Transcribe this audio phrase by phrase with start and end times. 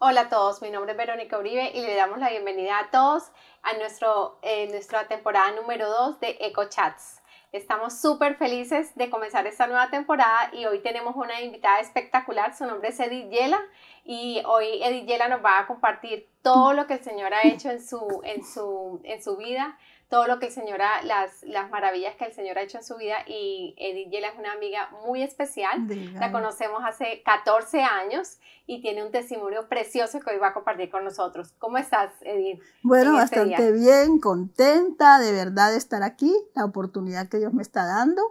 [0.00, 3.32] Hola a todos, mi nombre es Verónica Uribe y le damos la bienvenida a todos
[3.64, 7.20] a nuestro, eh, nuestra temporada número 2 de EcoChats.
[7.50, 12.64] Estamos súper felices de comenzar esta nueva temporada y hoy tenemos una invitada espectacular, su
[12.64, 13.60] nombre es Edith Yela
[14.04, 17.68] y hoy Edith Yela nos va a compartir todo lo que el Señor ha hecho
[17.68, 19.76] en su, en su, en su vida,
[20.08, 22.84] todo lo que el Señor ha, las, las maravillas que el Señor ha hecho en
[22.84, 28.38] su vida y Edith Yela es una amiga muy especial, la conocemos hace 14 años
[28.66, 31.52] y tiene un testimonio precioso que hoy va a compartir con nosotros.
[31.58, 32.62] ¿Cómo estás, Edith?
[32.82, 37.62] Bueno, este bastante bien, contenta de verdad de estar aquí, la oportunidad que Dios me
[37.62, 38.22] está dando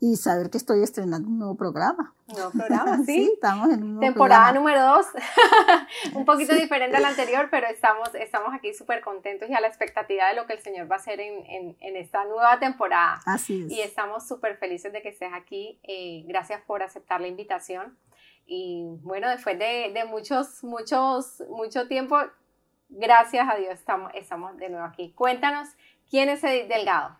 [0.00, 2.14] y saber que estoy estrenando un nuevo programa.
[2.26, 3.04] Nuevo programa, sí.
[3.04, 5.06] sí, estamos en un Temporada número dos,
[6.14, 9.68] un poquito diferente a la anterior, pero estamos, estamos aquí súper contentos y a la
[9.68, 13.20] expectativa de lo que el Señor va a hacer en, en, en esta nueva temporada.
[13.24, 13.72] Así es.
[13.72, 15.78] Y estamos súper felices de que estés aquí.
[15.84, 17.96] Eh, gracias por aceptar la invitación.
[18.46, 22.18] Y bueno, después de, de muchos, muchos, mucho tiempo,
[22.88, 25.12] gracias a Dios estamos, estamos de nuevo aquí.
[25.12, 25.68] Cuéntanos,
[26.10, 27.16] ¿quién es Edith Delgado?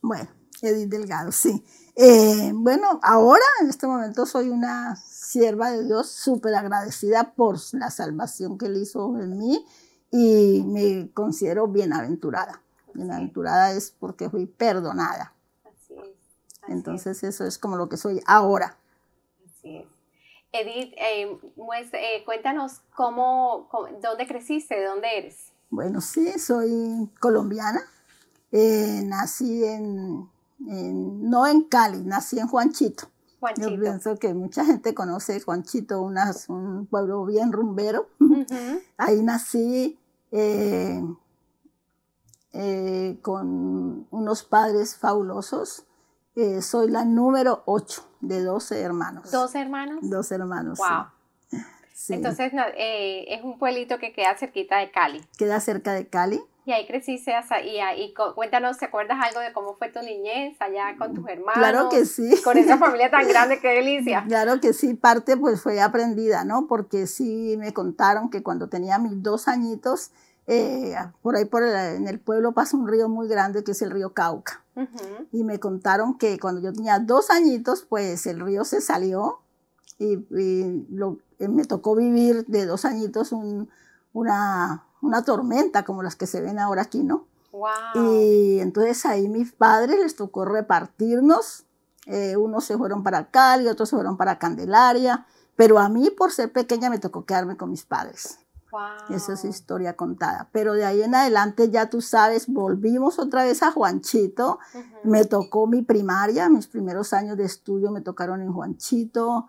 [0.00, 0.28] Bueno,
[0.62, 1.64] Edith Delgado, sí.
[1.96, 7.90] Eh, bueno, ahora en este momento soy una sierva de Dios súper agradecida por la
[7.90, 9.66] salvación que él hizo en mí
[10.10, 12.62] y me considero bienaventurada.
[12.94, 15.34] Bienaventurada es porque fui perdonada.
[15.64, 16.16] Así es.
[16.68, 18.78] Entonces eso es como lo que soy ahora.
[19.44, 19.86] Así es.
[20.52, 21.38] Edith, eh,
[21.92, 23.68] eh, cuéntanos cómo,
[24.00, 25.52] dónde creciste, de dónde eres.
[25.68, 27.82] Bueno, sí, soy colombiana.
[28.50, 33.08] Nací en no en Cali, nací en Juanchito.
[33.40, 33.70] Juanchito.
[33.70, 38.08] Yo pienso que mucha gente conoce Juanchito, un pueblo bien rumbero.
[38.96, 39.96] Ahí nací
[40.32, 41.00] eh,
[42.52, 45.84] eh, con unos padres fabulosos.
[46.34, 49.30] Eh, soy la número 8 de 12 hermanos.
[49.30, 49.98] ¿Dos hermanos?
[50.02, 50.78] Dos hermanos.
[50.78, 51.60] Wow.
[52.10, 55.24] Entonces es un pueblito que queda cerquita de Cali.
[55.36, 56.40] Queda cerca de Cali.
[56.68, 60.54] Y ahí creciste hasta, y, y cuéntanos, ¿te acuerdas algo de cómo fue tu niñez
[60.60, 61.54] allá con tus hermanos?
[61.54, 62.42] Claro que sí.
[62.44, 64.22] Con esa familia tan grande, qué delicia.
[64.28, 66.66] Claro que sí, parte pues fue aprendida, ¿no?
[66.66, 70.10] Porque sí me contaron que cuando tenía mis dos añitos,
[70.46, 73.90] eh, por ahí por en el pueblo pasa un río muy grande que es el
[73.90, 74.62] río Cauca.
[75.32, 79.38] Y me contaron que cuando yo tenía dos añitos, pues el río se salió
[79.98, 80.18] y,
[80.90, 83.32] lo, eh, me tocó vivir de dos añitos
[84.12, 87.26] una una tormenta como las que se ven ahora aquí, ¿no?
[87.52, 88.12] Wow.
[88.12, 91.64] Y entonces ahí mis padres les tocó repartirnos.
[92.06, 95.26] Eh, unos se fueron para Cali, otros se fueron para Candelaria,
[95.56, 98.38] pero a mí por ser pequeña me tocó quedarme con mis padres.
[98.70, 99.16] Wow.
[99.16, 100.48] Esa es historia contada.
[100.52, 104.58] Pero de ahí en adelante ya tú sabes, volvimos otra vez a Juanchito.
[105.04, 109.48] Me tocó mi primaria, mis primeros años de estudio me tocaron en Juanchito.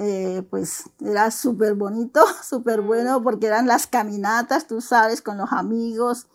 [0.00, 5.52] Eh, pues era súper bonito, súper bueno, porque eran las caminatas, tú sabes, con los
[5.52, 6.28] amigos.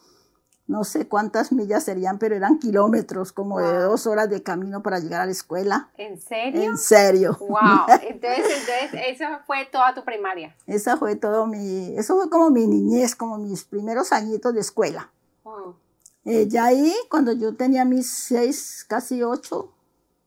[0.68, 5.00] No sé cuántas millas serían, pero eran kilómetros, como de dos horas de camino para
[5.00, 5.92] llegar a la escuela.
[5.98, 6.62] ¿En serio?
[6.62, 7.38] En serio.
[7.40, 7.86] Wow.
[8.02, 10.54] Entonces, entonces esa fue toda tu primaria.
[10.68, 15.10] Esa fue todo mi, eso fue como mi niñez, como mis primeros añitos de escuela.
[16.26, 19.74] Eh, ya ahí, cuando yo tenía mis seis, casi ocho,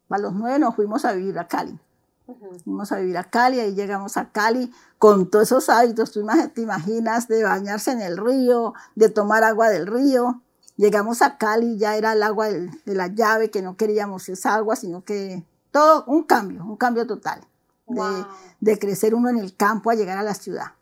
[0.09, 1.79] a los nueve nos fuimos a vivir a Cali.
[2.65, 6.61] Fuimos a vivir a Cali, y llegamos a Cali con todos esos hábitos, tú te
[6.61, 10.43] imaginas, de bañarse en el río, de tomar agua del río.
[10.77, 14.75] Llegamos a Cali, ya era el agua de, la llave, que no queríamos esa agua,
[14.75, 17.41] sino que todo un cambio, un cambio total.
[18.59, 20.73] De, crecer uno en el campo a llegar a la ciudad.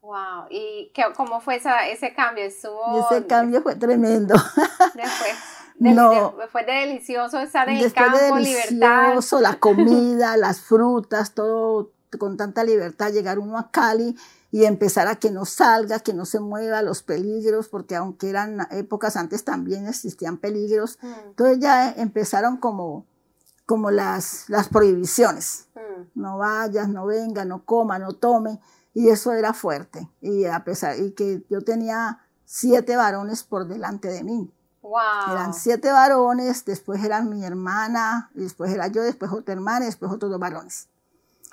[0.00, 2.44] Wow, ¿y qué, cómo fue esa, ese cambio?
[2.44, 4.34] Ese cambio fue tremendo.
[4.94, 5.34] Después
[5.78, 6.34] no.
[6.50, 12.64] fue delicioso estar en el campo, de delicioso, la comida, las frutas, todo con tanta
[12.64, 14.16] libertad, llegar uno a Cali
[14.50, 18.66] y empezar a que no salga, que no se mueva, los peligros, porque aunque eran
[18.70, 21.12] épocas antes también existían peligros, mm.
[21.26, 23.04] entonces ya empezaron como,
[23.66, 26.20] como las, las prohibiciones, mm.
[26.20, 28.60] no vayas, no venga, no coma, no tome,
[28.92, 34.06] y eso era fuerte, y a pesar, y que yo tenía siete varones por delante
[34.06, 34.52] de mí,
[35.30, 40.12] eran siete varones, después eran mi hermana, después era yo, después otra hermana y después
[40.12, 40.88] otros dos varones.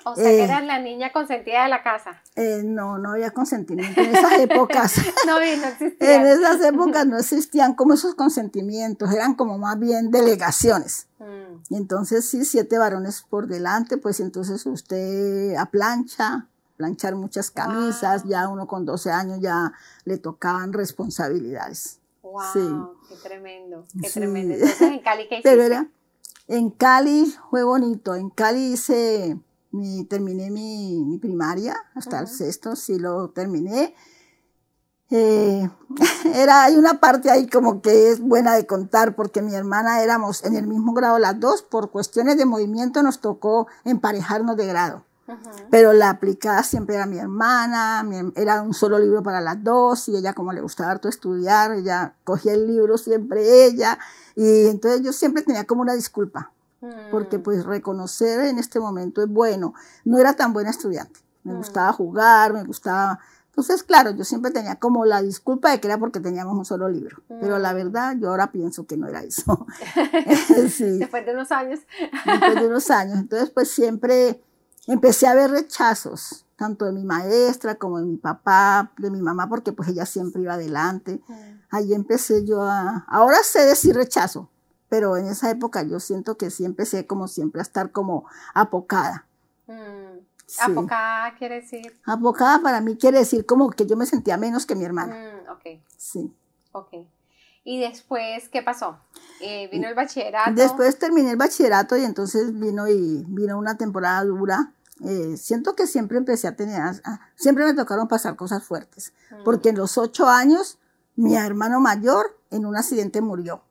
[0.04, 2.20] O sea, que eh, eras la niña consentida de la casa.
[2.34, 4.96] Eh, no, no había consentimiento en esas épocas.
[5.26, 5.96] no, no existían.
[6.00, 11.06] En esas épocas no existían como esos consentimientos, eran como más bien delegaciones.
[11.20, 11.62] Mm.
[11.70, 18.24] Y entonces, sí, siete varones por delante, pues entonces usted a plancha, planchar muchas camisas,
[18.24, 19.72] ya uno con 12 años ya
[20.04, 22.00] le tocaban responsabilidades.
[22.32, 24.54] Wow, qué tremendo, qué tremendo.
[24.54, 25.90] Entonces, ¿en Cali qué hiciste?
[26.48, 28.14] en Cali fue bonito.
[28.14, 29.38] En Cali hice
[29.70, 33.94] mi, terminé mi, mi primaria, hasta el sexto sí lo terminé.
[35.10, 35.68] Eh,
[36.34, 40.42] era, hay una parte ahí como que es buena de contar porque mi hermana éramos
[40.44, 45.04] en el mismo grado las dos, por cuestiones de movimiento nos tocó emparejarnos de grado.
[45.70, 48.04] Pero la aplicada siempre era mi hermana,
[48.36, 52.14] era un solo libro para las dos y ella como le gustaba harto estudiar, ella
[52.24, 53.98] cogía el libro siempre ella
[54.34, 56.52] y entonces yo siempre tenía como una disculpa
[57.10, 57.42] porque mm.
[57.42, 59.72] pues reconocer en este momento es bueno.
[60.04, 61.56] No era tan buena estudiante, me mm.
[61.56, 63.20] gustaba jugar, me gustaba
[63.52, 66.88] entonces, claro, yo siempre tenía como la disculpa de que era porque teníamos un solo
[66.88, 67.76] libro, pero la mm.
[67.76, 69.66] verdad yo ahora pienso que no era eso.
[70.56, 71.80] Después de unos años.
[72.24, 73.18] Después de unos años.
[73.18, 74.40] Entonces, pues siempre
[74.86, 79.48] empecé a ver rechazos, tanto de mi maestra como de mi papá, de mi mamá,
[79.48, 81.20] porque pues ella siempre iba adelante.
[81.70, 83.04] Ahí empecé yo a...
[83.08, 84.48] Ahora sé decir rechazo,
[84.88, 89.26] pero en esa época yo siento que sí empecé como siempre a estar como apocada.
[89.66, 90.18] Mm.
[90.60, 91.98] Apocada quiere decir.
[92.04, 95.14] Apocada para mí quiere decir como que yo me sentía menos que mi hermana.
[95.14, 95.82] Mm, ok.
[95.96, 96.32] Sí.
[96.72, 96.94] Ok.
[97.64, 98.98] ¿Y después qué pasó?
[99.40, 100.52] Eh, ¿Vino el bachillerato?
[100.54, 104.72] Después terminé el bachillerato y entonces vino y vino una temporada dura.
[105.04, 107.02] Eh, siento que siempre empecé a tener,
[107.34, 109.44] siempre me tocaron pasar cosas fuertes, mm.
[109.44, 110.78] porque en los ocho años
[111.16, 113.62] mi hermano mayor en un accidente murió.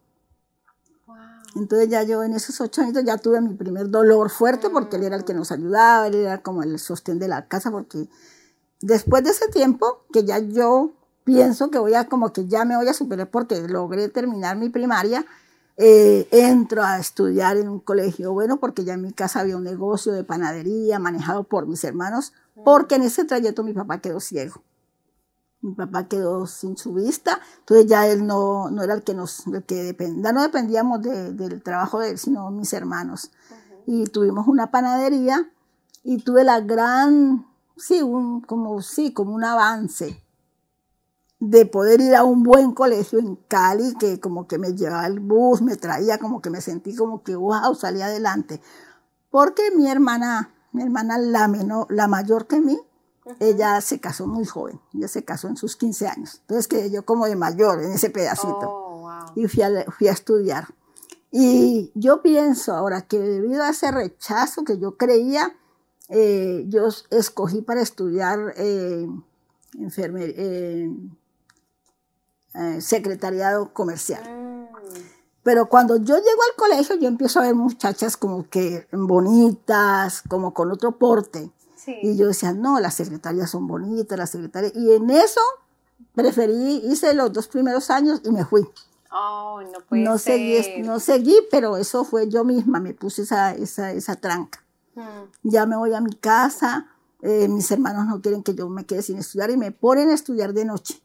[1.55, 5.03] Entonces ya yo en esos ocho años ya tuve mi primer dolor fuerte porque él
[5.03, 8.07] era el que nos ayudaba, él era como el sostén de la casa porque
[8.79, 12.75] después de ese tiempo que ya yo pienso que voy a como que ya me
[12.75, 15.25] voy a superar porque logré terminar mi primaria,
[15.77, 19.63] eh, entro a estudiar en un colegio bueno porque ya en mi casa había un
[19.63, 22.33] negocio de panadería manejado por mis hermanos
[22.63, 24.61] porque en ese trayecto mi papá quedó ciego.
[25.61, 29.45] Mi papá quedó sin su vista, entonces ya él no, no era el que nos,
[29.45, 33.31] el que dependía, no dependíamos del trabajo de él, sino mis hermanos.
[33.85, 35.51] Y tuvimos una panadería
[36.03, 37.45] y tuve la gran,
[37.77, 40.23] sí, un, como, sí, como un avance
[41.41, 45.19] de poder ir a un buen colegio en Cali, que como que me llevaba el
[45.19, 48.61] bus, me traía, como que me sentí como que, wow, salí adelante.
[49.31, 52.79] Porque mi hermana, mi hermana la, menor, la mayor que mí,
[53.39, 56.37] ella se casó muy joven, ella se casó en sus 15 años.
[56.41, 58.69] Entonces quedé yo como de mayor en ese pedacito.
[58.69, 60.67] Oh, y fui a, fui a estudiar.
[61.31, 65.55] Y yo pienso ahora que debido a ese rechazo que yo creía,
[66.09, 69.07] eh, yo escogí para estudiar eh,
[69.79, 70.91] eh,
[72.53, 74.23] eh secretariado comercial.
[74.23, 74.51] Mm.
[75.43, 80.53] Pero cuando yo llego al colegio, yo empiezo a ver muchachas como que bonitas, como
[80.53, 81.51] con otro porte.
[81.87, 84.73] Y yo decía, no, las secretarias son bonitas, las secretarias.
[84.75, 85.41] Y en eso
[86.13, 88.67] preferí, hice los dos primeros años y me fui.
[89.11, 90.63] Oh, no puede no ser.
[90.63, 94.63] Seguí, no seguí, pero eso fue yo misma, me puse esa, esa, esa tranca.
[94.95, 95.25] Hmm.
[95.43, 96.87] Ya me voy a mi casa,
[97.21, 100.13] eh, mis hermanos no quieren que yo me quede sin estudiar y me ponen a
[100.13, 101.01] estudiar de noche,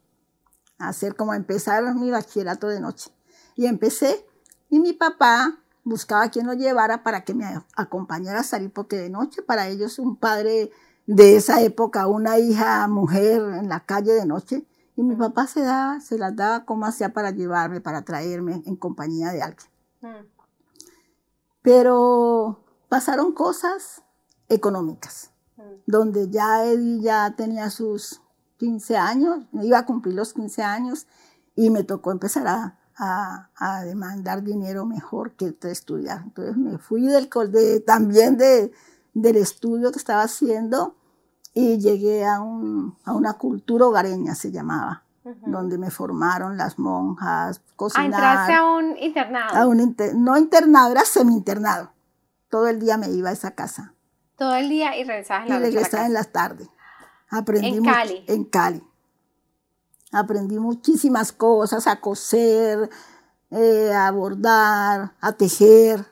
[0.79, 3.11] a hacer como empezar mi bachillerato de noche.
[3.55, 4.25] Y empecé,
[4.69, 7.45] y mi papá buscaba quien lo llevara para que me
[7.75, 10.71] acompañara a salir, porque de noche para ellos un padre
[11.05, 14.65] de esa época, una hija mujer en la calle de noche,
[14.95, 18.75] y mi papá se daba, se las daba como hacía para llevarme, para traerme en
[18.75, 19.69] compañía de alguien.
[20.01, 20.25] Mm.
[21.61, 24.01] Pero pasaron cosas
[24.49, 25.61] económicas, mm.
[25.85, 28.21] donde ya Eddie ya tenía sus
[28.57, 31.07] 15 años, iba a cumplir los 15 años,
[31.55, 36.21] y me tocó empezar a, a, demandar dinero mejor que estudiar.
[36.23, 38.71] Entonces me fui del, de, también de,
[39.13, 40.95] del estudio que estaba haciendo
[41.53, 45.03] y llegué a, un, a una cultura hogareña, se llamaba,
[45.45, 48.13] donde me formaron las monjas, cocinar.
[48.13, 49.55] Ah, entraste a un internado.
[49.57, 51.91] A un no internado, era semi-internado.
[52.49, 53.93] Todo el día me iba a esa casa.
[54.37, 56.69] Todo el día y regresabas en la y regresaba en la tarde.
[57.29, 58.23] Aprendí en Cali.
[58.27, 58.83] En Cali.
[60.11, 62.89] Aprendí muchísimas cosas, a coser,
[63.51, 66.05] eh, a bordar, a tejer.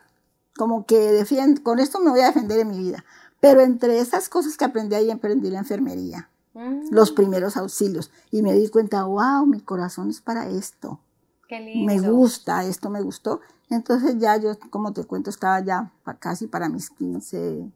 [0.56, 3.04] Como que defiendo, con esto me voy a defender en mi vida.
[3.40, 6.88] Pero entre esas cosas que aprendí ahí, aprendí la enfermería, mm.
[6.90, 8.10] los primeros auxilios.
[8.30, 11.00] Y me di cuenta, wow, mi corazón es para esto.
[11.48, 11.86] Qué lindo.
[11.86, 13.40] Me gusta, esto me gustó.
[13.70, 17.70] Entonces ya yo, como te cuento, estaba ya casi para mis 15,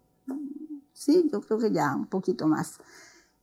[0.92, 2.78] sí, yo creo que ya un poquito más.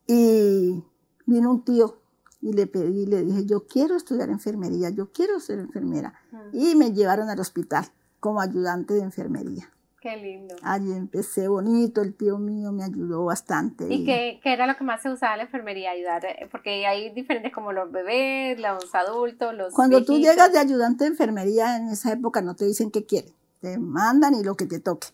[0.08, 0.84] Y
[1.26, 2.00] vino un tío
[2.42, 6.14] y le pedí, le dije, yo quiero estudiar enfermería, yo quiero ser enfermera.
[6.54, 7.86] Y me llevaron al hospital
[8.20, 9.70] como ayudante de enfermería.
[10.00, 10.56] Qué lindo.
[10.62, 13.92] Allí empecé bonito, el tío mío me ayudó bastante.
[13.92, 15.92] ¿Y, qué, qué, era lo que más se usaba en la enfermería?
[15.92, 20.60] Ayudar, eh, porque hay diferentes como los bebés, los adultos, los Cuando tú llegas de
[20.60, 24.56] ayudante de enfermería en esa época no te dicen qué quieren, te mandan y lo
[24.56, 25.08] que te toque.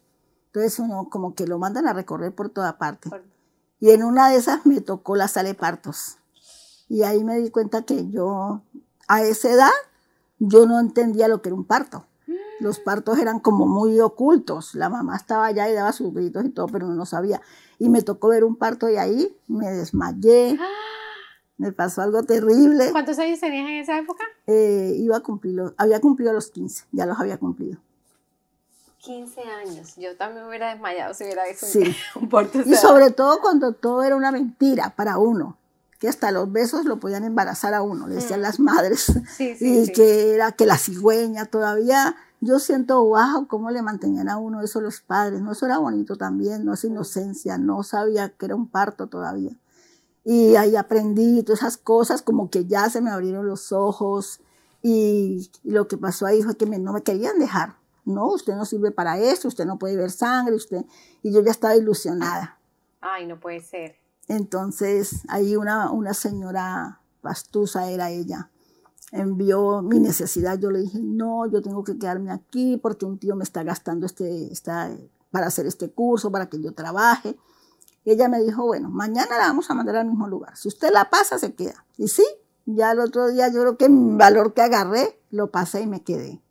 [0.47, 3.09] Entonces uno como que lo mandan a recorrer por toda parte.
[3.09, 3.32] Por-
[3.83, 6.15] Y en una de esas me tocó la sala de partos.
[6.87, 8.61] Y ahí me di cuenta que yo,
[9.09, 9.71] a esa edad,
[10.39, 12.05] yo no entendía lo que era un parto.
[12.61, 14.73] Los partos eran como muy ocultos.
[14.73, 17.41] La mamá estaba allá y daba sus gritos y todo, pero no sabía.
[17.77, 20.57] Y me tocó ver un parto y ahí me desmayé.
[21.57, 22.89] Me pasó algo terrible.
[22.91, 24.23] ¿Cuántos años tenías en esa época?
[24.47, 27.79] Eh, iba a cumplirlo, había cumplido los 15, ya los había cumplido.
[29.03, 29.95] 15 años.
[29.97, 31.95] Yo también me hubiera desmayado si hubiera visto un- Sí.
[32.15, 32.59] un parto.
[32.59, 35.57] o Y sobre todo cuando todo era una mentira para uno,
[35.99, 38.43] que hasta los besos lo podían embarazar a uno, le decían Mm.
[38.43, 39.05] las madres.
[39.37, 42.15] Sí, sí, y que era que la cigüeña todavía.
[42.41, 45.39] Yo siento, wow, cómo le mantenían a uno eso los padres.
[45.41, 49.51] No, eso era bonito también, no esa inocencia, no sabía que era un parto todavía.
[50.25, 54.41] Y ahí aprendí todas esas cosas, como que ya se me abrieron los ojos.
[54.81, 57.75] Y, y lo que pasó ahí fue que me- no me querían dejar.
[58.05, 60.85] No, usted no sirve para eso, usted no puede ver sangre, usted.
[61.21, 62.59] Y yo ya estaba ilusionada.
[63.01, 63.95] Ay, no puede ser.
[64.27, 68.49] Entonces, ahí una, una señora pastusa era ella,
[69.11, 70.59] envió mi necesidad.
[70.59, 74.05] Yo le dije, no, yo tengo que quedarme aquí porque un tío me está gastando
[74.05, 74.91] este, esta,
[75.31, 77.37] para hacer este curso, para que yo trabaje.
[78.05, 80.57] Y ella me dijo, bueno, mañana la vamos a mandar al mismo lugar.
[80.57, 81.85] Si usted la pasa, se queda.
[81.97, 82.25] Y sí,
[82.65, 86.03] ya el otro día yo creo que el valor que agarré, lo pasé y me
[86.03, 86.42] quedé.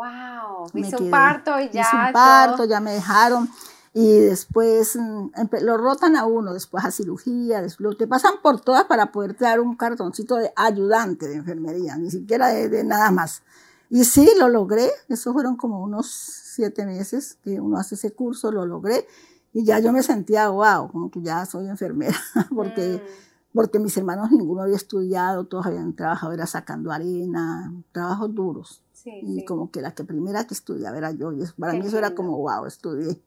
[0.00, 0.66] Wow.
[0.72, 1.04] Me Hice quedé.
[1.04, 1.82] un parto y ya.
[1.82, 2.12] Hice un todo.
[2.12, 3.48] parto, ya me dejaron.
[3.92, 5.30] Y después mm,
[5.62, 9.60] lo rotan a uno, después a cirugía, después, te pasan por todas para poder dar
[9.60, 13.42] un cartoncito de ayudante de enfermería, ni siquiera de, de nada más.
[13.88, 18.52] Y sí, lo logré, eso fueron como unos siete meses que uno hace ese curso,
[18.52, 19.08] lo logré.
[19.52, 22.16] Y ya yo me sentía, wow, como que ya soy enfermera,
[22.54, 28.32] porque, Mm, porque mis hermanos ninguno había estudiado, todos habían trabajado, era sacando arena, trabajos
[28.32, 28.80] duros.
[29.02, 29.44] Sí, Y sí.
[29.44, 31.32] como que la que primera que estudiaba era yo.
[31.32, 32.22] Y para Qué mí eso era lindo.
[32.22, 33.22] como, wow, estudié.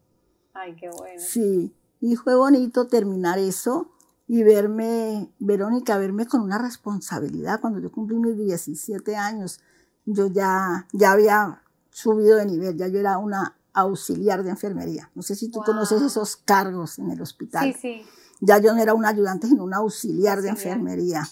[0.53, 1.19] Ay, qué bueno.
[1.19, 3.91] Sí, y fue bonito terminar eso
[4.27, 7.59] y verme, Verónica, verme con una responsabilidad.
[7.59, 9.59] Cuando yo cumplí mis 17 años,
[10.05, 15.09] yo ya, ya había subido de nivel, ya yo era una auxiliar de enfermería.
[15.15, 15.65] No sé si tú Wow.
[15.65, 17.73] conoces esos cargos en el hospital.
[17.73, 18.05] Sí, sí.
[18.39, 20.77] Ya yo no era una ayudante, sino una auxiliar de Auxiliar.
[20.77, 21.23] enfermería.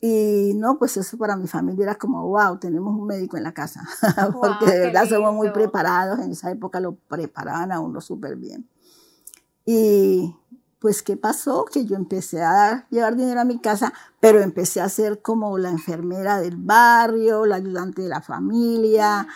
[0.00, 3.52] Y no, pues eso para mi familia era como, wow, tenemos un médico en la
[3.52, 3.82] casa,
[4.32, 8.36] porque Guau, de verdad somos muy preparados, en esa época lo preparaban a uno súper
[8.36, 8.68] bien.
[9.66, 10.34] Y
[10.78, 11.66] pues, ¿qué pasó?
[11.66, 15.70] Que yo empecé a llevar dinero a mi casa, pero empecé a ser como la
[15.70, 19.26] enfermera del barrio, la ayudante de la familia,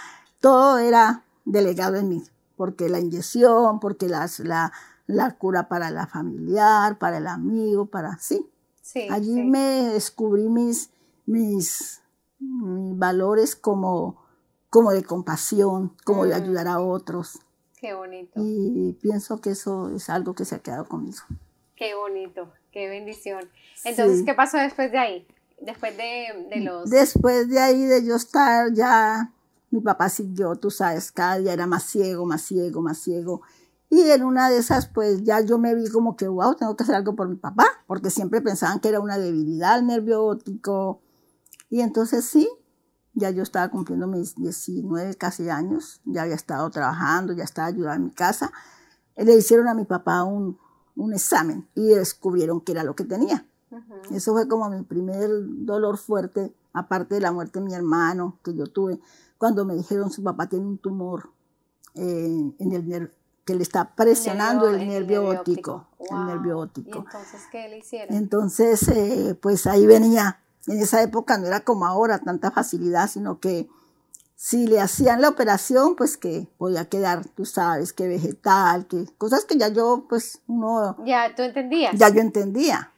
[0.40, 2.24] todo era delegado en mí,
[2.56, 4.72] porque la inyección, porque las, la,
[5.06, 8.50] la cura para la familiar, para el amigo, para, sí,
[8.84, 9.08] Sí.
[9.10, 9.42] Allí sí.
[9.42, 10.90] me descubrí mis,
[11.24, 12.02] mis,
[12.38, 14.22] mis valores como,
[14.68, 16.42] como de compasión, como de Mm.
[16.42, 17.38] ayudar a otros.
[17.80, 18.32] Qué bonito.
[18.36, 21.18] Y pienso que eso es algo que se ha quedado conmigo.
[21.76, 22.52] Qué bonito.
[22.72, 23.48] Qué bendición.
[23.84, 24.24] Entonces, Sí.
[24.26, 25.26] ¿qué pasó después de ahí?
[25.62, 26.90] Después de, de los.
[26.90, 29.32] Después de ahí, de yo estar ya,
[29.70, 33.40] mi papá siguió, tú sabes, cada día era más ciego, más ciego, más ciego.
[33.94, 36.82] Y en una de esas, pues ya yo me vi como que, wow, tengo que
[36.82, 41.00] hacer algo por mi papá, porque siempre pensaban que era una debilidad el nervio óptico.
[41.70, 42.48] Y entonces sí,
[43.12, 47.94] ya yo estaba cumpliendo mis 19 casi años, ya había estado trabajando, ya estaba ayudando
[47.94, 48.52] en mi casa.
[49.16, 50.58] Le hicieron a mi papá un,
[50.96, 53.46] un examen y descubrieron que era lo que tenía.
[53.70, 53.94] Ujú.
[54.12, 55.28] Eso fue como mi primer
[55.64, 58.98] dolor fuerte, aparte de la muerte de mi hermano que yo tuve,
[59.38, 61.30] cuando me dijeron su papá tiene un tumor
[61.94, 63.12] eh, en el ner-
[63.44, 66.20] que le está presionando el Nervio- nervio, óptico, Wow.
[66.20, 66.98] el nervio ¿Y óptico.
[66.98, 68.16] entonces qué le hicieron?
[68.16, 70.40] Entonces, eh, pues ahí venía.
[70.66, 73.68] En esa época no era como ahora tanta facilidad, sino que
[74.34, 79.44] si le hacían la operación, pues que podía quedar, tú sabes, que vegetal, que cosas
[79.44, 81.96] que ya yo, pues uno Ya, ¿tú entendías?
[81.98, 82.90] ya yo entendía.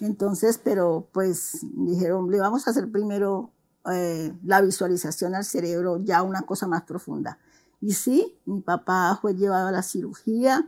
[0.00, 3.50] Entonces, pero pues dijeron, le vamos a hacer primero
[3.92, 7.38] eh, la visualización al cerebro, ya una cosa más profunda.
[7.84, 10.66] Y sí, mi papá fue llevado a la cirugía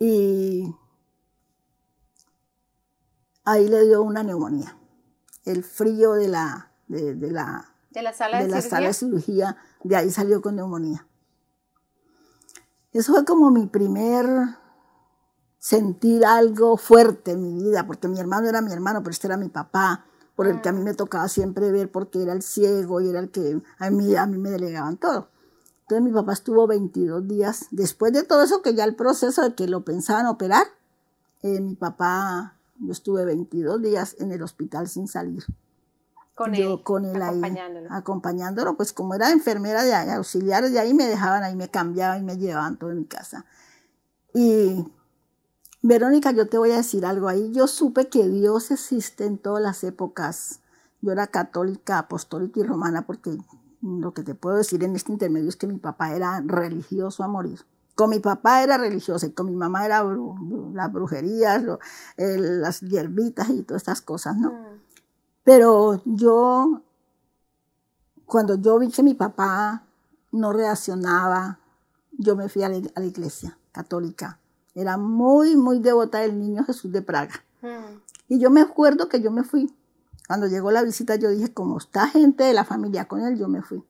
[0.00, 0.74] y
[3.44, 4.76] ahí le dio una neumonía.
[5.44, 8.70] El frío de la, de, de la, ¿De la sala de, de la cirugía?
[8.70, 11.06] sala de cirugía, de ahí salió con neumonía.
[12.92, 14.26] Eso fue como mi primer
[15.60, 19.36] sentir algo fuerte en mi vida, porque mi hermano era mi hermano, pero este era
[19.36, 23.00] mi papá, por el que a mí me tocaba siempre ver porque era el ciego
[23.00, 25.28] y era el que a mí, a mí me delegaban todo.
[25.84, 29.54] Entonces mi papá estuvo 22 días, después de todo eso que ya el proceso de
[29.54, 30.66] que lo pensaban operar,
[31.42, 35.44] eh, mi papá, yo estuve 22 días en el hospital sin salir
[36.34, 37.88] Con yo él, con él ahí, acompañándolo.
[37.90, 42.20] acompañándolo, pues como era enfermera de ahí, auxiliares de ahí, me dejaban ahí, me cambiaban
[42.20, 43.44] y me llevaban todo en mi casa.
[44.32, 44.86] Y
[45.86, 47.52] Verónica, yo te voy a decir algo ahí.
[47.52, 50.60] Yo supe que Dios existe en todas las épocas.
[51.02, 53.36] Yo era católica, apostólica y romana porque
[53.84, 57.28] lo que te puedo decir en este intermedio es que mi papá era religioso a
[57.28, 57.60] morir.
[57.94, 60.02] Con mi papá era religioso y con mi mamá era
[60.72, 61.62] las brujerías,
[62.16, 64.50] las hierbitas y todas estas cosas, ¿no?
[64.50, 64.80] Mm.
[65.44, 66.80] Pero yo,
[68.24, 69.84] cuando yo vi que mi papá
[70.32, 71.60] no reaccionaba,
[72.18, 74.40] yo me fui a la, iglesia católica.
[74.74, 77.44] Era muy, muy devota del niño Jesús de Praga.
[77.60, 78.00] Mm.
[78.28, 79.72] Y yo me acuerdo que yo me fui.
[80.26, 83.48] Cuando llegó la visita, yo dije, como está gente de la familia con él, yo
[83.48, 83.84] me fui.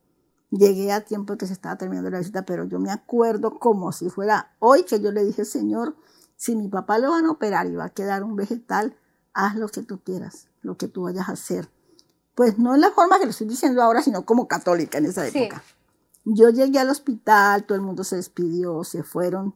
[0.50, 4.10] Llegué a tiempo que se estaba terminando la visita, pero yo me acuerdo como si
[4.10, 5.96] fuera hoy que yo le dije, Señor,
[6.36, 8.96] si mi papá lo van a operar y va a quedar un vegetal,
[9.32, 11.68] haz lo que tú quieras, lo que tú vayas a hacer.
[12.34, 15.26] Pues no es la forma que lo estoy diciendo ahora, sino como católica en esa
[15.26, 15.62] época.
[16.24, 19.54] Yo llegué al hospital, todo el mundo se despidió, se fueron,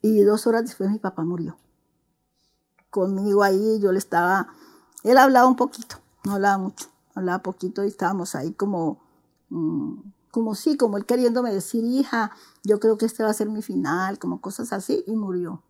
[0.00, 1.58] y dos horas después mi papá murió.
[2.90, 4.48] Conmigo ahí, yo le estaba,
[5.04, 9.00] él hablaba un poquito, no hablaba mucho, hablaba poquito y estábamos ahí como...
[9.50, 10.00] Mm,
[10.30, 12.30] como sí, como él queriéndome decir, hija,
[12.62, 15.62] yo creo que este va a ser mi final, como cosas así, y murió.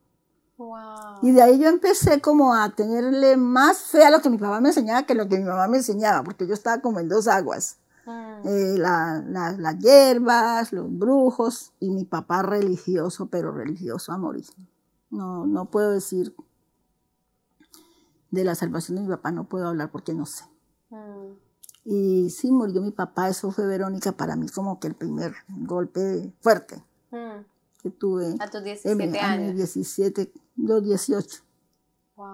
[1.23, 4.61] Y de ahí yo empecé como a tenerle más fe a lo que mi papá
[4.61, 7.29] me enseñaba que lo que mi mamá me enseñaba, porque yo estaba como en dos
[7.29, 7.77] aguas.
[8.07, 8.41] Mm.
[8.45, 14.47] Eh, las hierbas, los brujos, y mi papá religioso, pero religioso a morir.
[15.11, 16.35] No, no puedo decir
[18.31, 20.45] de la salvación de mi papá, no puedo hablar porque no sé.
[20.91, 21.33] Mm.
[21.85, 26.33] Y sí, murió mi papá, eso fue Verónica para mí como que el primer golpe
[26.41, 27.45] fuerte mm.
[27.83, 28.37] que tuve.
[28.41, 29.49] A tus 17 años.
[29.49, 31.43] A mis 17, los 18.
[32.17, 32.27] Wow.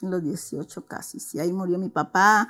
[0.00, 2.48] Los 18 casi, sí, ahí murió mi papá.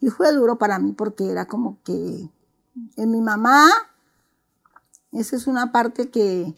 [0.00, 2.30] Y fue duro para mí porque era como que
[2.96, 3.68] en mi mamá,
[5.12, 6.54] esa es una parte que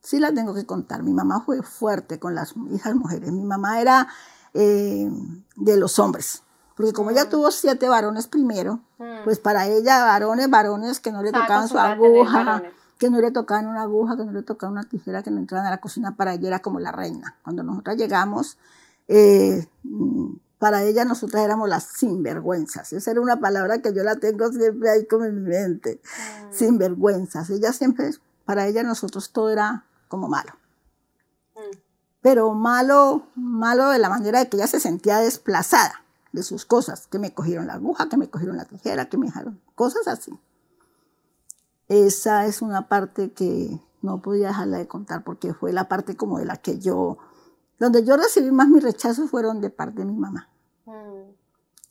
[0.00, 1.02] sí la tengo que contar.
[1.02, 3.32] Mi mamá fue fuerte con las hijas mujeres.
[3.32, 4.08] Mi mamá era
[4.56, 5.10] eh,
[5.56, 6.42] de los hombres.
[6.76, 7.30] Porque como ella mm.
[7.30, 9.24] tuvo siete varones primero, mm.
[9.24, 12.62] pues para ella varones, varones que no le tocaban su aguja,
[12.98, 15.66] que no le tocaban una aguja, que no le tocaban una tijera, que no entraban
[15.66, 17.36] a la cocina, para ella era como la reina.
[17.42, 18.58] Cuando nosotras llegamos,
[19.08, 22.92] eh, mm, para ella nosotras éramos las sinvergüenzas.
[22.92, 26.00] Esa era una palabra que yo la tengo siempre ahí como en mi mente.
[26.50, 27.50] Sinvergüenzas.
[27.50, 28.10] Ella siempre,
[28.44, 30.52] para ella nosotros todo era como malo.
[32.26, 37.06] Pero malo, malo de la manera de que ella se sentía desplazada de sus cosas,
[37.06, 40.36] que me cogieron la aguja, que me cogieron la tijera, que me dejaron, cosas así.
[41.86, 46.40] Esa es una parte que no podía dejarla de contar porque fue la parte como
[46.40, 47.16] de la que yo,
[47.78, 50.48] donde yo recibí más mis rechazos fueron de parte de mi mamá.
[50.84, 51.30] Mm.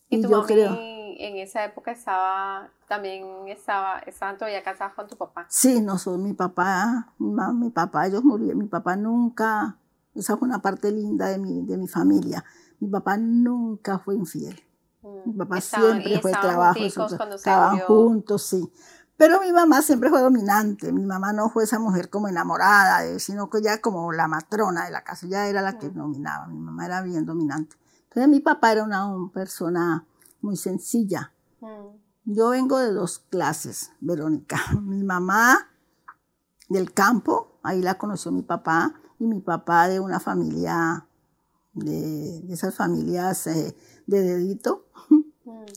[0.09, 5.15] Y, tu yo creo, en esa época estaba, también estaba, estaban todavía casados con tu
[5.15, 5.45] papá.
[5.47, 9.77] Sí, no, soy mi papá, mi, papá, ellos murieron, mi papá nunca,
[10.15, 12.43] esa fue una parte linda de mi, de mi familia
[12.79, 14.61] mi papá nunca fue infiel.
[15.01, 16.79] Mi mm, papá siempre fue trabajo.
[16.79, 18.71] Estaban juntos, sí.
[19.17, 20.91] Pero mi mamá siempre fue dominante.
[20.91, 24.91] Mi mamá no fue esa mujer como enamorada, sino que ya como la matrona de
[24.91, 25.93] la casa, ya era la que mm.
[25.93, 26.47] dominaba.
[26.47, 27.77] Mi mamá era bien dominante.
[28.03, 30.05] Entonces mi papá era una, persona
[30.41, 31.31] muy sencilla.
[31.61, 32.33] Mm.
[32.33, 34.57] Yo vengo de dos clases, Verónica.
[34.81, 35.69] Mi mamá
[36.69, 41.05] del campo, ahí la conoció mi papá, y mi papá de una familia
[41.73, 43.75] de, esas familias eh,
[44.07, 45.19] de dedito, mm.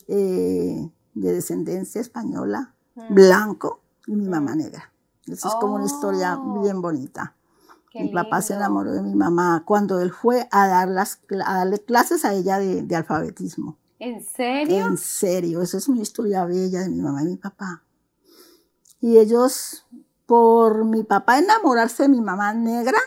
[0.08, 3.14] eh, de descendencia española, mm.
[3.14, 4.58] blanco, y mi mamá mm.
[4.58, 4.92] negra.
[5.26, 6.62] Eso es como una historia oh.
[6.62, 7.34] bien bonita.
[7.94, 12.24] mi papá se enamoró de mi mamá cuando él fue a, dar las, darle clases
[12.24, 13.76] a ella de, de, alfabetismo.
[13.98, 14.86] ¿En serio?
[14.86, 17.82] En serio, eso es una historia bella de mi mamá y mi papá.
[19.00, 19.86] Y ellos,
[20.24, 22.98] por mi papá enamorarse de mi mamá negra,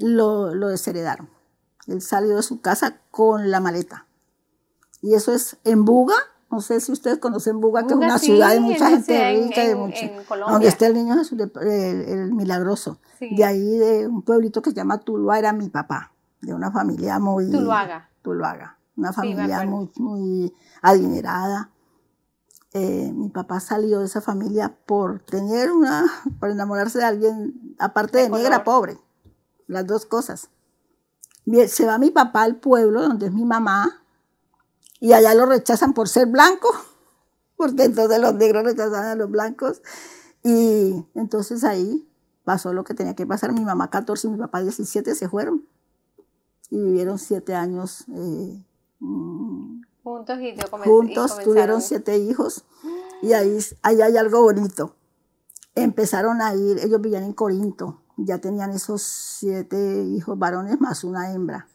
[0.00, 1.28] lo, lo desheredaron.
[1.86, 4.06] Él salió de su casa con la maleta.
[5.02, 6.14] Y eso es en Buga.
[6.50, 9.76] No sé si ustedes conocen Buga, que es una ciudad de mucha gente rica, de
[9.76, 10.10] mucha,
[10.48, 12.98] donde está el niño Jesús, el, milagroso.
[13.20, 17.20] De ahí, de un pueblito que se llama Tuluá, era mi papá, de una familia
[17.20, 17.50] muy...
[17.50, 18.10] Tuluaga.
[18.22, 21.70] Tuluaga, una familia muy, muy adinerada.
[22.72, 26.04] Eh, mi papá salió de esa familia por tener una,
[26.40, 28.98] por enamorarse de alguien, aparte de, de negra, pobre.
[29.70, 30.50] Las dos cosas
[31.68, 34.02] se va mi papá al pueblo donde es mi mamá
[35.00, 36.68] y allá lo rechazan por ser blanco,
[37.56, 39.82] porque entonces los negros rechazaban a los blancos
[40.42, 42.06] y entonces ahí
[42.44, 43.52] pasó lo que tenía que pasar.
[43.52, 45.66] Mi mamá 14 y mi papá 17 se fueron
[46.70, 48.64] y vivieron siete años eh,
[49.00, 50.54] mm, juntos y,
[50.84, 52.64] juntos tuvieron siete hijos
[53.22, 54.94] y ahí, ahí hay algo bonito.
[55.74, 61.32] Empezaron a ir, ellos vivían en Corinto, ya tenían esos siete hijos varones más una
[61.32, 61.66] hembra.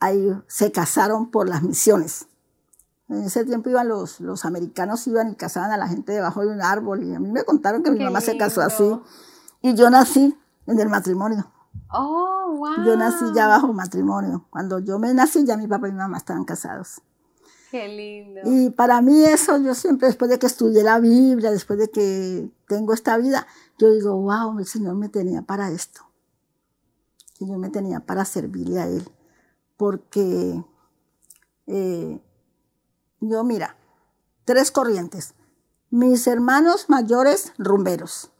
[0.00, 2.26] Ahí se casaron por las misiones.
[3.08, 6.48] En ese tiempo iban los, los americanos, iban y casaban a la gente debajo de
[6.48, 7.04] un árbol.
[7.04, 9.00] Y a mí me contaron que mi mamá se casó así.
[9.62, 11.50] Y yo nací en el matrimonio.
[11.92, 12.84] Oh, wow.
[12.84, 14.46] Yo nací ya bajo matrimonio.
[14.50, 17.00] Cuando yo me nací, ya mi papá y mi mamá estaban casados.
[17.76, 18.40] Qué lindo.
[18.44, 22.48] Y para mí eso, yo siempre, después de que estudié la Biblia, después de que
[22.66, 23.46] tengo esta vida,
[23.78, 26.00] yo digo, wow, el Señor me tenía para esto.
[27.32, 29.06] El Señor me tenía para servirle a Él.
[29.76, 30.64] Porque
[31.66, 32.22] eh,
[33.20, 33.76] yo, mira,
[34.46, 35.34] tres corrientes.
[35.90, 38.30] Mis hermanos mayores, rumberos,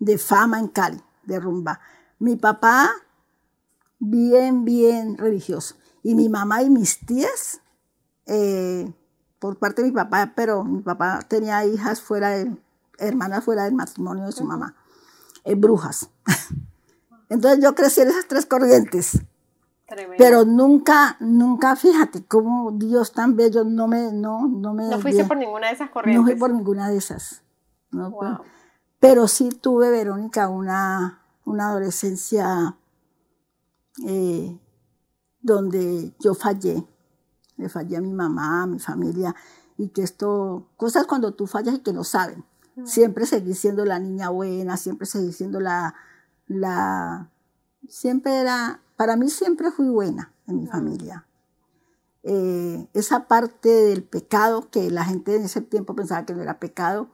[0.00, 1.78] de fama en Cali, de rumba.
[2.18, 2.90] Mi papá,
[4.00, 5.76] bien, bien religioso.
[6.02, 7.60] Y mi mamá y mis tías,
[8.26, 8.92] eh,
[9.38, 12.56] por parte de mi papá, pero mi papá tenía hijas fuera de,
[12.98, 14.74] hermanas fuera del matrimonio de su mamá,
[15.44, 16.10] eh, brujas.
[17.28, 19.20] Entonces yo crecí en esas tres corrientes.
[20.18, 24.88] Pero nunca, nunca, fíjate cómo Dios tan bello no me, no, no me.
[24.88, 26.20] No fuiste por ninguna de esas corrientes.
[26.20, 27.42] No fui por ninguna de esas.
[28.98, 32.76] pero sí tuve, Verónica, una, una adolescencia
[34.06, 34.58] eh,
[35.40, 36.84] donde yo fallé.
[37.56, 39.34] Le fallé a mi mamá, a mi familia,
[39.78, 42.44] y que esto, cosas cuando tú fallas y que no saben.
[42.84, 45.94] Siempre seguí siendo la niña buena, siempre seguí siendo la,
[46.46, 47.30] la,
[47.88, 51.26] siempre era, para mí siempre fui buena en mi familia.
[52.22, 56.58] Eh, esa parte del pecado que la gente en ese tiempo pensaba que no era
[56.58, 57.08] pecado,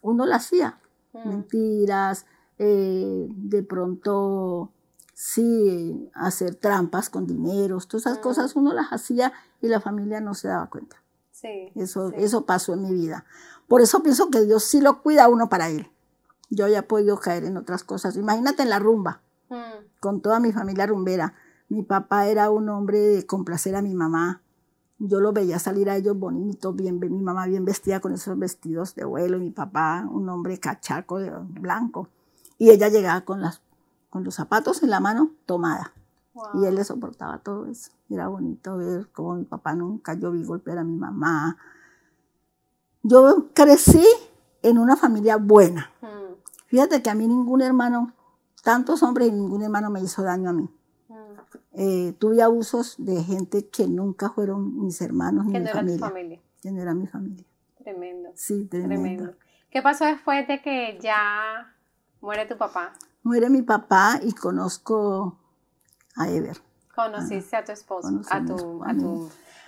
[0.00, 0.78] uno la hacía.
[1.12, 2.26] Mentiras,
[2.58, 4.70] eh, de pronto
[5.14, 10.34] sí hacer trampas con dineros, todas esas cosas uno las hacía y la familia no
[10.34, 10.96] se daba cuenta.
[11.30, 13.24] Sí, eso, eso pasó en mi vida.
[13.68, 15.88] Por eso pienso que Dios sí lo cuida a uno para él.
[16.50, 18.16] Yo ya he podido caer en otras cosas.
[18.16, 19.22] Imagínate en la rumba,
[20.00, 21.34] con toda mi familia rumbera.
[21.68, 24.42] Mi papá era un hombre de complacer a mi mamá.
[24.98, 28.94] Yo lo veía salir a ellos bonitos, bien, mi mamá bien vestida con esos vestidos
[28.94, 32.08] de vuelo, y mi papá un hombre cachaco, blanco.
[32.58, 33.60] Y ella llegaba con, las,
[34.14, 35.92] con los zapatos en la mano tomada.
[36.54, 37.90] Y él le soportaba todo eso.
[38.08, 41.58] Era bonito ver cómo mi papá nunca yo vi golpear a mi mamá.
[43.02, 44.06] Yo crecí
[44.62, 45.90] en una familia buena.
[46.00, 46.34] Mm.
[46.66, 48.12] Fíjate que a mí ningún hermano,
[48.62, 50.68] tantos hombres y ningún hermano me hizo daño a mí.
[51.08, 51.14] Mm.
[51.72, 56.06] Eh, tuve abusos de gente que nunca fueron mis hermanos ni mi familia.
[56.06, 56.40] familia.
[56.62, 57.44] Que no era mi familia.
[57.82, 58.30] Tremendo.
[58.36, 59.34] Sí, tremendo.
[59.70, 61.74] ¿Qué pasó después de que ya
[62.20, 62.92] muere tu papá?
[63.24, 65.38] Muere mi papá y conozco
[66.14, 66.58] a Ever.
[66.94, 68.84] Conociste a tu esposo, a tu,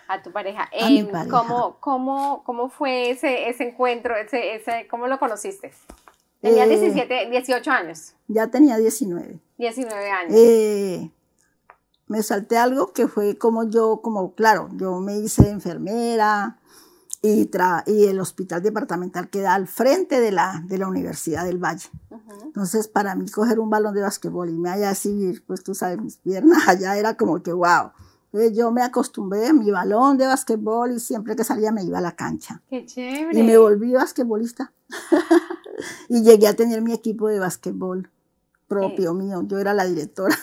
[0.08, 0.68] a, tu, pareja.
[0.70, 4.14] Em, ¿cómo, cómo, cómo, fue ese, ese encuentro?
[4.14, 5.72] Ese, ese, ¿Cómo lo conociste?
[6.40, 8.14] Tenía 17, 18 años.
[8.28, 9.40] Ya tenía 19.
[9.56, 10.32] 19 años.
[10.36, 11.10] Eh,
[12.08, 16.58] me salté algo que fue como yo, como claro, yo me hice enfermera,
[17.22, 17.50] y,
[17.86, 21.88] y, el hospital departamental queda al frente de la, de la Universidad del Valle.
[22.44, 26.00] Entonces, para mí coger un balón de basquetbol y me haya así, pues tú sabes,
[26.00, 27.90] mis piernas allá era como que wow.
[28.32, 31.98] Entonces, yo me acostumbré a mi balón de basquetbol y siempre que salía me iba
[31.98, 32.62] a la cancha.
[32.68, 33.38] ¡Qué chévere!
[33.38, 34.72] Y me volví basquetbolista.
[36.08, 38.10] y llegué a tener mi equipo de basquetbol
[38.68, 39.42] propio mío.
[39.46, 40.36] Yo era la directora.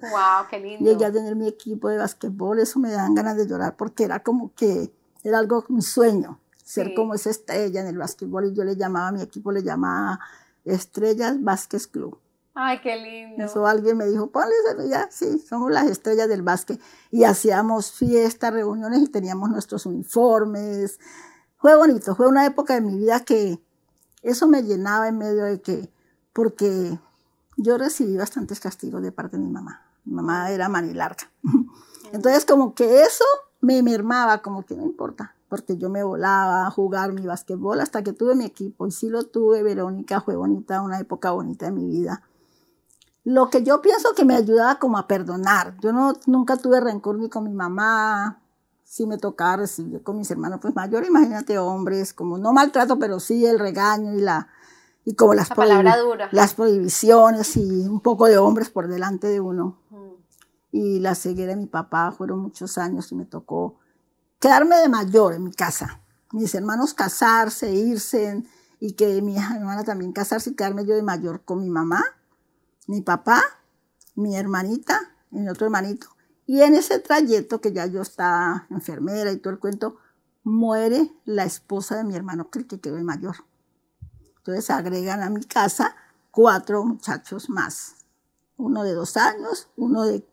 [0.00, 0.48] ¡Wow!
[0.50, 0.84] ¡Qué lindo!
[0.84, 2.58] Llegué a tener mi equipo de basquetbol.
[2.58, 6.94] Eso me dan ganas de llorar porque era como que era algo, mi sueño, ser
[6.94, 8.46] como esa estrella en el básquetbol.
[8.46, 10.20] Y yo le llamaba, a mi equipo le llamaba
[10.64, 12.18] Estrellas Básquet Club.
[12.54, 13.44] Ay, qué lindo.
[13.44, 14.54] Eso alguien me dijo, ponle
[14.88, 16.80] ya, sí, somos las estrellas del básquet.
[17.10, 20.98] Y hacíamos fiestas, reuniones y teníamos nuestros uniformes.
[21.56, 23.62] Fue bonito, fue una época de mi vida que
[24.22, 25.90] eso me llenaba en medio de que,
[26.32, 26.98] porque
[27.56, 29.82] yo recibí bastantes castigos de parte de mi mamá.
[30.04, 31.30] Mi mamá era manilarga.
[32.12, 33.24] Entonces, como que eso
[33.60, 38.02] me mermaba, como que no importa, porque yo me volaba a jugar mi basquetbol hasta
[38.02, 38.86] que tuve mi equipo.
[38.86, 42.22] Y sí lo tuve, Verónica, fue bonita, una época bonita de mi vida.
[43.24, 45.76] Lo que yo pienso que me ayudaba como a perdonar.
[45.80, 48.40] Yo no, nunca tuve rencor ni con mi mamá,
[48.90, 53.20] sí me tocaba recibir con mis hermanos pues mayores, imagínate hombres, como no maltrato, pero
[53.20, 54.48] sí el regaño y la
[55.04, 55.48] y como las,
[56.32, 59.76] las prohibiciones y un poco de hombres por delante de uno
[60.72, 63.78] y la ceguera de mi papá fueron muchos años y me tocó
[64.38, 66.00] quedarme de mayor en mi casa.
[66.32, 68.42] Mis hermanos casarse, irse
[68.78, 72.04] y que mi hermana también casarse y quedarme yo de mayor con mi mamá,
[72.86, 73.42] mi papá,
[74.14, 76.08] mi hermanita y mi otro hermanito.
[76.46, 79.96] Y en ese trayecto que ya yo estaba enfermera y todo el cuento,
[80.42, 83.36] muere la esposa de mi hermano que, que quedó de mayor.
[84.38, 85.94] Entonces agregan a mi casa
[86.30, 87.96] cuatro muchachos más.
[88.56, 90.26] Uno de dos años, uno de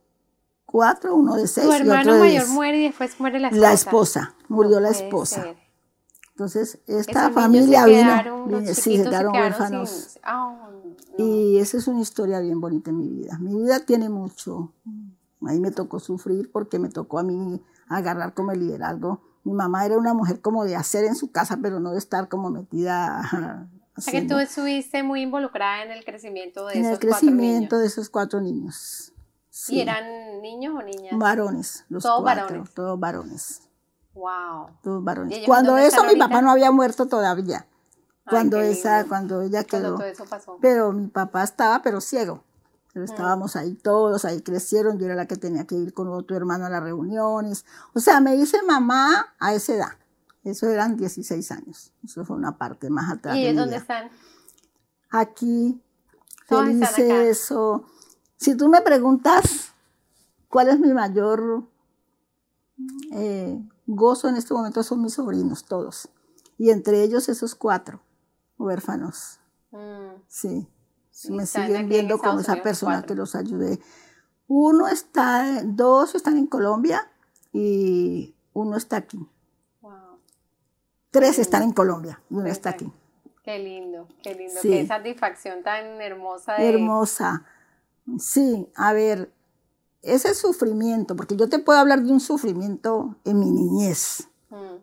[0.67, 1.65] cuatro, uno de seis.
[1.65, 3.61] Tu y hermano otro mayor muere y después muere la esposa.
[3.67, 5.41] La esposa, murió No la esposa.
[5.41, 5.57] ser.
[6.31, 9.89] Entonces, Esos esta niños familia se vino, quedaron, sí, se quedaron huérfanos.
[9.89, 10.77] sin- no.
[11.17, 13.39] Y esa es una historia bien bonita en mi vida.
[13.39, 14.71] Mi vida tiene mucho.
[15.47, 19.21] Ahí me tocó sufrir porque me tocó a mí agarrar como el liderazgo.
[19.43, 22.27] Mi mamá era una mujer como de hacer en su casa, pero no de estar
[22.29, 23.67] como metida.
[23.97, 27.61] O sea que tú estuviste muy involucrada en el crecimiento de en esos el crecimiento
[27.69, 29.11] cuatro de esos cuatro niños.
[29.59, 29.75] Sí.
[29.77, 31.17] ¿Y eran niños o niñas?
[31.17, 32.73] varones, los Todos cuatro, varones.
[32.75, 33.61] todos varones,
[34.13, 34.67] Wow.
[34.83, 35.39] todos ¿Y varones.
[35.47, 37.65] Cuando eso mi papá no había muerto todavía.
[38.29, 39.09] Cuando esa, lindo.
[39.09, 39.97] cuando ella Cuando quedó.
[39.97, 40.57] todo eso pasó.
[40.61, 42.43] Pero mi papá estaba, pero ciego.
[42.93, 43.09] Pero Mm.
[43.11, 44.99] estábamos ahí todos, ahí crecieron.
[44.99, 47.65] Yo era la que tenía que ir con otro hermano a las reuniones.
[47.95, 49.91] O sea, me hice mamá a esa edad.
[50.43, 51.93] Eso eran 16 años.
[52.03, 53.35] Eso fue una parte más atrás.
[53.37, 53.77] ¿Y de dónde vida.
[53.77, 54.09] están?
[55.09, 55.81] Aquí,
[56.47, 56.93] Todos están acá.
[56.95, 57.51] felices.
[57.51, 57.85] o-
[58.37, 59.73] Si tú me preguntas
[60.47, 61.63] cuál es mi mayor
[63.11, 66.09] eh, gozo en este momento, son mis sobrinos, todos.
[66.57, 68.01] Y entre ellos esos cuatro
[68.57, 69.39] huérfanos.
[69.71, 70.67] Mm, Sí,
[71.11, 73.07] Sí, me siguen en viendo como esa persona cuatro.
[73.07, 73.79] que los ayudé.
[74.47, 77.11] Uno está, dos están en Colombia
[77.51, 79.27] y uno está aquí.
[79.81, 80.19] wow.
[81.09, 82.85] Tres están en Colombia y uno está aquí.
[82.85, 82.93] aquí.
[83.43, 84.61] Qué lindo, qué lindo.
[84.61, 84.69] Sí.
[84.69, 86.69] Qué satisfacción tan hermosa de.
[86.69, 87.45] Hermosa.
[88.19, 89.33] Sí, a ver,
[90.01, 94.77] ese sufrimiento, porque yo te puedo hablar de un sufrimiento en mi niñez, Mm,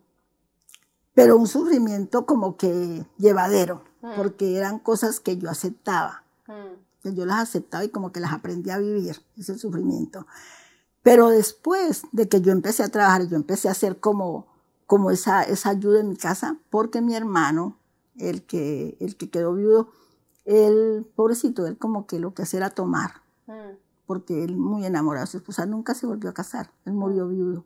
[1.14, 4.16] pero un sufrimiento como que llevadero, Mm.
[4.16, 6.22] porque eran cosas que yo aceptaba.
[6.46, 10.26] mm, que yo las aceptaba y como que las aprendí a vivir, ese sufrimiento.
[11.02, 14.46] Pero después de que yo empecé a trabajar yo empecé a hacer como,
[14.87, 17.78] como esa, esa ayuda en mi casa, porque mi hermano,
[18.16, 19.88] el que, el que quedó viudo,
[20.44, 23.76] él, pobrecito, él como que lo que hacía era tomar, mm.
[24.07, 27.64] porque él muy enamorado de su esposa, nunca se volvió a casar, él murió viudo.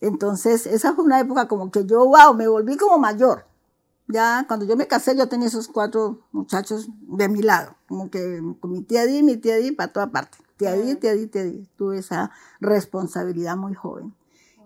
[0.00, 3.46] Entonces, esa fue una época como que yo, wow, me volví como mayor.
[4.08, 8.40] Ya cuando yo me casé, yo tenía esos cuatro muchachos de mi lado, como que
[8.60, 10.38] con mi tía Di, mi tía Di, para toda parte.
[10.56, 11.68] Tía Di, tía Di, tía Di.
[11.76, 14.14] Tuve esa responsabilidad muy joven.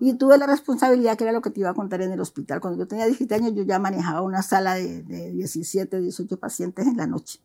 [0.01, 2.61] Y tuve la responsabilidad, que era lo que te iba a contar en el hospital.
[2.61, 6.87] Cuando yo tenía 17 años, yo ya manejaba una sala de, de 17, 18 pacientes
[6.87, 7.41] en la noche.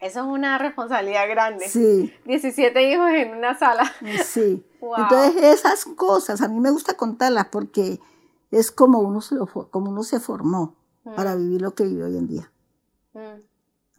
[0.00, 1.68] Eso es una responsabilidad grande.
[1.68, 3.84] Sí, 17 hijos en una sala.
[4.24, 4.64] sí.
[4.80, 4.94] Wow.
[4.96, 8.00] Entonces, esas cosas, a mí me gusta contarlas porque
[8.50, 12.04] es como uno se, lo como uno se formó Mm, para vivir lo que vive
[12.04, 12.52] hoy en día.
[13.14, 13.49] mm.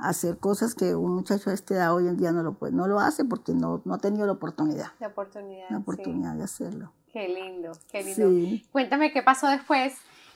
[0.01, 2.87] Hacer cosas que un muchacho de esta edad hoy en día no lo puede, no
[2.87, 5.69] lo hace porque no, no ha tenido la oportunidad, La oportunidad.
[5.69, 5.81] la sí.
[5.81, 6.91] oportunidad de hacerlo.
[7.13, 8.29] Qué lindo, qué lindo.
[8.29, 9.93] Sí, Cuéntame qué pasó después.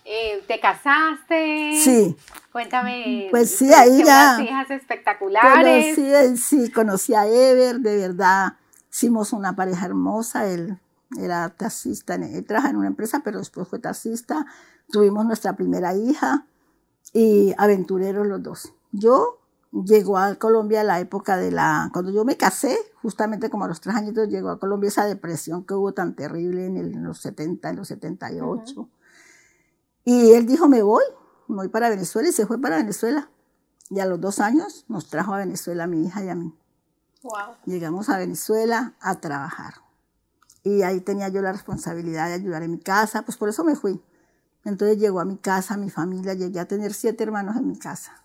[0.07, 1.79] Eh, ¿Te casaste?
[1.83, 2.15] sí,
[2.51, 3.27] Cuéntame.
[3.31, 5.95] Pues sí, ahí ya hijas espectaculares.
[5.95, 8.53] conocí, sí, conocí a Ever, de verdad,
[8.91, 10.77] hicimos una pareja hermosa, él
[11.19, 14.45] era taxista, él trabaja en una empresa, pero después fue taxista,
[14.91, 16.45] tuvimos nuestra primera hija
[17.13, 18.73] y aventureros los dos.
[18.91, 19.39] Yo
[19.71, 23.81] llegó a Colombia la época de la, cuando yo me casé, justamente como a los
[23.81, 27.19] tres añitos llegó a Colombia esa depresión que hubo tan terrible en, el- en los
[27.19, 28.89] 70, en los 78.
[30.03, 31.03] Y él dijo, me voy,
[31.47, 33.29] me voy para Venezuela y se fue para Venezuela.
[33.89, 36.53] Y a los dos años nos trajo a Venezuela a mi hija y a mí.
[37.23, 37.55] Wow.
[37.65, 39.75] Llegamos a Venezuela a trabajar.
[40.63, 43.75] Y ahí tenía yo la responsabilidad de ayudar en mi casa, pues por eso me
[43.75, 44.01] fui.
[44.63, 48.23] Entonces llegó a mi casa, mi familia, llegué a tener siete hermanos en mi casa.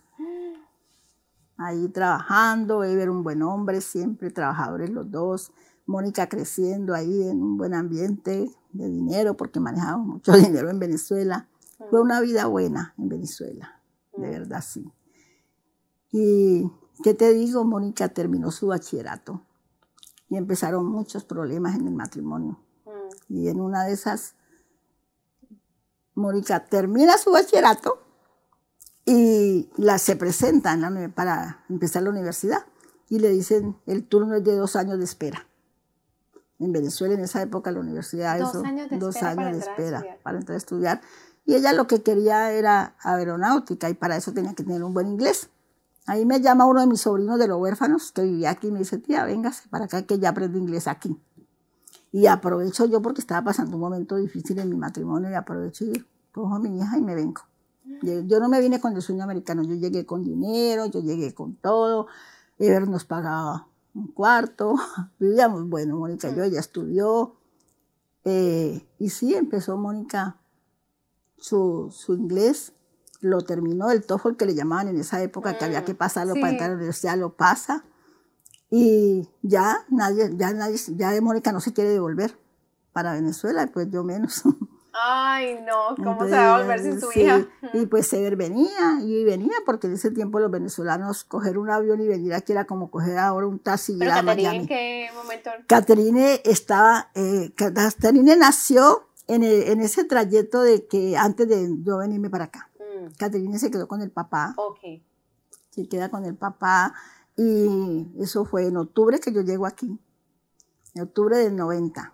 [1.63, 5.53] Ahí trabajando, Ever un buen hombre, siempre trabajadores los dos.
[5.85, 11.49] Mónica creciendo ahí en un buen ambiente de dinero, porque manejábamos mucho dinero en Venezuela.
[11.91, 13.83] Fue una vida buena en Venezuela,
[14.17, 14.91] de verdad sí.
[16.13, 16.71] Y,
[17.03, 17.65] ¿qué te digo?
[17.65, 19.43] Mónica terminó su bachillerato
[20.31, 22.59] y empezaron muchos problemas en el matrimonio.
[22.87, 24.35] Mm, Y en una de esas,
[26.15, 28.10] Mónica termina su bachillerato
[29.13, 32.65] y la, se presenta en la uni- para empezar la universidad
[33.09, 35.47] y le dicen, el turno es de dos años de espera.
[36.61, 39.65] En Venezuela en esa época la universidad Dos eso, años de dos espera para años
[39.65, 41.01] de espera para entrar a estudiar.
[41.45, 45.09] Y ella lo que quería era aeronáutica y para eso tenía que tener un buen
[45.09, 45.49] inglés.
[46.07, 48.79] Ahí me llama uno de mis sobrinos de los huérfanos que vivía aquí y me
[48.81, 51.19] dice, tía, véngase para acá que ya aprendo inglés aquí.
[52.13, 56.05] Y aprovecho yo porque estaba pasando un momento difícil en mi matrimonio y aprovecho y
[56.33, 57.43] cojo a mi hija y me vengo.
[58.03, 61.35] Yo yo no me vine con el sueño americano, yo llegué con dinero, yo llegué
[61.35, 62.07] con todo.
[62.59, 64.75] Ever nos pagaba un cuarto,
[65.19, 67.37] vivíamos, bueno, Mónica y yo, ella estudió.
[68.25, 70.37] eh, y sí, empezó Mónica
[71.37, 72.75] su, su inglés
[73.21, 76.51] lo terminó, el TOEFL que le llamaban en esa época, que había que pasarlo para
[76.51, 77.85] entrar a la universidad, lo pasa.
[78.71, 82.39] Y ya nadie, ya nadie, ya de Mónica no se quiere devolver
[82.93, 84.43] para Venezuela, pues yo menos.
[84.93, 87.47] Ay, no, ¿cómo Entonces, se va a volver sin su sí, hija?
[87.75, 92.01] Y pues Sever venía, y venía, porque en ese tiempo los venezolanos coger un avión
[92.01, 94.67] y venir aquí era como coger ahora un taxi y ir a Caterina, ¿en Miami.
[94.67, 95.51] qué momento?
[95.67, 101.99] Caterine estaba, eh, Caterine nació en, el- en ese trayecto de que antes de yo
[101.99, 102.69] venirme para acá.
[102.79, 105.01] Mm, Caterine se quedó con el papá, ok.
[105.71, 106.93] se queda con el papá
[107.37, 109.97] y eso fue en octubre que yo llego aquí,
[110.95, 112.13] en octubre del 90.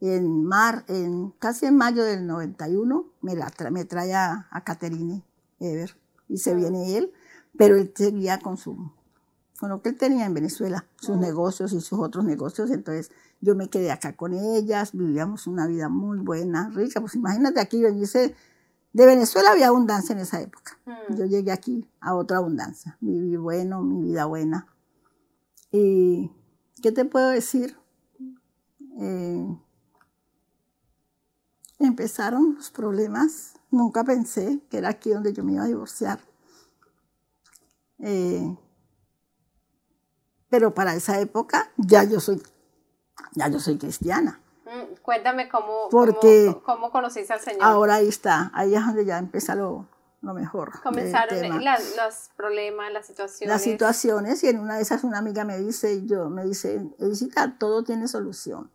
[0.00, 4.64] En mar, en, casi en mayo del 91 me, la tra- me trae a, a
[4.64, 5.22] Caterine
[5.58, 5.96] Ever
[6.28, 7.12] y se viene él,
[7.56, 8.92] pero él seguía con su
[9.58, 13.54] con lo que él tenía en Venezuela, sus negocios y sus otros negocios, entonces yo
[13.54, 18.34] me quedé acá con ellas, vivíamos una vida muy buena, rica, pues imagínate aquí venirse
[18.92, 20.78] de Venezuela había abundancia en esa época.
[20.84, 22.98] Mm, Yo llegué aquí a otra abundancia.
[23.00, 24.66] Viví bueno, mi vida buena.
[25.70, 26.30] ¿Y
[26.82, 27.76] qué te puedo decir?
[28.98, 29.58] Eh,
[31.78, 33.54] empezaron los problemas.
[33.70, 36.20] Nunca pensé que era aquí donde yo me iba a divorciar.
[37.98, 38.56] Eh,
[40.48, 42.42] pero para esa época ya yo soy,
[43.34, 44.40] ya yo soy cristiana.
[44.64, 47.62] mm, Cuéntame cómo, Porque cómo, cómo conociste al Señor.
[47.62, 49.88] Ahora ahí está, ahí es donde ya empieza lo,
[50.22, 50.80] lo mejor.
[50.82, 53.52] Comenzaron las- los problemas, las situaciones.
[53.54, 57.56] las situaciones y en una de esas una amiga me dice, yo me dice, Elisita,
[57.58, 58.70] todo tiene solución.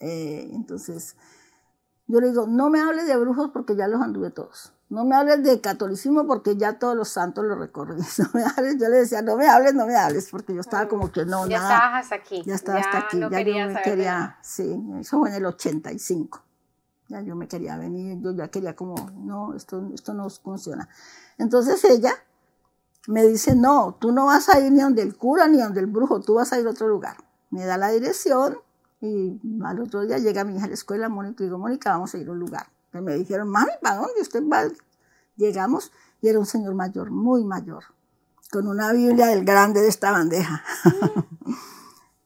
[0.00, 1.16] Eh, entonces,
[2.06, 4.72] yo le digo, no me hables de brujos porque ya los anduve todos.
[4.90, 7.96] No me hables de catolicismo porque ya todos los santos los recorrí.
[8.18, 10.86] No me hables, yo le decía, no me hables, no me hables, porque yo estaba
[10.86, 11.74] como que no, ya nada.
[11.74, 12.42] estabas hasta aquí.
[12.44, 14.38] Ya estaba hasta aquí, no ya yo me quería, nada.
[14.42, 16.42] sí, eso fue en el 85.
[17.08, 20.88] Ya yo me quería venir, yo ya quería como, no, esto, esto no funciona.
[21.38, 22.12] Entonces ella
[23.06, 25.86] me dice, no, tú no vas a ir ni donde el cura ni donde el
[25.86, 27.16] brujo, tú vas a ir a otro lugar.
[27.50, 28.58] Me da la dirección
[29.00, 32.14] y al otro día llega mi hija a la escuela, Mónica, y digo, Mónica, vamos
[32.14, 32.66] a ir a un lugar.
[32.92, 34.62] Y me dijeron, mami, ¿para dónde usted va?
[35.36, 37.84] Llegamos y era un señor mayor, muy mayor,
[38.50, 40.62] con una Biblia del grande de esta bandeja.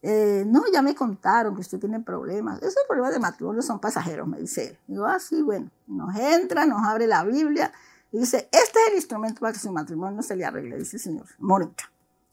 [0.00, 2.62] Eh, no, ya me contaron que usted tiene problemas.
[2.62, 4.78] Esos problemas de matrimonio son pasajeros, me dice él.
[4.86, 5.70] Digo, ah, sí, bueno.
[5.88, 7.72] Nos entra, nos abre la Biblia
[8.12, 11.02] y dice, este es el instrumento para que su matrimonio se le arregle, dice el
[11.02, 11.26] Señor.
[11.38, 11.90] Mónica,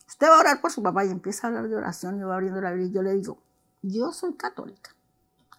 [0.07, 2.35] usted va a orar por su papá y empieza a hablar de oración y va
[2.35, 3.39] abriendo la Biblia y yo le digo,
[3.87, 4.95] yo soy católica.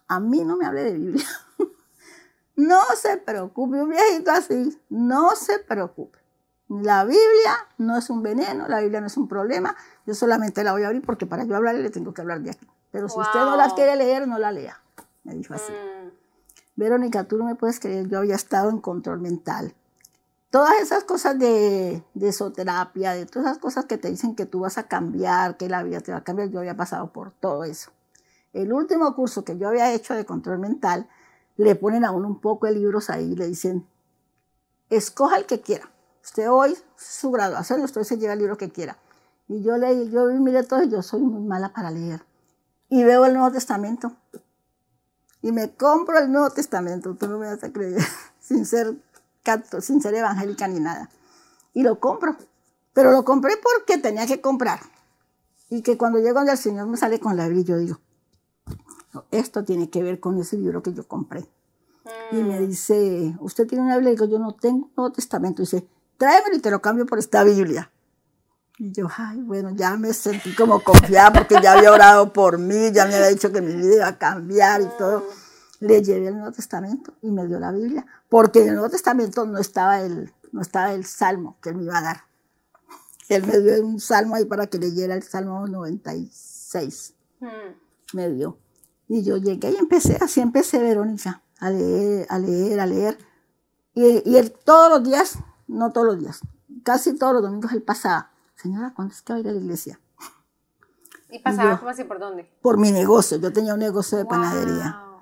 [0.07, 1.25] A mí no me hable de Biblia.
[2.55, 6.19] no se preocupe, un viejito así, no se preocupe.
[6.69, 9.75] La Biblia no es un veneno, la Biblia no es un problema.
[10.05, 12.51] Yo solamente la voy a abrir porque para yo hablarle le tengo que hablar de
[12.51, 12.67] aquí.
[12.91, 13.75] Pero si usted no las Wow.
[13.75, 14.81] quiere leer, no la lea.
[15.23, 15.71] Me dijo así.
[15.71, 16.09] Mm,
[16.75, 19.73] Verónica, tú no me puedes creer, yo había estado en control mental.
[20.49, 24.61] Todas esas cosas de, de esoterapia, de todas esas cosas que te dicen que tú
[24.61, 27.63] vas a cambiar, que la vida te va a cambiar, yo había pasado por todo
[27.63, 27.91] eso.
[28.57, 31.07] El último curso que yo había hecho de control mental,
[31.57, 33.85] le ponen a uno un poco de libros ahí y le dicen,
[34.89, 35.89] escoja el que quiera.
[36.23, 38.97] Usted hoy, su graduación, usted se lleva el libro que quiera.
[39.47, 42.23] Y yo leí, yo miré todo y yo soy muy mala para leer.
[42.89, 44.13] Y veo el Nuevo Testamento
[45.41, 48.01] y me compro el Nuevo Testamento, tú no me vas a creer,
[48.39, 48.95] sin ser,
[49.43, 51.09] cato- sin ser evangélica ni nada.
[51.73, 52.35] Y lo compro,
[52.93, 54.79] pero lo compré porque tenía que comprar.
[55.69, 58.06] Y que cuando llego donde el Señor me sale con la Biblia, yo digo, "No,
[59.31, 61.47] esto tiene que ver con ese libro que yo compré.
[62.31, 64.13] Y me dice, ¿usted tiene una Biblia?
[64.13, 65.61] Y digo, yo no tengo un Nuevo Testamento.
[65.61, 67.91] Y dice, tráemelo y te lo cambio por esta Biblia.
[68.79, 72.91] Y yo, ay, bueno, ya me sentí como confiada porque ya había orado por mí,
[72.91, 75.25] ya me había dicho que mi vida iba a cambiar y todo.
[75.79, 79.45] Le llevé el Nuevo Testamento y me dio la Biblia, porque en el Nuevo Testamento
[79.45, 82.23] no estaba el, no estaba el Salmo que él me iba a dar.
[83.29, 87.47] Él me dio un salmo ahí para que leyera el Salmo 96 mm,
[88.13, 88.57] me dio.
[89.07, 93.17] Y yo llegué y empecé, así empecé, Verónica, a leer, a leer, a leer.
[93.93, 96.39] Y, y él todos los días, no todos los días,
[96.83, 99.59] casi todos los domingos él pasaba, señora, ¿cuándo es que va a ir a la
[99.59, 99.99] iglesia?
[101.29, 102.49] ¿Y pasaba yo- como así por dónde?
[102.61, 104.97] Por mi negocio, yo tenía un negocio de panadería.
[104.99, 105.17] Wow.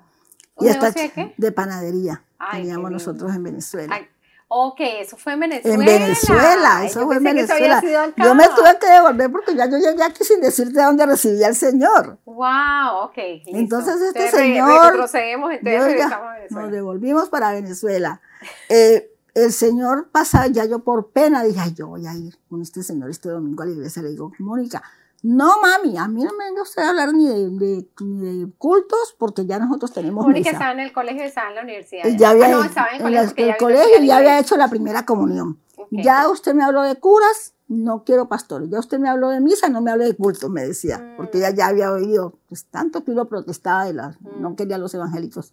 [0.56, 1.34] ¿Un esta negocio de qué?
[1.36, 3.94] de panadería Ay, teníamos nosotros en Venezuela.
[3.94, 4.08] Ay,
[4.48, 5.74] ok, eso fue en Venezuela.
[5.74, 7.82] En Venezuela, eso Yo fue en Venezuela.
[8.16, 11.56] Yo me tuve que devolver porque ya yo llegué aquí sin decirte dónde recibía al
[11.56, 12.18] Señor.
[12.24, 13.16] Wow, ok.
[13.16, 13.50] listo.
[13.56, 16.62] Entonces este Entonces, señor- Retrocedemos, entonces Yo ya- regresamos a Venezuela.
[16.62, 18.20] nos devolvimos para Venezuela.
[18.68, 22.62] Eh, el señor pasaba, ya yo por pena dije, ay, yo voy a ir con
[22.62, 24.00] este señor este domingo a la iglesia.
[24.02, 24.82] Le digo, Mónica,
[25.22, 29.44] No, mami, a mí no me gusta hablar ni de, de- ni de cultos porque
[29.46, 30.50] ya nosotros tenemos misa.
[30.50, 32.04] estaba en el colegio, estaba en la universidad.
[32.16, 33.28] Ya había, Ah, no, estaba en el en colegio.
[33.30, 35.58] porque el colegio ya había hecho la primera comunión.
[35.90, 38.68] Ya usted me habló de curas, no quiero pastores.
[38.70, 40.98] Ya usted me habló de misa, no me habló de culto, me decía.
[40.98, 41.16] Mm.
[41.16, 44.40] Porque ella ya había oído, pues tanto que uno protestaba de las, Mm.
[44.40, 45.52] no quería los evangélicos.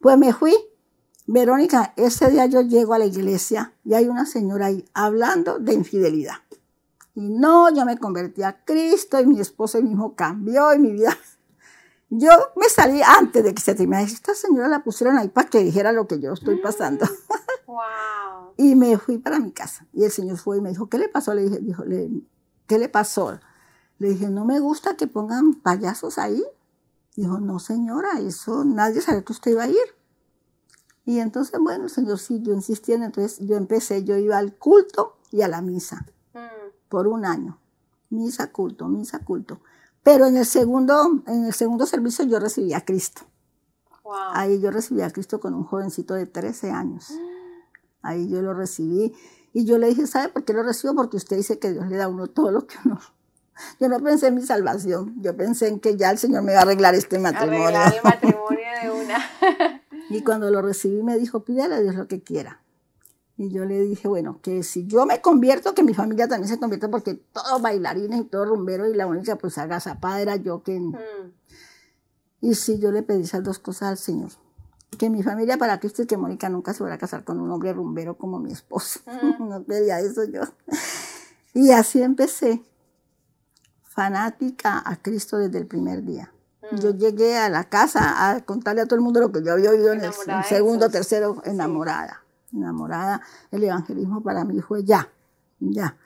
[0.00, 0.54] Pues me fui.
[1.26, 5.72] Verónica, ese día yo llego a la iglesia y hay una señora ahí hablando de
[5.72, 6.34] infidelidad.
[7.14, 10.78] Y no, yo me convertí a Cristo y mi esposo y mi hijo cambió y
[10.78, 11.16] mi vida.
[12.10, 14.04] Yo me salí antes de que se terminara.
[14.04, 17.06] Esta señora la pusieron ahí para que dijera lo que yo estoy pasando.
[17.66, 18.52] Wow.
[18.56, 19.84] Y me fui para mi casa.
[19.92, 21.34] Y el señor fue y me dijo, ¿qué le pasó?
[21.34, 22.08] Le dije, dijo, le-
[22.68, 23.40] ¿qué le pasó?
[23.98, 26.40] Le dije, no me gusta que pongan payasos ahí.
[27.16, 29.76] Dijo, no señora, eso nadie sabe que usted iba a ir.
[31.04, 33.06] Y entonces, bueno, el señor siguió insistiendo.
[33.06, 36.13] Entonces yo empecé, yo iba al culto y a la misa Mm,
[36.88, 37.58] por un año.
[38.10, 39.60] Misa, culto, misa, culto.
[40.02, 43.22] Pero en el segundo, en el segundo servicio yo recibí a Cristo.
[44.02, 44.14] wow.
[44.34, 47.12] Ahí yo recibí a Cristo con un jovencito de 13 años.
[48.02, 49.14] Ahí yo lo recibí.
[49.52, 50.94] Y yo le dije, ¿sabe por qué lo recibo?
[50.94, 53.00] Porque usted dice que Dios le da a uno todo lo que uno...
[53.80, 55.14] Yo no pensé en mi salvación.
[55.22, 57.68] Yo pensé en que ya el Señor me va a arreglar este matrimonio.
[57.68, 59.80] Arreglar el matrimonio de una.
[60.10, 62.60] Y cuando lo recibí me dijo, pídale a Dios lo que quiera.
[63.36, 66.58] Y yo le dije, bueno, que si yo me convierto, que mi familia también se
[66.60, 70.78] convierta, porque todos bailarines y todos rumberos, y la única pues agazapada era yo que...
[70.78, 70.94] Mm,
[72.40, 74.30] Y sí, yo le pedí esas dos cosas al Señor.
[74.98, 77.50] Que mi familia para Cristo y que Mónica nunca se fuera a casar con un
[77.50, 79.00] hombre rumbero como mi esposo.
[79.06, 79.48] Mm.
[79.48, 80.42] No pedía eso yo.
[81.54, 82.62] Y así empecé,
[83.82, 86.32] fanática a Cristo desde el primer día.
[86.70, 86.76] Mm.
[86.76, 89.70] Yo llegué a la casa a contarle a todo el mundo lo que yo había
[89.70, 90.12] oído en el,
[90.48, 92.23] segundo, tercero, enamorada.
[92.54, 93.20] Enamorada.
[93.50, 95.10] El evangelismo para mí fue ya,
[95.58, 95.96] ya.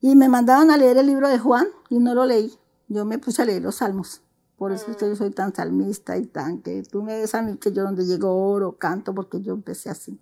[0.00, 2.52] Y me mandaban a leer el libro de Juan y no lo leí.
[2.88, 4.22] Yo me puse a leer los salmos.
[4.56, 7.72] Por eso yo soy tan salmista y tan que tú me ves a mí que
[7.72, 10.20] yo donde llego oro, canto, porque yo empecé así.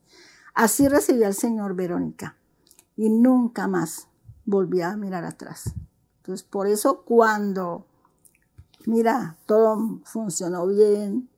[0.54, 2.36] Así recibí al Señor Verónica
[2.96, 4.08] y nunca más
[4.44, 5.72] volví a mirar atrás.
[6.18, 7.86] Entonces, por eso cuando,
[8.84, 11.28] mira, todo funcionó bien,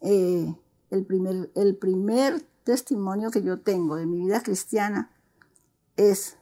[0.00, 0.54] eh,
[0.90, 5.08] el, primer, el primer testimonio que yo tengo de mi vida cristiana
[5.96, 6.36] es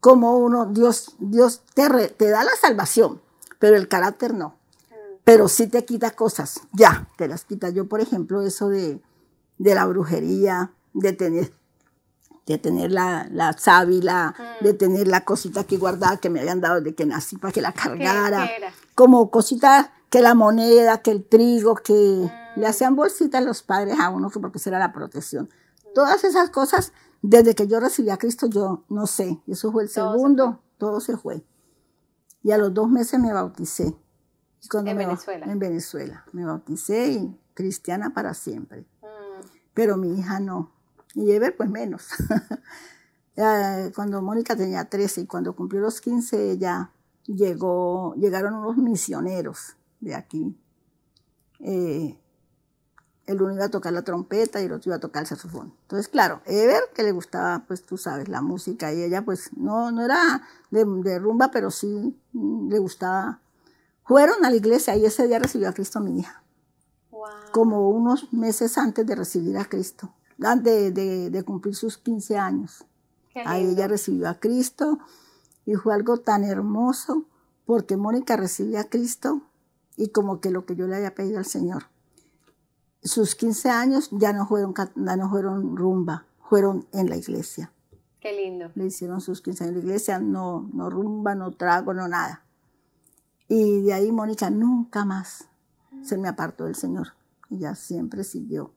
[0.00, 3.20] como uno, Dios, Dios te, re- te da la salvación,
[3.58, 4.54] pero el carácter no.
[5.24, 7.70] Pero sí te quita cosas, ya, te las quita.
[7.70, 9.00] Yo, por ejemplo, eso de,
[9.58, 11.52] de la brujería, de tener,
[12.46, 14.64] de tener la, la sábila, Mm.
[14.64, 17.62] de tener la cosita aquí guardada que me habían dado desde que nací para que
[17.62, 22.60] la ¿Qué, cargara qué como cositas que la moneda, que el trigo, que Mm.
[22.60, 25.48] le hacían bolsitas los padres a uno que porque esa era la protección.
[25.94, 26.92] Todas esas cosas,
[27.22, 30.60] desde que yo recibí a Cristo, yo no sé, eso fue el Todo se segundo,
[30.78, 31.44] todo se fue.
[32.42, 33.96] Y a los dos meses me bauticé.
[34.62, 35.46] Y cuando En me Venezuela.
[35.46, 36.24] En Venezuela.
[36.32, 38.80] Me bauticé y cristiana para siempre.
[39.02, 40.72] Mm, Pero mi hija no.
[41.14, 42.08] Y Ever, pues menos.
[43.36, 46.92] Eh, cuando Mónica tenía 13 y cuando cumplió los 15, ella
[47.26, 50.56] llegó, llegaron unos misioneros de aquí.
[51.60, 52.18] Eh,
[53.26, 55.74] el uno iba a tocar la trompeta y el otro iba a tocar el saxofón.
[55.82, 59.90] Entonces, claro, Ever, que le gustaba, pues tú sabes, la música, y ella, pues, no,
[59.90, 63.40] no era de, de rumba, pero sí mm, le gustaba.
[64.04, 66.42] Fueron a la iglesia y ese día recibió a Cristo mi hija
[67.10, 67.22] wow.
[67.52, 70.90] como unos meses antes de recibir a Cristo, de,
[71.30, 72.84] de cumplir sus 15 años.
[73.44, 74.98] Ahí ella recibió a Cristo
[75.66, 77.24] y fue algo tan hermoso
[77.66, 79.42] porque Mónica recibió a Cristo
[79.96, 81.86] y como que lo que yo le había pedido al Señor.
[83.04, 87.70] Sus 15 años ya no fueron, ya no fueron rumba, fueron en la iglesia.
[88.20, 88.70] Qué lindo.
[88.74, 92.42] Le hicieron sus 15 años en la iglesia, no, no rumba, no trago, no nada.
[93.48, 95.48] Y de ahí Mónica nunca más
[96.02, 97.08] se me apartó del Señor.
[97.50, 98.72] Ella siempre siguió.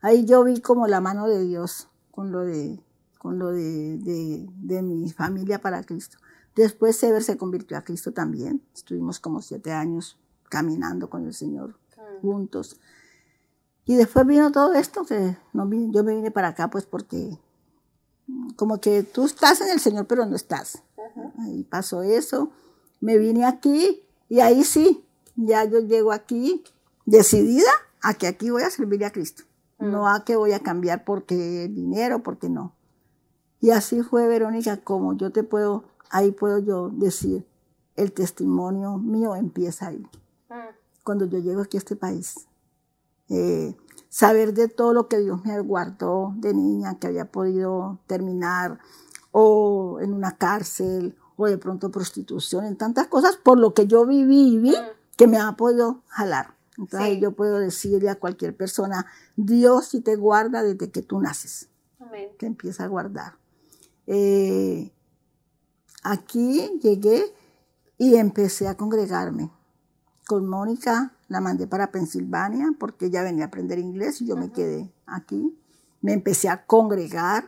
[0.00, 2.80] Ahí yo vi como la mano de Dios con lo de,
[3.18, 6.18] con lo de, de- de mi familia para Cristo.
[6.54, 8.62] Después Sever se convirtió a Cristo también.
[8.74, 10.16] Estuvimos como siete años
[10.48, 12.78] caminando con el Señor Mm, juntos.
[13.86, 17.38] Y después vino todo esto que no yo me vine para acá pues porque
[18.56, 20.82] como que tú estás en el Señor pero no estás.
[21.38, 22.50] Ahí pasó eso,
[23.00, 25.04] me vine aquí y ahí sí,
[25.36, 26.64] ya yo llego aquí
[27.04, 27.70] decidida
[28.02, 29.44] a que aquí voy a servir a Cristo,
[29.78, 29.90] Mm.
[29.90, 32.72] no a que voy a cambiar porque dinero, porque no.
[33.60, 37.46] Y así fue Verónica, como yo te puedo, ahí puedo yo decir,
[37.94, 40.04] el testimonio mío empieza ahí
[40.48, 40.54] Mm,
[41.04, 42.46] cuando yo llego aquí a este país.
[43.28, 43.74] Eh,
[44.08, 48.78] saber de todo lo que Dios me guardó de niña, que había podido terminar
[49.32, 54.06] o en una cárcel, o de pronto prostitución, en tantas cosas, por lo que yo
[54.06, 55.16] viví, viví, Mm.
[55.16, 56.54] que me ha podido jalar.
[56.78, 57.20] Entonces Sí.
[57.20, 59.06] yo puedo decirle a cualquier persona,
[59.36, 61.68] Dios sí te guarda desde que tú naces,
[62.00, 62.28] Amén.
[62.38, 63.34] que empieza a guardar.
[64.06, 64.92] Eh,
[66.02, 67.24] aquí llegué
[67.98, 69.50] y empecé a congregarme.
[70.26, 74.46] Con Mónica la mandé para Pensilvania porque ella venía a aprender inglés y yo me
[74.46, 74.54] Ujú.
[74.54, 75.56] quedé aquí.
[76.02, 77.44] Me empecé a congregar.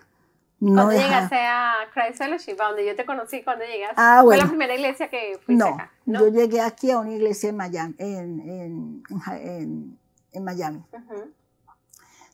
[0.60, 3.42] No ¿Cuándo dejaba- llegaste a Christ Fellowship, a donde yo te conocí?
[3.44, 3.94] ¿Cuándo llegaste?
[3.96, 4.42] Ah, Fue bueno.
[4.42, 6.20] la primera iglesia que fuiste No, acá, ¿no?
[6.20, 7.94] yo llegué aquí a una iglesia en Miami.
[7.98, 9.02] En, en-
[9.40, 9.98] en
[10.32, 10.84] en- Miami.
[10.92, 11.30] Ujú.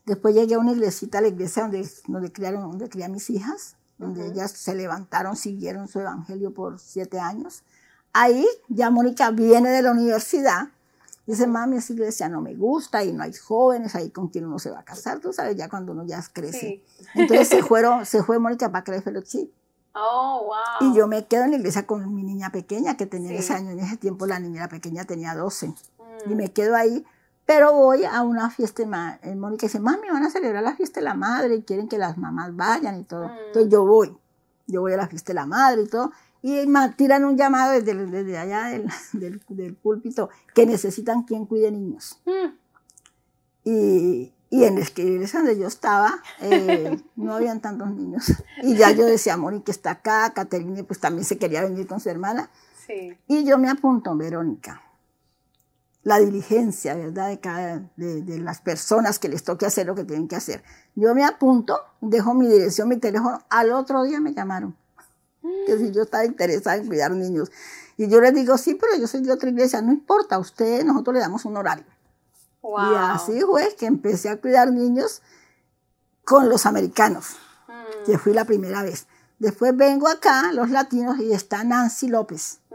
[0.06, 3.76] Después llegué a una iglesita, la iglesia donde, donde, criaron, donde crié a mis hijas,
[3.98, 4.32] donde Ujú.
[4.32, 7.62] ellas se levantaron, siguieron su evangelio por siete años.
[8.14, 10.68] Ahí ya Mónica viene de la universidad.
[11.26, 14.58] Dice, mami, esa iglesia no me gusta y no hay jóvenes ahí con quien uno
[14.58, 16.58] se va a casar, tú sabes, ya cuando uno ya crece.
[16.60, 16.84] Sí.
[17.14, 19.50] Entonces se, fueron, se fue Mónica para Christ Fellowship.
[19.94, 20.46] Oh,
[20.80, 20.90] wow.
[20.90, 23.36] Y yo me quedo en la iglesia con mi niña pequeña, que tenía Sí.
[23.36, 23.70] ese año.
[23.70, 26.32] En ese tiempo la niña pequeña tenía 12 Mm.
[26.32, 27.04] y me quedo ahí.
[27.46, 28.82] Pero voy a una fiesta,
[29.22, 31.98] en Mónica dice, mami, van a celebrar la fiesta de la madre y quieren que
[31.98, 33.28] las mamás vayan y todo.
[33.28, 33.32] Mm.
[33.48, 34.16] Entonces yo voy,
[34.66, 36.10] yo voy a la fiesta de la madre y todo.
[36.46, 36.66] Y
[36.98, 42.20] tiran un llamado desde, desde allá del, del, del púlpito que necesitan quien cuide niños.
[42.26, 42.54] Mm.
[43.64, 48.30] Y, y en la iglesia donde yo estaba, eh, no habían tantos niños.
[48.62, 52.10] Y ya yo decía, Mónica está acá, Caterine pues también se quería venir con su
[52.10, 52.50] hermana.
[52.86, 53.16] Sí.
[53.26, 54.82] Y yo me apunto, Verónica,
[56.02, 57.30] la diligencia, ¿verdad?
[57.30, 60.62] De, cada, de, de las personas que les toque hacer lo que tienen que hacer.
[60.94, 64.76] Yo me apunto, dejo mi dirección, mi teléfono, al otro día me llamaron,
[65.66, 67.50] que si yo estaba interesada en cuidar niños.
[67.96, 71.14] Y yo les digo, sí, pero yo soy de otra iglesia, no importa, usted, nosotros
[71.14, 71.84] le damos un horario.
[72.62, 72.92] Wow.
[72.92, 75.22] Y así fue que empecé a cuidar niños
[76.24, 77.36] con los americanos,
[77.68, 78.04] Mm.
[78.06, 79.06] que fui la primera vez.
[79.38, 82.74] Después vengo acá, los latinos, y está Nancy López, Mm.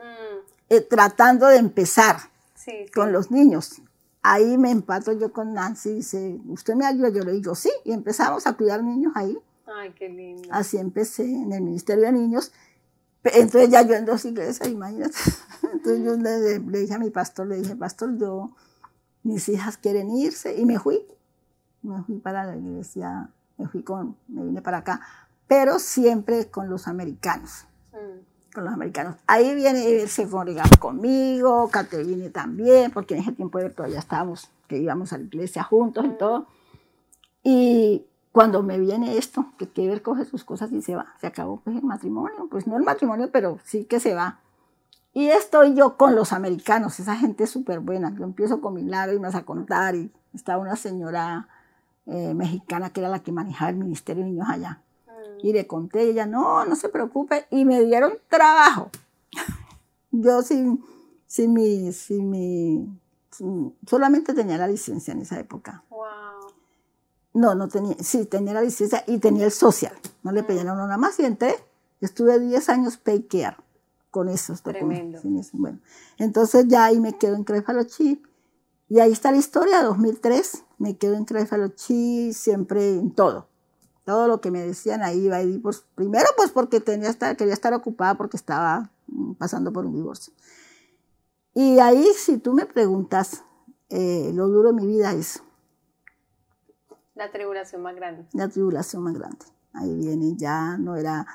[0.69, 2.17] eh, tratando de empezar
[2.55, 2.91] Sí, sí.
[2.93, 3.81] con los niños.
[4.21, 7.09] Ahí me empato yo con Nancy, dice, ¿usted me ayuda?
[7.09, 9.37] Yo le digo, sí, y empezamos a cuidar niños ahí.
[9.75, 10.49] Ay, qué lindo.
[10.51, 12.51] Así empecé en el Ministerio de Niños.
[13.23, 15.15] Entonces ya yo en dos iglesias, imagínate.
[15.73, 18.51] Entonces yo le, le dije a mi pastor, le dije, pastor, yo,
[19.23, 21.05] mis hijas quieren irse, y me fui.
[21.81, 25.01] Me fui para la iglesia, me fui con, me vine para acá,
[25.47, 28.53] pero siempre con los americanos Mm.
[28.53, 29.15] con los americanos.
[29.27, 35.13] Ahí viene, se congregaba conmigo, Caterine también, porque en ese tiempo todavía estábamos, que íbamos
[35.13, 36.47] a la iglesia juntos y todo.
[37.43, 41.61] Y cuando me viene esto, que ver coge sus cosas y se va, se acabó
[41.61, 44.39] pues el matrimonio, pues no el matrimonio, pero sí que se va.
[45.13, 48.13] Y estoy yo con los americanos, esa gente es súper buena.
[48.15, 51.47] Yo empiezo con mis lágrimas a contar y estaba una señora
[52.05, 54.81] eh, mexicana que era la que manejaba el Ministerio de Niños allá.
[55.07, 55.45] Mm.
[55.47, 58.91] Y le conté, y ella, no, no se preocupe, y me dieron trabajo.
[60.11, 60.83] Yo sin,
[61.25, 62.87] sin mi, sin mi,
[63.31, 65.83] sin- solamente tenía la licencia en esa época.
[65.89, 66.05] Wow.
[67.33, 69.93] No, no tenía, sí, tenía la licencia y tenía el social.
[70.23, 71.55] No le pedían a uno nada más y entré.
[72.01, 73.57] Estuve 10 años pay care
[74.11, 75.17] con esos Tremendo.
[75.17, 75.47] documentos.
[75.47, 75.79] eso, Bueno,
[76.17, 78.25] entonces ya ahí me quedo en Crefalochip.
[78.87, 80.63] Y ahí está la historia, 2003.
[80.79, 83.47] Me quedo en Crefalochip, siempre en todo.
[84.05, 85.41] Todo lo que me decían ahí iba.
[85.43, 89.85] Y pues, primero, pues porque tenía estar, quería estar ocupada porque estaba mm, pasando por
[89.85, 90.33] un divorcio.
[91.53, 93.43] Y ahí, si tú me preguntas,
[93.89, 95.43] eh, lo duro de mi vida es
[97.19, 98.25] La tribulación más grande.
[98.31, 99.45] la tribulación más grande.
[99.73, 101.27] Ahí viene, ya no era,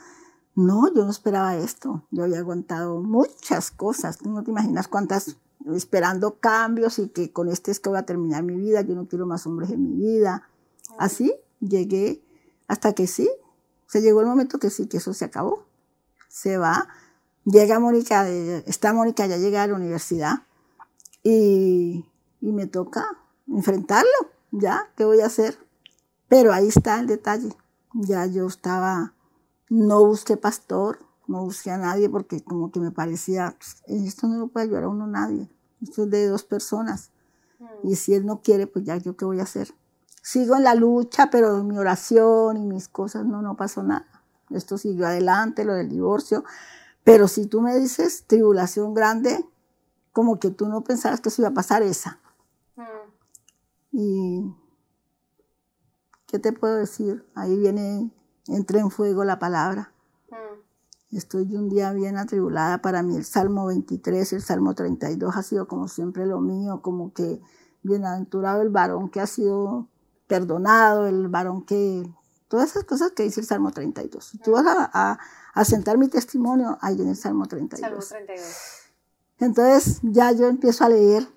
[0.55, 2.07] no, yo no esperaba esto.
[2.11, 4.17] Yo había aguantado muchas cosas.
[4.17, 5.37] Tú no te imaginas cuántas,
[5.75, 8.81] esperando cambios y que con este es que voy a terminar mi vida.
[8.81, 10.49] Yo no quiero más hombres en mi vida.
[10.99, 12.25] Así llegué
[12.67, 13.31] hasta que sí,
[13.87, 15.67] se llegó el momento que sí, que eso se acabó.
[16.29, 16.89] Se va.
[17.45, 20.45] Llega Mónica, está Mónica, ya llega a la universidad
[21.23, 22.07] y,
[22.41, 23.07] y me toca
[23.47, 24.11] enfrentarlo.
[24.51, 25.59] Ya, ¿qué voy a hacer?
[26.29, 27.55] Pero ahí está el detalle.
[27.93, 29.15] Ya yo estaba,
[29.69, 34.39] no busqué pastor, no busqué a nadie porque como que me parecía, pues, esto no
[34.39, 35.51] lo puede ayudar a uno nadie.
[35.83, 37.11] Esto es de dos personas.
[37.59, 37.89] Mm.
[37.89, 39.75] Y si él no quiere, pues ya yo qué voy a hacer.
[40.23, 44.07] Sigo en la lucha, pero mi oración y mis cosas no, no pasó nada.
[44.51, 46.45] Esto siguió adelante, lo del divorcio.
[47.03, 49.45] Pero si tú me dices tribulación grande,
[50.13, 52.21] como que tú no pensabas que eso iba a pasar esa.
[52.77, 52.83] Mm.
[53.93, 54.55] Y,
[56.35, 57.25] ¿qué te puedo decir?
[57.37, 58.11] Ahí viene,
[58.49, 59.93] entra en fuego la palabra.
[60.33, 61.17] Mm.
[61.17, 62.83] Estoy un día bien atribulada.
[62.83, 67.13] Para mí el Salmo 23, el Salmo 32 ha sido como siempre lo mío, como
[67.13, 67.41] que
[67.85, 69.87] bienaventurado el varón que ha sido
[70.27, 72.03] perdonado, el varón que
[72.49, 74.25] Todas esas cosas que dice el Salmo 32.
[74.25, 75.19] Si tú vas a,
[75.55, 78.05] a, sentar mi testimonio, ahí en el Salmo 32.
[78.05, 78.47] Salmo 32.
[79.39, 81.29] Entonces ya yo empiezo a leer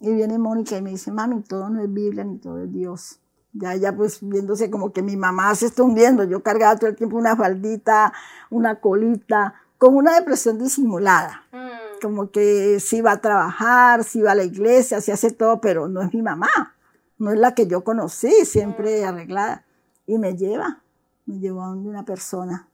[0.00, 3.20] y viene Mónica y me dice, mami, todo no es Biblia ni todo es Dios.
[3.58, 6.24] Ya ella pues viéndose como que mi mamá se está hundiendo.
[6.24, 8.12] Yo cargaba todo el tiempo una faldita,
[8.50, 11.44] una colita, con una depresión disimulada.
[11.52, 12.00] Mm.
[12.02, 15.88] Como que sí va a trabajar, sí va a la iglesia, sí hace todo, pero
[15.88, 16.74] no es mi mamá.
[17.18, 19.08] No es la que yo conocí, siempre mm.
[19.08, 19.64] arreglada.
[20.06, 20.82] Y me lleva,
[21.24, 22.68] me llevó a una persona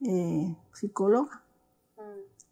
[0.00, 1.42] eh, psicóloga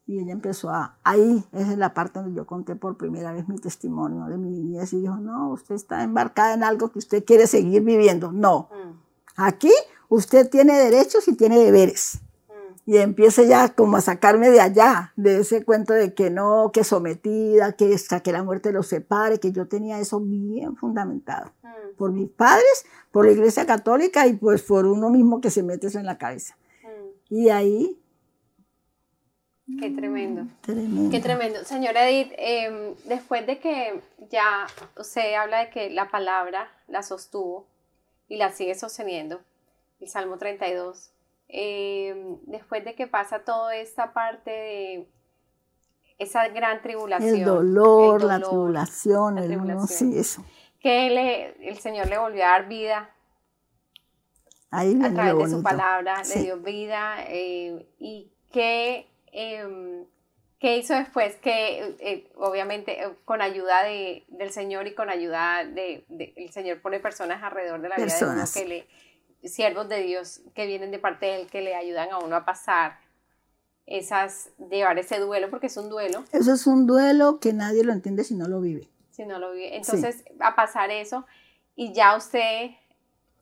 [0.06, 3.48] y ella empezó a, ahí, esa es la parte donde yo conté por primera vez
[3.48, 7.24] mi testimonio de mi niñez y dijo, no, usted está embarcada en algo que usted
[7.24, 8.30] quiere seguir viviendo.
[8.30, 8.92] No, mm.
[9.36, 9.72] aquí
[10.08, 12.20] usted tiene derechos y tiene deberes.
[12.48, 12.90] Mm.
[12.90, 16.84] Y empieza ya como a sacarme de allá, de ese cuento de que no, que
[16.84, 21.50] sometida, que hasta que la muerte los separe, que yo tenía eso bien fundamentado.
[21.64, 21.96] Mm.
[21.96, 25.88] Por mis padres, por la iglesia católica y pues por uno mismo que se mete
[25.88, 26.56] eso en la cabeza.
[27.28, 28.00] Y ahí
[29.66, 30.46] Qué tremendo.
[30.64, 31.64] Qué tremendo.
[31.64, 34.00] Señora Edith, em, después de que
[34.30, 37.66] ya usted habla de que la palabra la sostuvo
[38.28, 39.40] y la sigue sosteniendo,
[40.00, 41.10] el Salmo 32,
[41.48, 45.08] em, después de que pasa toda esta parte de
[46.18, 47.34] esa gran tribulación.
[47.34, 50.44] El dolor, la tribulación, el sí, eso.
[50.78, 53.10] Que le, el Señor le volvió a dar vida
[54.70, 59.08] Ahí a través de su palabra, le dio vida eh, y que
[59.38, 60.06] Em,
[60.58, 61.36] ¿Qué hizo después?
[61.36, 66.06] Que eh, obviamente eh, con ayuda de, del Señor y con ayuda de,
[66.36, 68.86] el Señor pone personas alrededor de la vida de uno que le,
[69.46, 72.46] siervos de Dios que vienen de parte de Él, que le ayudan a uno a
[72.46, 72.98] pasar
[73.84, 76.24] esas, llevar ese duelo, porque es un duelo.
[76.32, 78.88] Eso es un duelo que nadie lo entiende si no lo vive.
[79.10, 79.76] Si no lo vive.
[79.76, 81.26] Entonces, a pasar eso,
[81.74, 82.70] y ya usted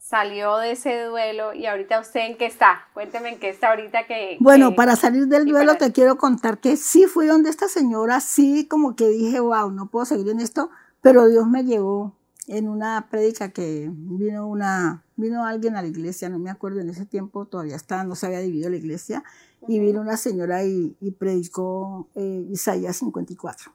[0.05, 2.89] salió de ese duelo y ahorita usted en qué está.
[2.93, 4.37] Cuénteme en qué está ahorita que...
[4.39, 8.67] Bueno, para salir del duelo te quiero contar que sí fui donde esta señora, sí
[8.69, 12.15] como que dije, wow, no puedo seguir en esto, pero Dios me llevó
[12.49, 16.91] en una prédica que vino una vino alguien a la iglesia, no me acuerdo en
[16.91, 19.23] ese tiempo, todavía estaba, no se había dividido la iglesia,
[19.69, 23.73] y vino una señora y, predicó eh, Isaías 54.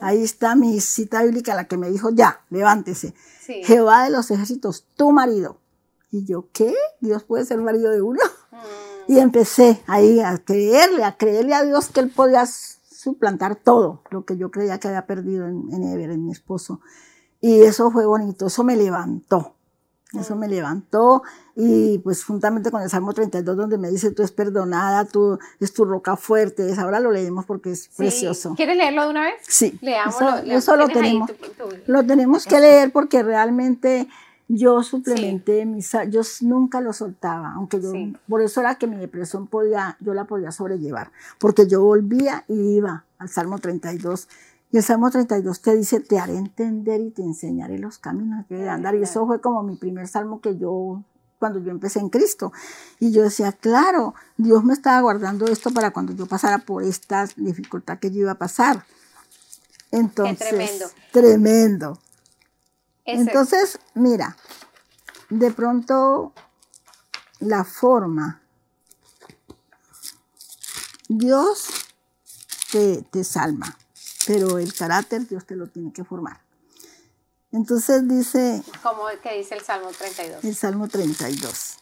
[0.00, 3.14] Ahí está mi cita bíblica, la que me dijo, ya, levántese.
[3.64, 5.58] Jehová de los ejércitos, tu marido.
[6.10, 6.74] Y yo, ¿qué?
[7.00, 8.20] ¿Dios puede ser marido de uno?
[8.52, 9.12] Mm.
[9.12, 14.24] Y empecé ahí a creerle, a creerle a Dios que Él podía suplantar todo lo
[14.24, 16.80] que yo creía que había perdido en, en Ever, en mi esposo.
[17.40, 19.57] Y eso fue bonito, eso me levantó.
[20.14, 21.22] Eso me levantó
[21.54, 25.74] y pues juntamente con el Salmo 32 donde me dice tú es perdonada, tú es
[25.74, 28.54] tu roca fuerte, ahora lo leemos porque es precioso.
[28.54, 29.34] ¿Quieres leerlo de una vez?
[29.46, 29.78] Sí.
[29.82, 30.36] Leámoslo.
[30.46, 31.30] Eso, lo tenemos.
[31.86, 34.08] Lo tenemos que leer porque realmente
[34.48, 37.92] yo suplementé mis, yo nunca lo soltaba, aunque yo,
[38.26, 42.76] por eso era que mi depresión podía, yo la podía sobrellevar, porque yo volvía y
[42.76, 44.26] iba al Salmo 32
[44.70, 48.56] y el Salmo 32 te dice, te haré entender y te enseñaré los caminos que
[48.56, 48.94] de andar.
[48.94, 51.02] Y eso fue como mi primer salmo que yo,
[51.38, 52.52] cuando yo empecé en Cristo.
[53.00, 57.26] Y yo decía, claro, Dios me estaba guardando esto para cuando yo pasara por esta
[57.36, 58.84] dificultad que yo iba a pasar.
[59.90, 60.90] Entonces, tremendo.
[61.12, 61.98] Tremendo.
[63.06, 64.36] Entonces, mira,
[65.30, 66.34] de pronto
[67.40, 68.42] la forma,
[71.08, 71.70] Dios
[72.70, 73.74] te, te salma
[74.28, 76.42] pero el carácter Dios te lo tiene que formar.
[77.50, 78.62] Entonces dice...
[78.82, 80.44] ¿Cómo que dice el Salmo 32?
[80.44, 81.78] El Salmo 32.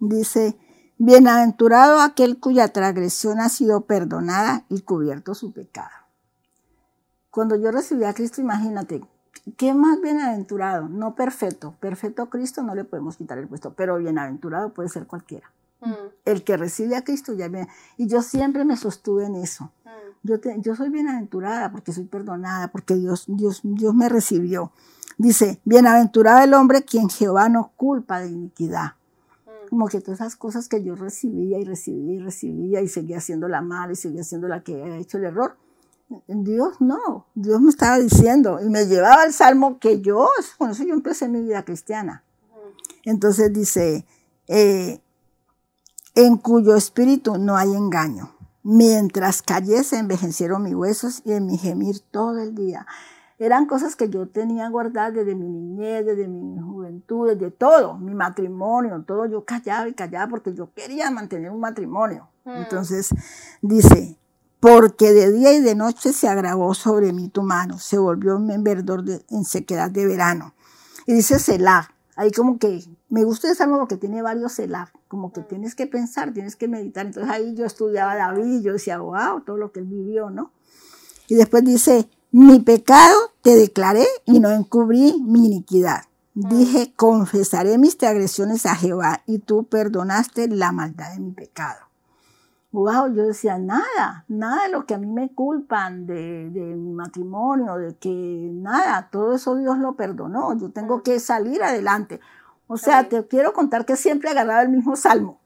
[0.00, 0.58] Dice,
[0.98, 5.88] bienaventurado aquel cuya transgresión ha sido perdonada y cubierto su pecado.
[7.30, 9.02] Cuando yo recibí a Cristo, imagínate,
[9.56, 10.90] ¿qué más bienaventurado?
[10.90, 11.74] No perfecto.
[11.80, 15.50] Perfecto Cristo no le podemos quitar el puesto, pero bienaventurado puede ser cualquiera.
[15.80, 15.94] Mm.
[16.26, 17.68] El que recibe a Cristo ya viene.
[17.96, 19.72] Y yo siempre me sostuve en eso.
[20.22, 24.72] Yo, yo soy bienaventurada porque soy perdonada, porque Dios, Dios, Dios me recibió.
[25.18, 28.94] Dice, bienaventurado el hombre quien Jehová no culpa de iniquidad.
[29.46, 29.68] Mm.
[29.70, 33.48] Como que todas esas cosas que yo recibía y recibía y recibía y seguía haciendo
[33.48, 35.56] la mal y seguía haciendo la que había hecho el error.
[36.26, 40.84] Dios no, Dios me estaba diciendo y me llevaba al salmo que yo, con eso
[40.84, 42.22] yo empecé mi vida cristiana.
[42.50, 43.10] Mm.
[43.10, 44.06] Entonces dice,
[44.46, 45.00] eh,
[46.14, 48.30] en cuyo espíritu no hay engaño.
[48.62, 52.86] Mientras cayese, envejecieron mis huesos y en mi gemir todo el día.
[53.38, 58.14] Eran cosas que yo tenía guardadas desde mi niñez, desde mi juventud, desde todo, mi
[58.14, 59.26] matrimonio, todo.
[59.26, 62.28] Yo callaba y callaba porque yo quería mantener un matrimonio.
[62.44, 62.50] Mm.
[62.50, 63.10] Entonces
[63.60, 64.16] dice,
[64.60, 68.62] porque de día y de noche se agravó sobre mí tu mano, se volvió en
[68.62, 70.54] verdor de, en sequedad de verano.
[71.06, 75.34] Y dice Selah, Ahí como que me gusta ese salmo porque tiene varios celar, como
[75.34, 77.04] que tienes que pensar, tienes que meditar.
[77.04, 80.30] Entonces ahí yo estudiaba a David y yo decía, wow, todo lo que él vivió,
[80.30, 80.50] ¿no?
[81.28, 86.04] Y después dice, mi pecado te declaré y no encubrí mi iniquidad.
[86.32, 91.80] Dije, confesaré mis transgresiones a Jehová y tú perdonaste la maldad de mi pecado.
[92.70, 96.94] Wow, yo decía, nada, nada de lo que a mí me culpan de, de, mi
[96.94, 98.08] matrimonio, de que
[98.54, 102.18] nada, todo eso Dios lo perdonó, yo tengo que salir adelante.
[102.66, 105.40] O sea, te quiero contar que siempre agarraba el mismo salmo,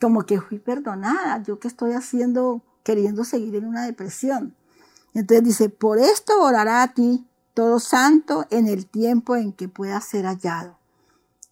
[0.00, 4.54] como que fui perdonada, yo que estoy haciendo, queriendo seguir en una depresión.
[5.14, 10.00] Entonces dice, por esto orará a ti todo santo en el tiempo en que pueda
[10.00, 10.76] ser hallado.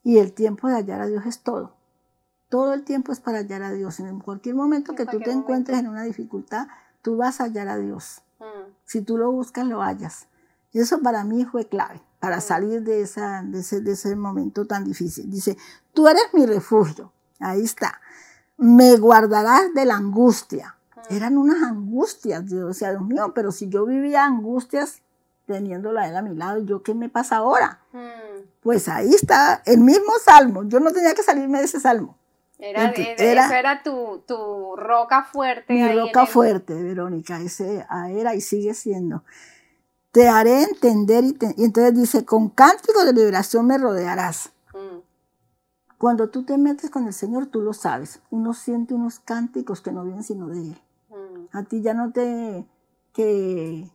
[0.03, 1.75] Y el tiempo de hallar a Dios es todo.
[2.49, 4.01] Todo el tiempo es para hallar a Dios.
[4.01, 6.67] En cualquier momento que tú te encuentres en una dificultad,
[7.01, 8.23] tú vas a hallar a Dios.
[8.41, 8.73] Mm.
[8.85, 10.27] Si tú lo buscas, lo hallas.
[10.73, 12.41] Y eso para mí fue clave, para mm.
[12.41, 15.29] salir de, esa, de, ese, de ese momento tan difícil.
[15.29, 15.57] Dice,
[15.93, 17.13] tú eres mi refugio.
[17.41, 18.01] Ahí está.
[18.57, 20.77] Me guardarás de la angustia.
[20.95, 21.15] Mm.
[21.15, 22.45] Eran unas angustias.
[22.47, 25.03] Yo decía, Dios mío, pero si yo vivía angustias
[25.47, 27.81] teniéndola a él a mi lado, ¿yo qué me pasa ahora?
[27.93, 28.47] Hmm.
[28.61, 32.17] Pues ahí está el mismo salmo, yo no tenía que salirme de ese salmo.
[32.59, 35.73] Era, eso era tu, tu, roca fuerte.
[35.73, 39.25] Mi roca fuerte, Verónica, ese era y sigue siendo.
[40.13, 44.51] Te haré entender y, entonces dice, con cántico de liberación me rodearás.
[44.73, 45.01] Hmm.
[45.99, 48.21] Cuando tú te metes con el Señor, tú lo sabes.
[48.31, 50.83] Uno siente unos cánticos que no vienen sino de Él.
[51.09, 51.57] Hmm.
[51.57, 52.67] A ti ya no te,
[53.15, 53.91] que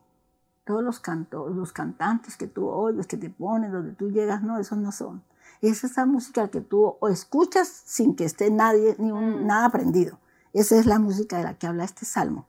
[0.65, 4.59] todos los, cantos, los cantantes que tú oyes, que te ponen, donde tú llegas, no,
[4.59, 5.23] esos no son.
[5.61, 9.45] Es esa música que tú o escuchas sin que esté nadie, ni mm.
[9.47, 10.19] nada aprendido.
[10.53, 12.47] Esa es la música de la que habla este salmo.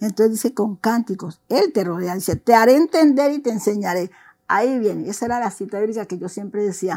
[0.00, 4.10] Entonces dice, con cánticos, Él te rodea, dice, te haré entender y te enseñaré.
[4.48, 6.96] Ahí viene, esa era la cita bíblica que yo siempre decía,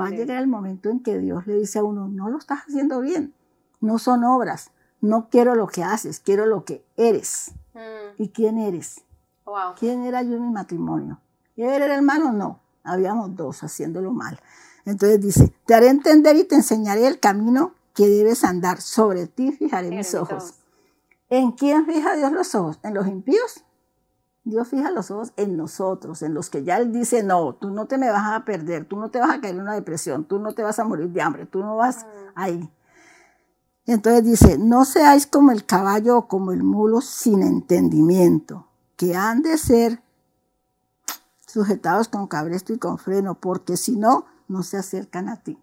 [0.00, 2.60] va a llegar el momento en que Dios le dice a uno, no lo estás
[2.60, 3.34] haciendo bien,
[3.80, 4.70] no son obras,
[5.00, 7.52] no quiero lo que haces, quiero lo que eres.
[7.74, 8.22] Mm.
[8.22, 9.02] ¿Y quién eres?
[9.78, 11.20] ¿Quién era yo en mi matrimonio?
[11.56, 12.32] ¿Él era hermano?
[12.32, 14.40] No, habíamos dos haciéndolo mal.
[14.84, 18.80] Entonces dice, te haré entender y te enseñaré el camino que debes andar.
[18.80, 20.54] Sobre ti fijaré mis ojos.
[21.32, 22.78] ¿En quién fija Dios los ojos?
[22.82, 23.64] ¿En los impíos?
[24.44, 27.86] Dios fija los ojos en nosotros, en los que ya Él dice, no, tú no
[27.86, 30.38] te me vas a perder, tú no te vas a caer en una depresión, tú
[30.38, 32.08] no te vas a morir de hambre, tú no vas mm.
[32.34, 32.70] ahí.
[33.86, 38.66] Entonces dice, no seáis como el caballo o como el mulo sin entendimiento,
[38.96, 40.02] que han de ser
[41.46, 45.58] sujetados con cabresto y con freno, porque si no, no se acercan a ti.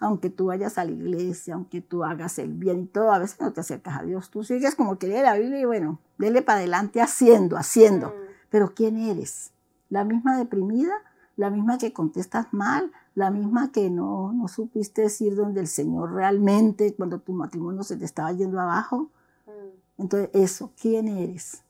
[0.00, 3.40] Aunque tú vayas a la iglesia, aunque tú hagas el bien y todo, a veces
[3.40, 4.30] no te acercas a Dios.
[4.30, 8.08] Tú sigues como que lee la Biblia y bueno, dele para adelante haciendo, haciendo.
[8.08, 8.30] Mm.
[8.50, 9.52] Pero ¿quién eres?
[9.90, 10.92] ¿La misma deprimida?
[11.36, 12.90] ¿La misma que contestas mal?
[13.14, 17.96] ¿La misma que no, no supiste decir donde el Señor realmente, cuando tu matrimonio se
[17.96, 19.10] te estaba yendo abajo?
[19.46, 20.02] Mm.
[20.02, 21.62] Entonces, eso, ¿quién eres?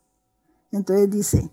[0.73, 1.51] Entonces dice,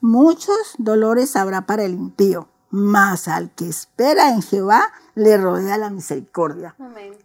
[0.00, 4.82] muchos dolores habrá para el impío, mas al que espera en Jehová
[5.14, 6.74] le rodea la misericordia.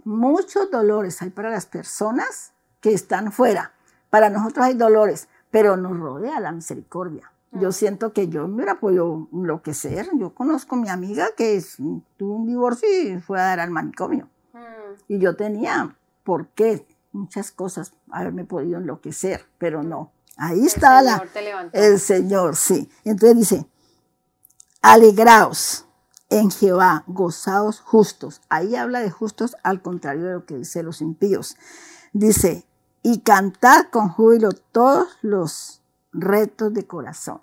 [0.04, 3.74] Muchos dolores hay para las personas que están fuera.
[4.10, 7.32] Para nosotros hay dolores, pero nos rodea la misericordia.
[7.52, 10.10] Yo siento que yo me hubiera podido enloquecer.
[10.16, 11.64] Yo conozco a mi amiga que
[12.18, 14.28] tuvo un divorcio y fue a dar al manicomio.
[14.54, 14.94] Mm.
[15.08, 16.88] Y yo tenía, ¿por qué?
[17.14, 20.12] muchas cosas haberme podido enloquecer, pero no.
[20.36, 21.24] Ahí está la,
[21.72, 22.90] el Señor, sí.
[23.06, 23.66] Entonces dice,
[24.84, 25.86] alegraos
[26.30, 28.42] en Jehová, gozaos justos.
[28.50, 31.58] Ahí habla de justos al contrario de lo que dice los impíos.
[32.12, 32.66] Dice,
[33.02, 35.82] y cantad con júbilo todos los
[36.12, 37.42] retos de corazón.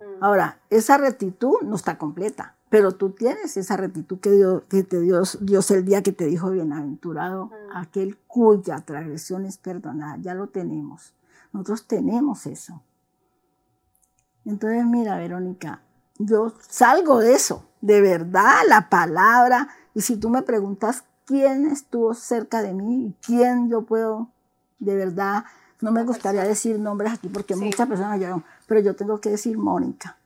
[0.00, 0.24] Mm.
[0.24, 2.56] Ahora, esa rectitud no está completa.
[2.70, 6.50] Pero tú tienes esa rectitud que, que te dio Dios el día que te dijo
[6.50, 10.16] bienaventurado, aquel cuya transgresión es perdonada.
[10.20, 11.12] Ya lo tenemos.
[11.52, 12.80] Nosotros tenemos eso.
[14.44, 15.82] Entonces, mira, Verónica,
[16.26, 19.68] yo salgo de eso, de verdad, la palabra.
[19.94, 24.28] Y si tú me preguntas quién estuvo cerca de mí y quién yo puedo,
[24.78, 25.44] de verdad,
[25.80, 29.58] no me gustaría decir nombres aquí porque muchas personas llegaron, pero yo tengo que decir
[29.58, 30.16] Mónica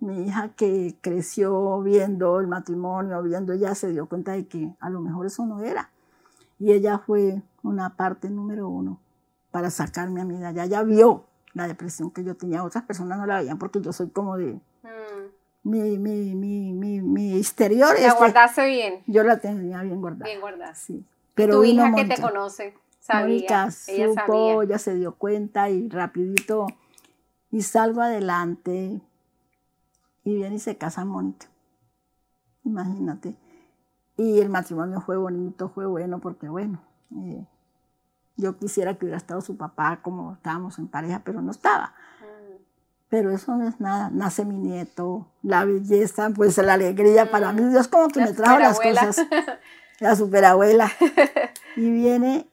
[0.00, 4.90] mi hija que creció viendo el matrimonio, viendo, ella se dio cuenta de que a
[4.90, 5.90] lo mejor eso no era.
[6.58, 9.00] Y ella fue una parte número uno
[9.50, 10.64] para sacarme a mí de allá.
[10.64, 11.24] Ella vio
[11.54, 12.64] la depresión que yo tenía.
[12.64, 14.60] Otras personas no la veían porque yo soy como de...
[15.66, 17.96] Mi, mi, mi, mi, mi exterior.
[18.00, 19.02] ¿La guardaste bien?
[19.08, 20.26] Yo la tenía bien guardada.
[20.26, 20.76] Bien guardada.
[20.76, 21.04] Sí.
[21.34, 23.68] Pero tu hija que te conoce, sabía.
[23.88, 26.68] ella supo, ya se dio cuenta y rapidito.
[27.50, 29.00] Y salgo adelante
[30.22, 31.48] y viene y se casa Mónica.
[32.62, 33.34] imagínate.
[34.16, 36.80] Y el matrimonio fue bonito, fue bueno, porque bueno,
[37.16, 37.44] eh,
[38.36, 41.92] yo quisiera que hubiera estado su papá como estábamos en pareja, pero no estaba.
[43.06, 43.10] Mm.
[43.10, 44.10] Pero eso no es nada.
[44.12, 47.30] Nace mi nieto, la belleza, pues la alegría.
[47.30, 49.26] Para mí, Dios como que me trajo las cosas.
[49.98, 50.90] La superabuela.
[51.76, 52.48] y viene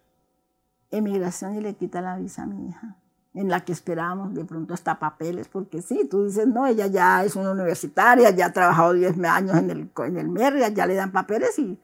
[0.91, 2.95] emigración y le quita la visa a mi hija,
[3.33, 7.23] en la que esperábamos de pronto hasta papeles, porque sí, tú dices, no, ella ya
[7.25, 10.93] es una universitaria, ya ha trabajado 10 años en el, en el MER, ya le
[10.93, 11.79] dan papeles y,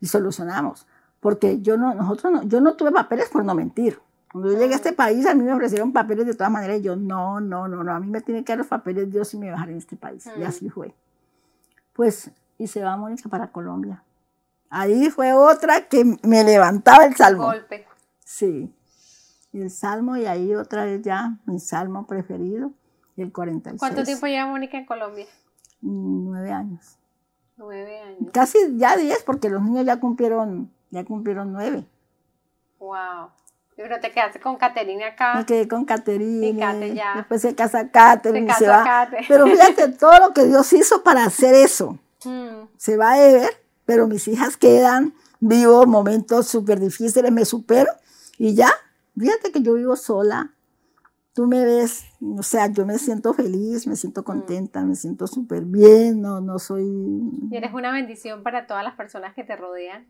[0.00, 0.86] y solucionamos
[1.20, 4.00] porque yo no, nosotros no, yo no tuve papeles por no mentir.
[4.32, 6.82] Cuando yo llegué a este país, a mí me ofrecieron papeles de todas maneras y
[6.82, 9.38] yo, no, no, no, no, a mí me tiene que dar los papeles Dios y
[9.38, 10.28] me dejar en este país.
[10.38, 10.94] Y así fue.
[11.92, 14.04] Pues, y se va Mónica para Colombia.
[14.68, 17.44] Ahí fue otra que me levantaba el salmo.
[17.44, 17.86] Golpe.
[18.24, 18.72] Sí.
[19.52, 22.70] El salmo y ahí otra vez ya mi salmo preferido,
[23.16, 23.80] el 46.
[23.80, 25.26] ¿Cuánto tiempo lleva Mónica en Colombia?
[25.80, 26.98] Nueve años.
[27.56, 28.30] Nueve años.
[28.32, 31.84] Casi ya diez porque los niños ya cumplieron ya cumplieron nueve.
[32.78, 33.30] Wow.
[33.76, 35.36] Pero te quedaste con Caterina acá.
[35.36, 36.74] Me quedé con Caterina.
[37.16, 38.54] Después se casa Caterina.
[38.54, 39.08] Se, va.
[39.26, 41.98] Pero fíjate todo lo que Dios hizo para hacer eso.
[42.24, 42.66] Hmm.
[42.76, 43.50] Se va a ver,
[43.86, 47.90] pero mis hijas quedan, vivo momentos súper difíciles, me supero
[48.38, 48.70] y ya.
[49.18, 50.52] Fíjate que yo vivo sola.
[51.32, 54.24] Tú me ves, o sea, yo me siento feliz, me siento hmm.
[54.24, 56.84] contenta, me siento súper bien, no, no soy...
[57.50, 60.06] Y eres una bendición para todas las personas que te rodean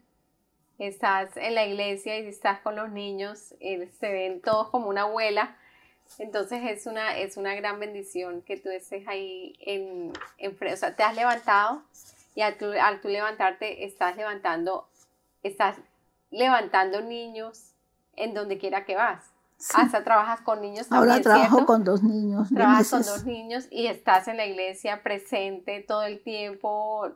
[0.89, 5.03] estás en la iglesia y estás con los niños, eh, se ven todos como una
[5.03, 5.57] abuela.
[6.19, 10.97] Entonces es una, es una gran bendición que tú estés ahí en, en o sea,
[10.97, 11.83] te has levantado
[12.35, 14.89] y al tú, al levantarte estás levantando,
[15.43, 15.77] estás
[16.31, 17.73] levantando niños
[18.17, 19.25] en donde quiera que vas.
[19.75, 22.49] Hasta trabajas con niños también, Ahora trabajo con dos niños.
[22.49, 27.11] Trabajas con dos niños y estás en la iglesia presente todo el tiempo.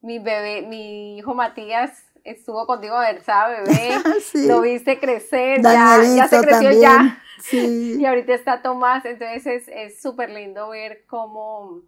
[0.00, 3.90] Mi bebé, mi hijo Matías estuvo contigo a Versa, bebé,
[4.46, 7.22] lo viste crecer, ya, ya, se creció ya.
[7.52, 11.82] Y ahorita está Tomás, entonces es súper lindo ver cómo,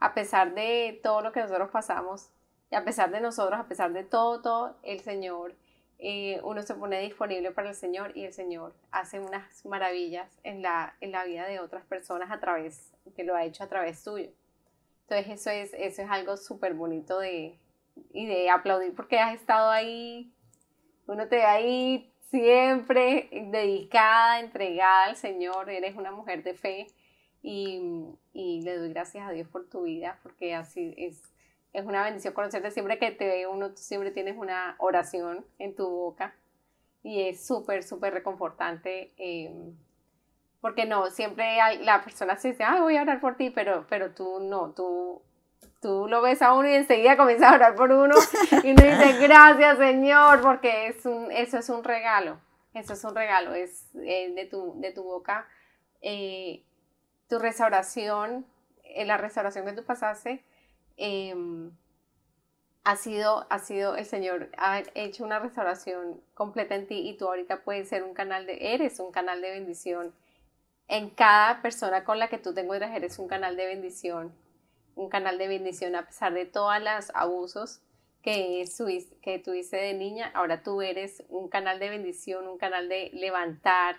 [0.00, 2.30] a pesar de todo lo que nosotros pasamos,
[2.70, 5.54] y a pesar de nosotros, a pesar de todo, todo, el Señor,
[5.98, 10.62] eh, uno se pone disponible para el Señor y el Señor hace unas maravillas en
[10.62, 14.02] la, en la vida de otras personas a través, que lo ha hecho a través
[14.02, 14.30] tuyo.
[15.08, 17.58] Entonces eso es, eso es algo súper bonito de,
[18.12, 20.32] y de aplaudir porque has estado ahí,
[21.06, 26.86] uno te ve ahí siempre dedicada, entregada al Señor, eres una mujer de fe
[27.42, 27.80] y,
[28.32, 31.22] y le doy gracias a Dios por tu vida porque así es,
[31.72, 35.88] es una bendición conocerte, siempre que te ve uno, siempre tienes una oración en tu
[35.88, 36.34] boca
[37.02, 39.12] y es súper, súper reconfortante.
[39.16, 39.54] Eh,
[40.60, 43.86] porque no, siempre hay, la persona se dice, ah, voy a orar por ti, pero,
[43.88, 45.22] pero tú no, tú
[45.86, 48.16] tú lo ves a uno y enseguida comienzas a orar por uno
[48.64, 52.40] y uno dice, gracias Señor, porque es un, eso es un regalo,
[52.74, 55.46] eso es un regalo, es eh, de, tu, de tu boca,
[56.02, 56.64] eh,
[57.28, 58.44] tu restauración,
[58.82, 60.42] eh, la restauración que tú pasaste,
[60.96, 61.70] em,
[62.82, 67.28] ha sido, ha sido, el Señor ha hecho una restauración completa en ti y tú
[67.28, 70.12] ahorita puedes ser un canal de, eres un canal de bendición.
[70.88, 74.32] En cada persona con la que tú te encuentras eres un canal de bendición
[74.96, 77.82] un canal de bendición a pesar de todos los abusos
[78.22, 78.64] que,
[79.22, 80.32] que tuviste de niña.
[80.34, 83.98] Ahora tú eres un canal de bendición, un canal de levantar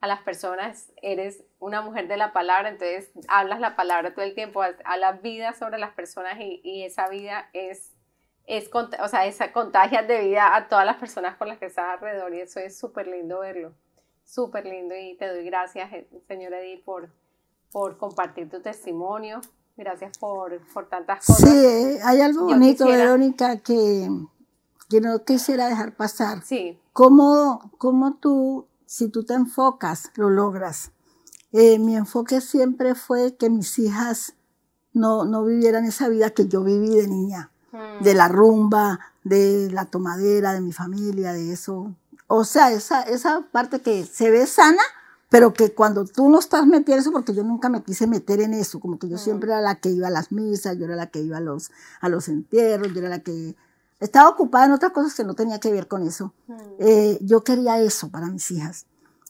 [0.00, 0.92] a las personas.
[1.02, 5.52] Eres una mujer de la palabra, entonces hablas la palabra todo el tiempo, hablas vida
[5.52, 7.92] sobre las personas y, esa vida es,
[8.46, 11.94] es, o sea, esa contagia de vida a todas las personas con las que estás
[11.94, 13.74] alrededor y eso es súper lindo verlo.
[14.24, 17.10] Súper lindo y te doy gracias, eh, señora Edith, por,
[17.72, 19.40] por compartir tu testimonio,
[19.80, 20.60] Gracias por,
[20.90, 21.48] tantas cosas.
[21.48, 24.10] Sí, hay algo bonito, Verónica, que,
[24.90, 26.42] que no quisiera dejar pasar.
[26.44, 26.78] Sí.
[26.92, 30.92] ¿Cómo, cómo tú, si tú te enfocas, lo logras?
[31.52, 34.34] Eh, mi enfoque siempre fue que mis hijas
[34.92, 38.04] no, no vivieran esa vida que yo viví de niña, mm.
[38.04, 41.94] de la rumba, de la tomadera, de mi familia, de eso.
[42.26, 44.82] O sea, esa, esa parte que se ve sana,
[45.30, 48.52] pero que cuando tú no estás metiendo eso, porque yo nunca me quise meter en
[48.52, 51.06] eso, como que yo siempre era la que iba a las misas, yo era la
[51.06, 51.70] que iba a los,
[52.00, 53.54] a los entierros, yo era la que
[54.00, 56.34] estaba ocupada en otras cosas que no tenía que ver con eso.
[56.80, 58.86] Eh, yo quería eso para mis hijas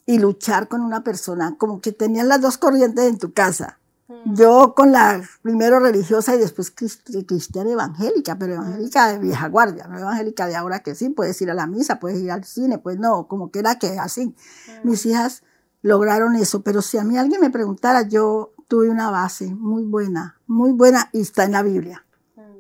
[0.07, 3.79] y luchar con una persona, como que tenían las dos corrientes en tu casa.
[4.25, 9.99] Yo con la primero religiosa y después cristiana evangélica, pero evangélica de vieja guardia, no
[9.99, 12.99] evangélica de ahora que sí, puedes ir a la misa, puedes ir al cine, pues
[12.99, 14.35] no, como que era que así.
[14.83, 15.45] Mis hijas
[15.83, 16.63] lograron eso.
[16.63, 21.09] Pero si a mí alguien me preguntara, yo tuve una base muy buena, muy buena
[21.13, 22.05] y está en la Biblia.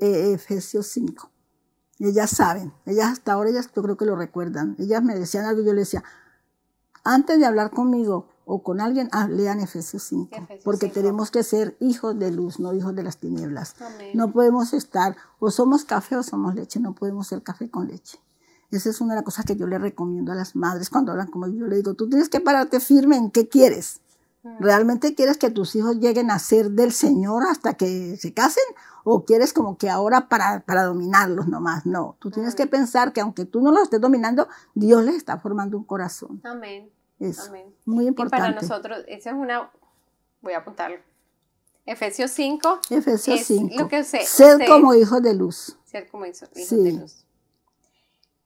[0.01, 1.31] eh, Efesios 5.
[1.99, 4.75] Ellas saben, ellas hasta ahora, ellas yo creo que lo recuerdan.
[4.79, 6.03] Ellas me decían algo, yo les decía,
[7.05, 10.95] antes de hablar conmigo o con alguien, ah, lean Efesios 5, Efesios porque 5.
[10.95, 13.75] tenemos que ser hijos de luz, no hijos de las tinieblas.
[13.81, 14.11] Amén.
[14.15, 18.19] No podemos estar, o somos café o somos leche, no podemos ser café con leche.
[18.71, 21.29] Esa es una de las cosas que yo le recomiendo a las madres cuando hablan
[21.29, 21.55] como yo.
[21.55, 24.01] Yo le digo, tú tienes que pararte firme en qué quieres.
[24.43, 24.57] Mm.
[24.61, 28.63] ¿Realmente quieres que tus hijos lleguen a ser del Señor hasta que se casen?
[29.05, 31.85] ¿O quieres como que ahora para, para dominarlos nomás?
[31.85, 32.57] No, tú tienes Mm.
[32.57, 36.41] que pensar que aunque tú no los estés dominando, Dios les está formando un corazón.
[36.45, 36.91] Amén.
[37.19, 37.67] Es Amén.
[37.85, 38.61] muy Y para importante.
[38.63, 39.71] nosotros, esa es una,
[40.43, 40.97] voy a apuntarlo.
[41.87, 43.75] Efesios 5, Efesios es 5.
[43.79, 45.77] lo que usted- Ser usted- como hijos de luz.
[45.85, 46.77] ser como hijos Sí.
[46.77, 47.25] de luz.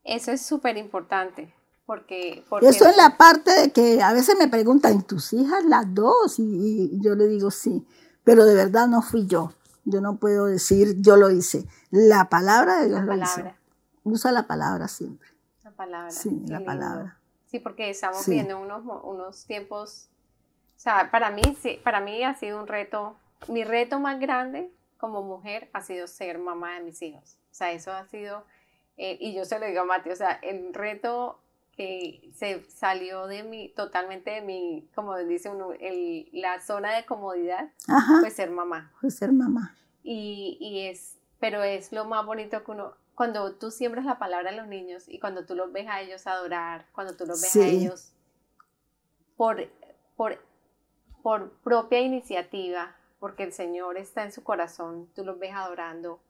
[0.04, 1.52] Eso es súper importante,
[1.86, 5.92] porque, porque Eso es la parte de que a veces me preguntan, ¿tus hijas las
[5.94, 6.38] dos?
[6.38, 7.86] Y, y yo le digo sí,
[8.22, 9.52] pero de verdad no fui yo.
[9.86, 11.66] Yo no puedo decir yo lo hice.
[11.90, 13.58] La palabra de Dios la lo palabra, hizo.
[14.04, 15.28] Usa la palabra siempre.
[15.62, 16.10] la palabra.
[16.10, 16.64] Sí, la lindo.
[16.64, 17.18] palabra.
[17.46, 18.30] Sí, porque estamos Sí.
[18.32, 20.08] viendo unos, unos tiempos,
[20.76, 23.16] o sea, para mí, sí, para mí ha sido un reto,
[23.48, 27.36] mi reto más grande como mujer ha sido ser mamá de mis hijos.
[27.52, 28.44] O sea, eso ha sido,
[28.96, 31.40] eh, y yo se lo digo a Mati, o sea, el reto
[31.76, 37.04] que se salió de mi, totalmente de mi, como dice uno, el, la zona de
[37.04, 38.92] comodidad, Ajá, pues ser mamá.
[39.00, 39.76] fue ser mamá.
[40.04, 44.50] Y, y es, pero es lo más bonito que uno, cuando tú siembras la palabra
[44.50, 47.56] a los niños y cuando tú los ves a ellos adorar, cuando tú los ves
[47.56, 48.12] a ellos
[49.36, 49.68] por,
[50.16, 50.38] por,
[51.22, 56.20] por propia iniciativa, porque el Señor está en su corazón, tú los ves adorando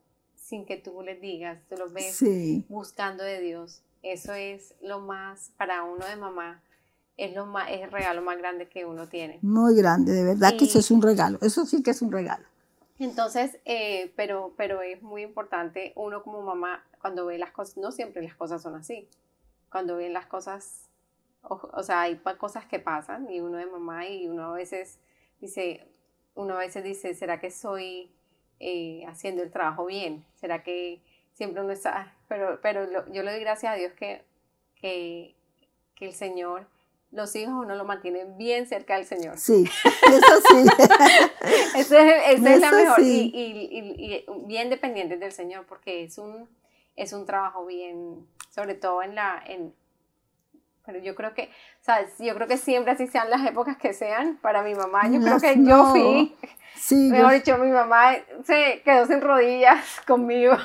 [0.45, 3.83] sin que tú les digas, tú los ves Sí, buscando de Dios.
[4.03, 6.63] Eso es lo más, para uno de mamá,
[7.17, 9.39] es, lo más, es el regalo más grande que uno tiene.
[9.41, 11.39] muy grande, de verdad que eso es un regalo.
[11.41, 12.45] Eso sí que es un regalo.
[12.99, 17.91] Entonces, eh, pero, pero es muy importante uno como mamá cuando ve las cosas, no
[17.91, 19.09] siempre las cosas son así,
[19.71, 20.91] cuando ven las cosas,
[21.43, 24.99] o, o sea, hay cosas que pasan y uno de mamá y uno a veces
[25.41, 25.89] dice,
[26.35, 28.11] uno a veces dice, ¿será que estoy
[28.61, 30.25] eh, haciendo el trabajo bien?
[30.35, 31.01] ¿Será que
[31.33, 34.23] siempre uno está, pero, pero lo- yo le doy gracias a Dios que,
[34.77, 35.35] que,
[35.97, 36.67] que el Señor,
[37.11, 39.39] los hijos uno lo mantiene bien cerca del Señor.
[39.39, 40.65] Sí, eso sí.
[41.77, 43.01] Esa es, esa es la Eso mejor.
[43.01, 43.31] sí.
[43.35, 46.49] Y, y- y- y bien dependientes del Señor, porque es un,
[46.97, 49.75] es un trabajo bien, sobre todo en la, en,
[50.87, 52.15] pero yo creo que, ¿sabes?
[52.19, 55.41] Yo creo que siempre así sean las épocas que sean, para mi mamá, yo Las-
[55.43, 56.37] creo que yo fui,
[56.77, 58.15] Sí, yo- mejor dicho, mi mamá
[58.45, 60.57] se quedó sin rodillas conmigo.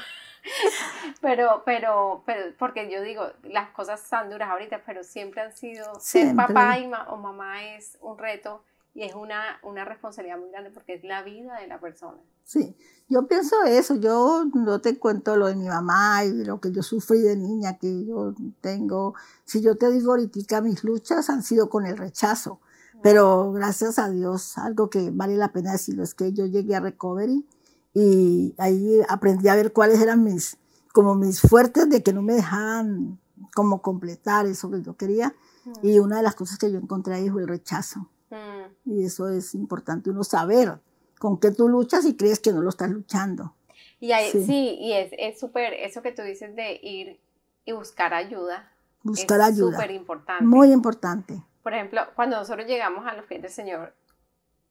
[1.21, 5.85] Pero, pero, pero, porque yo digo, las cosas están duras ahorita, pero siempre han sido,
[5.99, 6.47] ser Siempre.
[6.47, 8.63] papá y ma- o mamá es un reto
[8.93, 12.17] y es una, una responsabilidad muy grande porque es la vida de la persona.
[12.43, 12.75] Sí,
[13.07, 16.81] yo pienso eso, yo no te cuento lo de mi mamá y lo que yo
[16.81, 19.13] sufrí de niña, que yo tengo,
[19.45, 22.59] si yo te digo ahorita, mis luchas han sido con el rechazo,
[23.01, 26.81] pero gracias a Dios, algo que vale la pena decirlo es que yo llegué a
[26.81, 27.45] Recovery
[27.93, 30.57] y ahí aprendí a ver cuáles eran mis,
[30.91, 33.19] como mis fuertes de que no me dejaban
[33.55, 35.33] como completar eso que yo quería
[35.81, 38.09] y una de las cosas que yo encontré ahí fue el rechazo.
[38.29, 38.91] Mm.
[38.91, 40.79] Y eso es importante uno saber
[41.19, 43.55] con qué tú luchas y crees que no lo estás luchando.
[43.99, 44.43] Y ahí, sí.
[44.43, 44.77] Sí.
[44.79, 47.19] y es es súper, eso que tú dices de ir
[47.65, 48.71] y buscar ayuda.
[49.03, 49.77] Buscar es ayuda.
[49.77, 50.45] súper importante.
[50.45, 51.43] Muy importante.
[51.63, 53.93] Por ejemplo, cuando nosotros llegamos a los pies del Señor,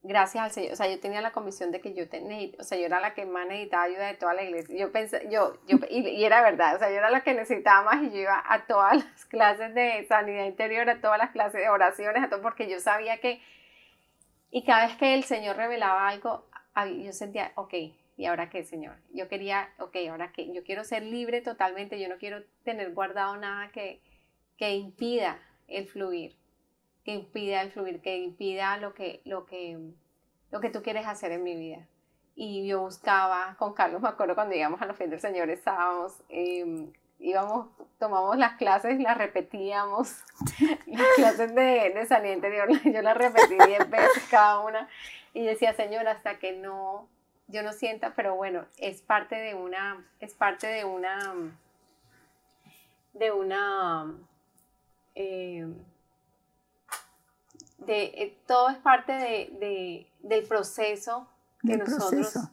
[0.03, 2.78] gracias al Señor, o sea, yo tenía la comisión de que yo tenía, o sea,
[2.78, 4.76] yo era la que más necesitaba ayuda de toda la iglesia.
[4.76, 7.82] Yo pensé, yo, yo, y, y era verdad, o sea, yo era la que necesitaba
[7.82, 11.61] más y yo iba a todas las clases de sanidad interior, a todas las clases
[11.61, 13.40] de oraciones, a todo, porque yo sabía que,
[14.51, 16.46] y cada vez que el Señor revelaba algo,
[17.03, 17.74] yo sentía, ok,
[18.16, 18.96] ¿y ahora qué, Señor?
[19.12, 20.53] Yo quería, ok, ¿ahora qué?
[20.53, 24.01] Yo quiero ser libre totalmente, yo no quiero tener guardado nada que,
[24.57, 26.36] que impida el fluir
[27.09, 29.78] que impida el fluir, que impida lo que, lo que,
[30.50, 31.86] lo que tú quieres hacer en mi vida.
[32.34, 36.22] Y yo buscaba, con Carlos me acuerdo cuando íbamos a los pies del Señor, estábamos,
[36.28, 36.86] eh,
[37.18, 40.22] íbamos, tomamos las clases, las repetíamos,
[40.86, 44.86] las clases de, de sanidad interior, yo las repetí diez veces cada una,
[45.32, 47.09] y decía, Señor, hasta que no,
[47.46, 51.34] yo no sienta, pero bueno, es parte de una, es parte de una,
[53.14, 54.14] de una,
[55.14, 55.66] eh,
[57.79, 61.29] de, eh, todo es parte de, de- del proceso
[61.62, 62.51] que Del nosotros proceso.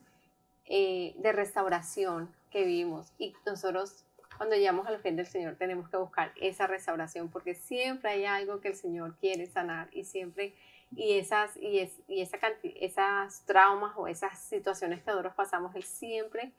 [0.65, 4.05] eh, de restauración que vivimos y nosotros
[4.37, 8.59] cuando llegamos al fin del Señor tenemos que buscar esa restauración porque siempre hay algo
[8.61, 10.55] que el Señor quiere sanar y siempre
[10.95, 15.83] y esas y, es, y esa esas traumas o esas situaciones que nosotros pasamos él
[15.83, 16.53] siempre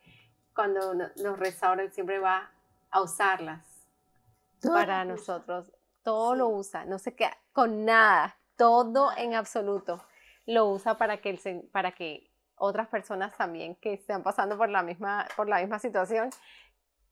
[0.55, 2.51] cuando nos restaura, Él siempre va
[2.91, 3.63] a usarlas
[4.63, 5.71] para nosotros.
[6.03, 10.03] Todo lo usa, no se queda con nada, todo en absoluto
[10.47, 14.83] lo usa para que, el, para que otras personas también que están pasando por la
[14.83, 16.31] misma, por la misma situación,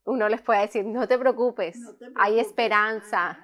[0.05, 1.77] uno les pueda decir, no te preocupes,
[2.15, 3.39] hay esperanza,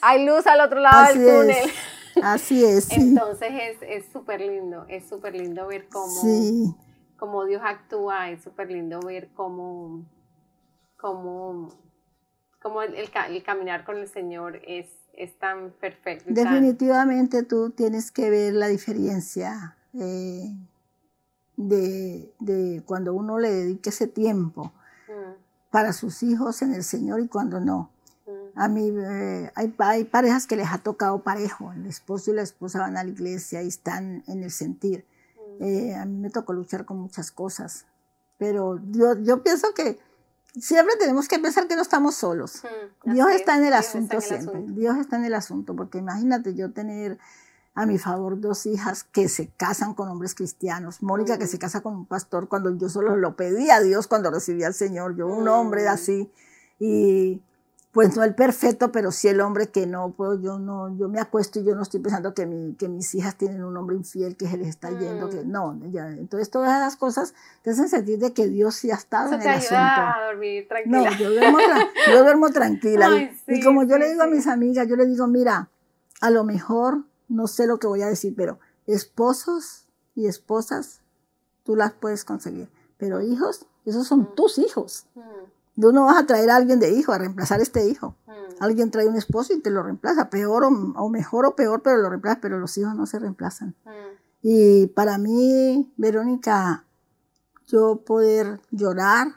[0.00, 1.70] hay luz al otro lado del túnel.
[2.22, 2.90] Así es.
[2.90, 6.76] Entonces es súper lindo, es súper lindo ver cómo,
[7.16, 10.04] cómo Dios actúa, es súper lindo ver cómo,
[10.96, 11.68] cómo,
[12.60, 14.86] cómo el, el, caminar con el Señor es,
[15.18, 16.24] es tan perfecto.
[16.28, 20.54] Definitivamente tú tienes que ver la diferencia eh,
[21.56, 24.72] de, de, cuando uno le dedique ese tiempo
[25.08, 25.32] mm.
[25.70, 27.90] para sus hijos en el Señor y cuando no.
[28.54, 32.42] A mí eh, hay, hay, parejas que les ha tocado parejo, el esposo y la
[32.42, 35.04] esposa van a la iglesia y están en el sentir.
[35.58, 35.64] Mm.
[35.64, 37.86] Eh, a mí me tocó luchar con muchas cosas,
[38.36, 39.98] pero yo, yo pienso que
[40.54, 42.62] siempre tenemos que pensar que no estamos solos.
[43.04, 46.72] Mm, Dios está en el asunto siempre, Dios está en el asunto, porque imagínate yo
[46.72, 47.18] tener
[47.74, 51.00] a mi favor dos hijas que se casan con hombres cristianos.
[51.00, 54.32] Mónica que se casa con un pastor cuando yo solo lo pedí a Dios cuando
[54.32, 55.16] recibí al Señor.
[55.16, 56.28] Yo un hombre así.
[56.80, 57.40] Y
[57.92, 61.20] pues no el perfecto, pero sí el hombre que no puedo, yo no, yo me
[61.20, 64.36] acuesto y yo no estoy pensando que, mi, que mis hijas tienen un hombre infiel
[64.36, 65.50] que se les está yendo, que mm.
[65.50, 69.34] no, ya, entonces todas esas cosas te hacen sentir de que Dios sí ha estado
[69.34, 69.76] en el asunto.
[69.76, 71.10] a dormir tranquila.
[71.10, 71.58] No, yo duermo,
[72.12, 73.08] yo duermo tranquila.
[73.48, 75.70] y, como yo le digo a mis amigas, yo le digo, mira,
[76.20, 81.00] a lo mejor, no sé lo que voy a decir, pero esposos y esposas,
[81.64, 82.68] tú las puedes conseguir,
[82.98, 84.34] pero hijos, esos son mm.
[84.34, 85.06] tus hijos.
[85.14, 85.20] Mm.
[85.80, 88.16] Tú no vas a traer a alguien de hijo, a reemplazar este hijo.
[88.26, 88.62] Mm.
[88.62, 92.10] Alguien trae un esposo y te lo reemplaza, peor o, mejor o peor, pero lo
[92.10, 93.74] reemplaza, pero los hijos no se reemplazan.
[93.84, 93.90] Mm.
[94.42, 96.84] Y para mí, Verónica,
[97.66, 99.28] yo poder llorar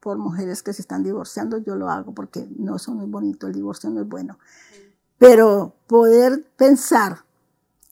[0.00, 3.52] por mujeres que se están divorciando, yo lo hago porque no, no es bonito, el
[3.52, 4.34] divorcio no es bueno.
[4.34, 4.92] Mm.
[5.18, 7.24] Pero poder pensar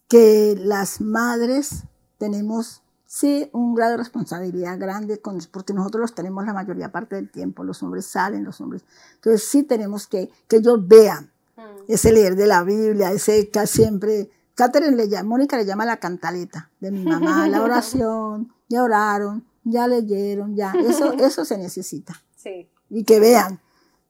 [0.09, 1.85] que las madres
[2.19, 2.84] tenemos
[3.15, 7.31] sí un grado de responsabilidad grande con, porque nosotros los tenemos la mayoría parte del
[7.31, 8.85] tiempo, los hombres salen, los hombres.
[9.15, 11.85] Entonces sí tenemos que que ellos vean mm.
[11.87, 15.99] ese leer de la Biblia, ese que siempre Catherine le llama, Mónica le llama la
[15.99, 22.21] cantaleta de mi mamá, la oración, ya oraron, ya leyeron, ya, eso eso se necesita.
[22.35, 22.69] Sí.
[22.91, 23.61] Y que vean,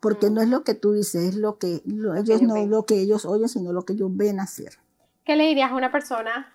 [0.00, 0.34] porque mm.
[0.34, 3.50] no es lo que tú dices, es lo que ellos no lo que ellos oyen,
[3.50, 4.78] sino lo que ellos ven hacer.
[5.26, 6.54] ¿Qué le dirías a una persona,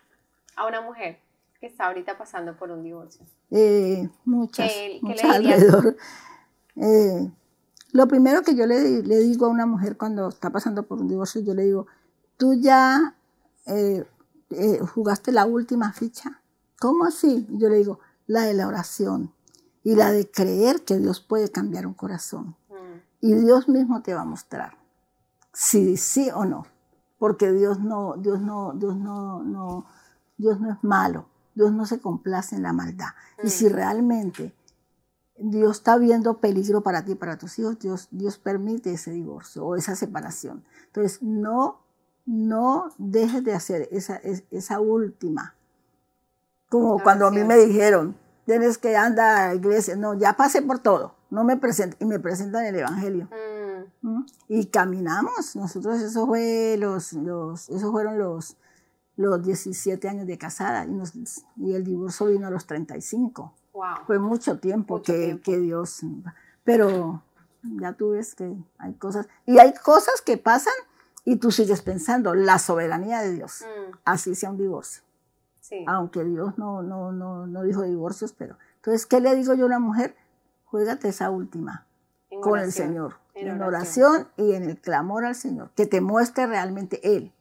[0.56, 1.28] a una mujer
[1.60, 3.26] que está ahorita pasando por un divorcio?
[3.51, 5.97] Eh, muchas, muchas alrededor.
[6.76, 7.30] Eh,
[7.91, 11.10] lo primero que yo le, le, digo a una mujer cuando está pasando por un
[11.10, 11.88] divorcio, yo le digo,
[12.38, 13.16] tú ya
[13.66, 14.05] eh,
[14.93, 16.41] jugaste la última ficha.
[16.80, 17.45] ¿Cómo así?
[17.49, 19.34] Yo le digo, la de la oración
[19.84, 22.55] y la de creer que Dios puede cambiar un corazón.
[22.70, 22.99] Mm.
[23.22, 24.78] Y Dios mismo te va a mostrar
[25.53, 26.66] si sí o no.
[27.18, 29.86] Porque Dios no, Dios no, Dios no, no,
[30.38, 31.26] Dios no es malo.
[31.60, 33.10] Dios no se complace en la maldad.
[33.43, 33.74] Y si mm.
[33.74, 34.53] realmente
[35.38, 39.66] Dios está viendo peligro para ti y para tus hijos, Dios, Dios permite ese divorcio
[39.66, 40.64] o esa separación.
[40.86, 41.82] Entonces, no,
[42.26, 45.55] no dejes de hacer esa, esa última.
[46.70, 49.97] Como cuando a mí me dijeron, tienes que andar a la iglesia.
[49.97, 51.16] No, ya pasé por todo.
[51.30, 51.97] No me presento.
[51.99, 53.28] Y me presentan el Evangelio.
[54.01, 54.07] Mm.
[54.07, 54.26] ¿Mm?
[54.47, 55.57] Y caminamos.
[55.57, 58.55] Nosotros, eso fue los, los, esos fueron los,
[59.20, 60.86] los 17 años de casada
[61.58, 63.54] y, el divorcio vino a los 35.
[64.08, 66.01] Fue mucho tiempo, que, que, Dios...
[66.63, 67.21] Pero
[67.62, 69.28] ya tú ves que hay cosas...
[69.46, 70.74] Y hay cosas que pasan
[71.25, 73.97] y tú sigues pensando, la soberanía de Dios, mm.
[74.05, 75.04] así sea un divorcio.
[75.86, 78.58] Aunque Dios no, no, no, no dijo divorcios, pero...
[78.78, 80.16] Entonces, ¿qué le digo yo a una mujer?
[80.63, 81.86] Juégate esa última
[82.41, 87.17] con el Señor, en oración y en el clamor al Señor, que te muestre realmente
[87.17, 87.33] Él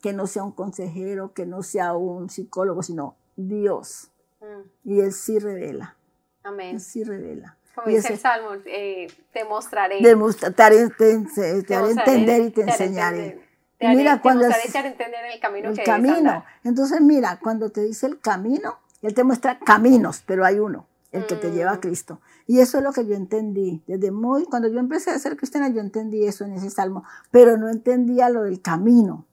[0.00, 4.10] que no sea un consejero, que no sea un psicólogo, sino Dios.
[4.40, 4.90] Mm.
[4.90, 5.96] Y Él sí revela.
[6.42, 6.76] Amén.
[6.76, 7.56] Él sí revela.
[7.74, 10.00] Como dice el Salmo, eh, te mostraré.
[10.00, 13.40] te, haré, entender y te, enseñaré.
[13.78, 16.44] Te mira, cuando te haré entender el camino el camino.
[16.62, 21.26] Entonces, mira, cuando te dice el camino, Él te muestra caminos, pero hay uno, el
[21.26, 21.80] que te lleva a mm.
[21.80, 22.20] Cristo.
[22.46, 23.82] Y eso es lo que yo entendí.
[23.88, 27.02] Desde muy, cuando yo empecé a ser cristiana, yo entendí eso en ese salmo,
[27.32, 29.26] pero no entendía lo del camino.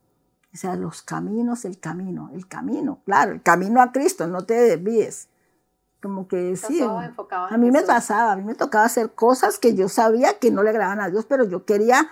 [0.54, 4.54] O sea, los caminos, el camino, el camino, claro, el camino a Cristo, no te
[4.54, 5.30] desvíes.
[6.02, 9.88] Como que sí, a mí me pasaba, a mí me tocaba hacer cosas que yo
[9.88, 12.10] sabía que no le agradaban a Dios, pero yo quería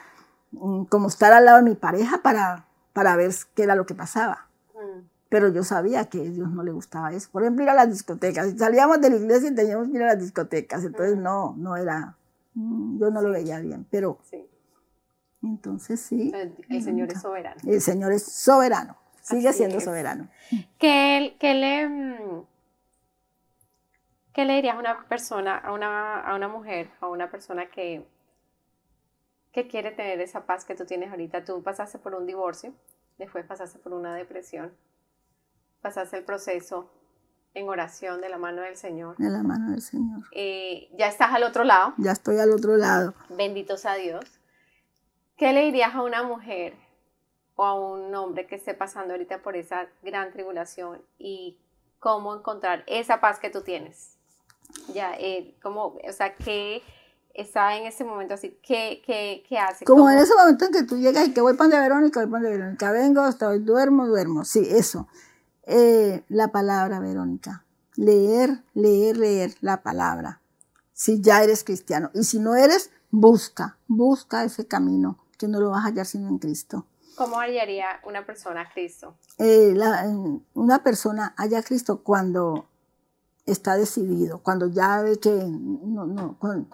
[0.51, 3.95] mm, como estar al lado de mi pareja para, para ver qué era lo que
[3.95, 4.47] pasaba.
[4.75, 5.01] Mm.
[5.27, 7.29] pero yo sabía que a Dios no le gustaba eso.
[7.31, 8.53] Por ejemplo, ir a las discotecas.
[8.57, 12.15] Salíamos de la iglesia y teníamos que ir a las discotecas, entonces no, no era,
[12.53, 14.47] mm, yo no lo veía bien, pero Sí.
[15.43, 16.31] Entonces sí.
[16.69, 17.59] El Señor es soberano.
[17.65, 19.83] El Señor es soberano, sigue Así siendo es.
[19.83, 20.29] soberano.
[20.79, 22.45] ¿Qué, qué le, mm,
[24.33, 28.05] qué le dirías a una persona, a una, a una mujer, a una persona que,
[29.51, 31.43] que quiere tener esa paz que tú tienes ahorita?
[31.45, 32.73] Tú pasaste por un divorcio,
[33.17, 34.73] después pasaste por una depresión,
[35.81, 36.91] pasaste el proceso
[37.55, 39.15] en oración de la mano del Señor.
[39.19, 40.21] En la mano del Señor.
[40.33, 43.15] Eh, ya estás al otro lado, Ya estoy al otro lado.
[43.29, 44.23] bendito sea Dios.
[45.39, 46.73] ¿Qué le dirías a una mujer
[47.55, 51.57] o a un hombre que esté pasando ahorita por esa gran tribulación y
[51.99, 54.17] cómo encontrar esa paz que tú tienes?
[54.93, 56.83] Ya, eh, cómo, o sea, ¿qué
[57.33, 58.59] está en ese momento así?
[58.61, 59.85] ¿Qué, qué, qué hace?
[59.85, 62.19] Como ¿Cómo- en ese momento en que tú llegas y que voy para de Verónica,
[62.19, 64.43] voy para de Verónica, vengo, estoy, duermo, duermo.
[64.43, 65.07] Sí, eso.
[65.63, 67.63] Eh, la palabra, Verónica.
[67.95, 70.41] Leer, leer, leer la palabra.
[70.91, 72.11] Si ya eres cristiano.
[72.13, 76.27] Y si no eres, busca, busca ese camino, que no lo vas a hallar sino
[76.27, 76.85] en Cristo.
[77.15, 79.15] ¿Cómo hallaría una persona a Cristo?
[79.39, 82.67] Eh, la- eh, una persona halla a Cristo cuando
[83.45, 86.67] está decidido, cuando ya ve que no, no, cuando-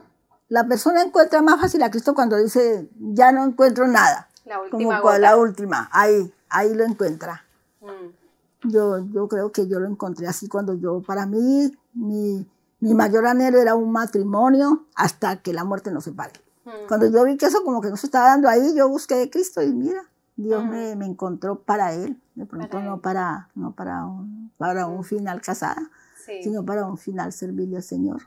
[0.50, 4.66] la persona encuentra más fácil a Cristo cuando dice ya no encuentro nada, La como
[4.90, 5.20] última gota.
[5.20, 7.44] la última, ahí, ahí lo encuentra.
[7.82, 12.48] Mm, Yo, yo creo que yo lo encontré así cuando yo, para mí, mi,
[12.80, 16.34] mi mayor anhelo era un matrimonio hasta que la muerte nos separe.
[16.66, 16.88] Mm.
[16.88, 19.30] Cuando yo vi que eso como que no se estaba dando ahí, yo busqué a
[19.30, 20.02] Cristo y mira,
[20.36, 23.02] Dios me, me encontró para Él, de pronto Para no él.
[23.02, 25.90] para, no para un, para un final casada,
[26.26, 26.42] Sí.
[26.44, 28.24] sino para un final servirle al Señor.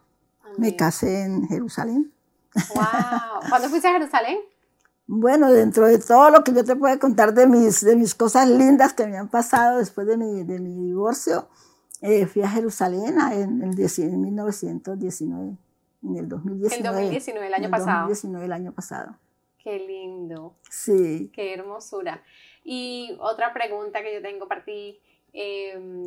[0.57, 2.13] Me casé en Jerusalén.
[2.75, 3.49] Wow.
[3.51, 4.39] ¿Cuándo fuiste a Jerusalén?
[5.07, 8.49] Bueno, dentro de todo lo que yo te puedo contar de mis, de mis cosas
[8.49, 11.49] lindas que me han pasado después de mi, de mi divorcio,
[12.01, 15.57] eh, fui a Jerusalén en, dieci- en 1919,
[16.03, 16.77] en el 2019.
[16.77, 18.09] El 2019, el año En pasado.
[18.09, 19.17] 2019, el año pasado.
[19.59, 20.57] Qué lindo.
[20.71, 21.31] Sí.
[21.35, 22.23] Qué hermosura.
[22.65, 25.01] Y otra pregunta que yo tengo para ti,
[25.33, 26.07] eh,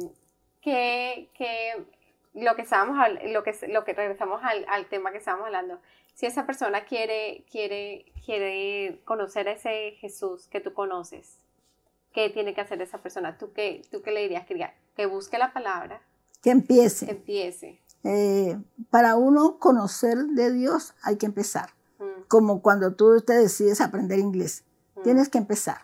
[0.62, 1.86] que, que
[2.34, 5.80] lo que estábamos lo que, lo que regresamos al, al tema que estábamos hablando,
[6.14, 11.38] si esa persona quiere, quiere, quiere conocer a ese Jesús que tú conoces,
[12.14, 13.38] ¿qué tiene que hacer esa persona?
[13.38, 14.46] ¿Tú qué, tú qué le dirías?
[14.46, 16.02] Que, diga, que busque la palabra,
[16.42, 17.06] Que empiece.
[17.06, 17.80] que empiece.
[18.04, 18.60] Eh,
[18.90, 21.70] para uno conocer de Dios hay que empezar.
[22.00, 24.64] Mm, Como cuando tú te decides aprender inglés.
[24.96, 25.78] mm, Tienes que empezar.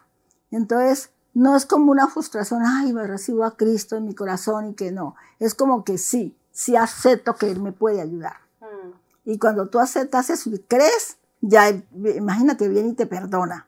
[0.52, 4.74] Entonces, no es como una frustración, ay, me recibo a Cristo en mi corazón y
[4.74, 5.16] que no.
[5.40, 8.38] Es como que sí, sí acepto que Él me puede ayudar.
[8.62, 8.92] mm,
[9.26, 13.68] Y cuando tú aceptas eso y crees, ya, imagínate, viene y te perdona.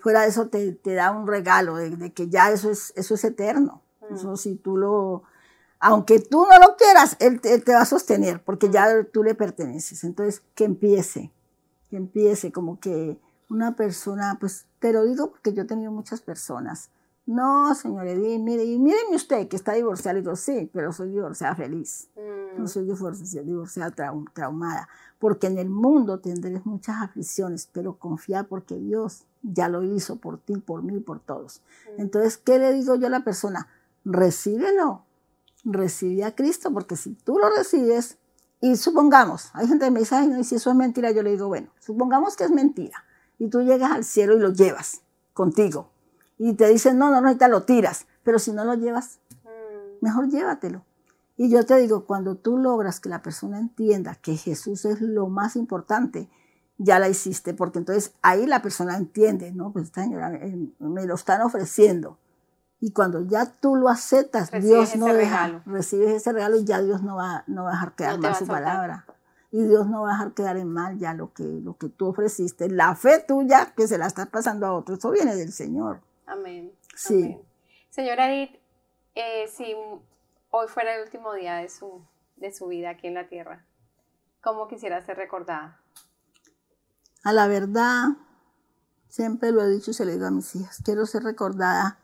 [0.00, 3.14] Fuera de eso te, te da un regalo de, de que ya eso es, eso
[3.14, 3.82] es eterno.
[4.10, 5.22] Eso si tú lo,
[5.82, 9.22] aunque tú no lo quieras, él, te- él te va a sostener porque ya tú
[9.22, 10.04] le perteneces.
[10.04, 11.30] Entonces, que empiece,
[11.90, 13.18] que empiece como que
[13.50, 16.90] una persona, pues te lo digo porque yo he tenido muchas personas.
[17.26, 20.14] No, señor mire, y míreme usted que está divorciada.
[20.14, 22.08] Le digo, sí, pero soy divorciada feliz.
[22.16, 24.88] mm, No soy divorciada, divorciada trau- traumada,
[25.18, 30.38] porque en el mundo tendréis muchas aflicciones, pero confía porque Dios ya lo hizo por
[30.38, 31.62] ti, por mí, por todos.
[31.96, 32.00] mm.
[32.00, 33.68] Entonces, ¿qué le digo yo a la persona?
[34.04, 35.04] Recíbelo,
[35.64, 38.18] recibe a Cristo, porque si tú lo recibes,
[38.60, 41.22] y supongamos, hay gente que me dice, ay, no, y si eso es mentira, yo
[41.22, 43.04] le digo, bueno, supongamos que es mentira,
[43.38, 45.02] y tú llegas al cielo y lo llevas
[45.34, 45.90] contigo,
[46.38, 50.04] y te dicen, no, no, no, ahorita lo tiras, pero si no lo llevas, Mm,
[50.04, 50.84] mejor llévatelo.
[51.36, 55.28] Y yo te digo, cuando tú logras que la persona entienda que Jesús es lo
[55.28, 56.28] más importante,
[56.78, 59.72] ya la hiciste, porque entonces ahí la persona entiende, ¿no?
[59.72, 62.18] Pues esta señora eh, me lo están ofreciendo.
[62.82, 65.62] Y cuando ya tú lo aceptas, Recibes Dios no deja, regalo.
[65.66, 68.34] recibes ese regalo y ya Dios no va, no va a dejar quedar No mal
[68.34, 69.06] su palabra.
[69.52, 72.08] Y Dios no va a dejar quedar en mal ya lo que, lo que tú
[72.08, 72.68] ofreciste.
[72.68, 76.00] La fe tuya que se la estás pasando a otro, eso viene del Señor.
[76.26, 76.72] Amén.
[76.96, 77.22] Sí.
[77.22, 77.42] amén.
[77.88, 78.58] Señora Edith,
[79.14, 79.76] eh, si
[80.50, 82.04] hoy fuera el último día de su,
[82.34, 83.64] de su vida aquí en la tierra,
[84.42, 85.80] ¿cómo quisiera ser recordada?
[87.22, 88.08] A la verdad,
[89.06, 92.01] siempre lo he dicho y se lo digo a mis hijas, quiero ser recordada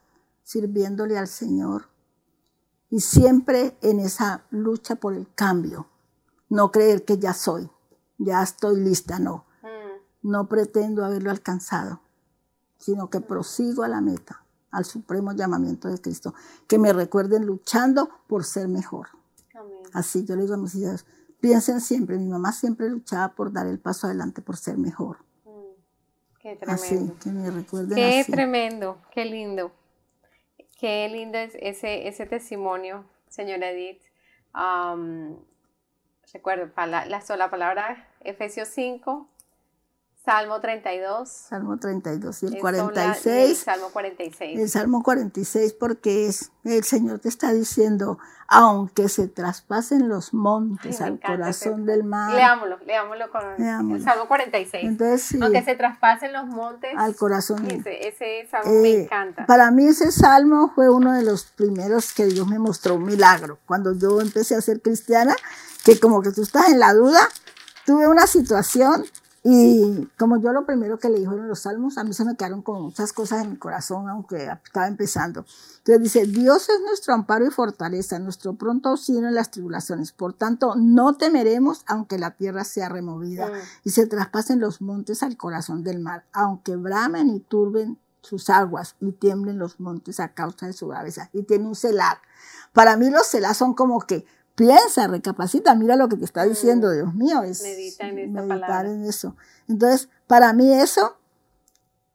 [0.52, 1.90] sirviéndole al Señor
[2.88, 5.88] y siempre en esa lucha por el cambio.
[6.48, 7.68] No creer que ya soy,
[8.16, 9.44] ya estoy lista, no.
[9.62, 12.00] Mm, No pretendo haberlo alcanzado,
[12.78, 16.32] sino que prosigo a la meta, al supremo llamamiento de Cristo.
[16.66, 19.08] Que me recuerden luchando por ser mejor.
[19.54, 19.76] amén.
[19.92, 21.04] Así yo le digo a mis hijas,
[21.40, 25.18] piensen siempre, mi mamá siempre luchaba por dar el paso adelante, por ser mejor.
[25.44, 25.50] Mm,
[26.40, 27.16] qué Así, tremendo.
[27.20, 28.32] que me recuerden Qué así.
[28.32, 29.72] tremendo, qué lindo.
[30.78, 34.00] Qué lindo es ese, ese testimonio, señora Edith.
[36.32, 39.28] recuerdo la, la sola palabra, Efesios 5,
[40.28, 41.26] Salmo 32.
[41.26, 43.26] Salmo 32 y el 46.
[43.48, 44.60] el Salmo 46.
[44.60, 51.00] El Salmo 46 porque es, el Señor te está diciendo, aunque se traspasen los montes
[51.00, 52.34] al corazón del mar.
[52.34, 54.84] Leámoslo, leámoslo con el Salmo 46.
[54.84, 57.64] Entonces, aunque se traspasen los montes al corazón.
[57.64, 59.46] Ese, ese Salmo me eh, encanta.
[59.46, 63.60] Para mí ese Salmo fue uno de los primeros que Dios me mostró un milagro.
[63.64, 65.34] Cuando yo empecé a ser cristiana,
[65.86, 67.26] que como que tú estás en la duda,
[67.86, 69.06] tuve una situación
[69.44, 72.36] y como yo lo primero que le dijo en los salmos, a mí se me
[72.36, 75.44] quedaron como muchas cosas en mi corazón, aunque estaba empezando.
[75.78, 80.12] Entonces dice, Dios es nuestro amparo y fortaleza, nuestro pronto auxilio en las tribulaciones.
[80.12, 83.52] Por tanto, no temeremos aunque la tierra sea removida mm.
[83.84, 88.96] y se traspasen los montes al corazón del mar, aunque bramen y turben sus aguas
[89.00, 91.30] y tiemblen los montes a causa de su braveza.
[91.32, 92.18] Y tiene un celar.
[92.72, 94.26] Para mí los celar son como que
[94.58, 96.94] piensa, recapacita, mira lo que te está diciendo, mm.
[96.94, 99.36] Dios mío, es Medita en meditar en eso.
[99.68, 101.16] Entonces, para mí eso,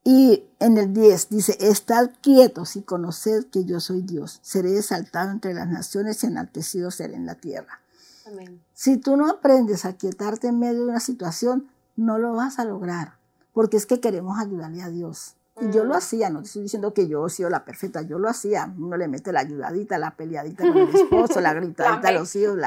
[0.03, 5.32] y en el 10 dice, estad quietos y conoced que yo soy Dios, seré exaltado
[5.32, 7.80] entre las naciones y enaltecido seré en la tierra.
[8.28, 8.61] Amén.
[8.74, 12.65] Si tú no aprendes a quietarte en medio de una situación, no lo vas a
[12.65, 13.14] lograr,
[13.53, 15.36] porque es que queremos ayudarle a Dios.
[15.61, 15.97] Y yo lo mm.
[15.97, 18.73] hacía, no te estoy diciendo que yo he sido la perfecta, yo lo hacía.
[18.77, 22.57] Uno le mete la ayudadita, la peleadita con el esposo, la gritadita a los hijos.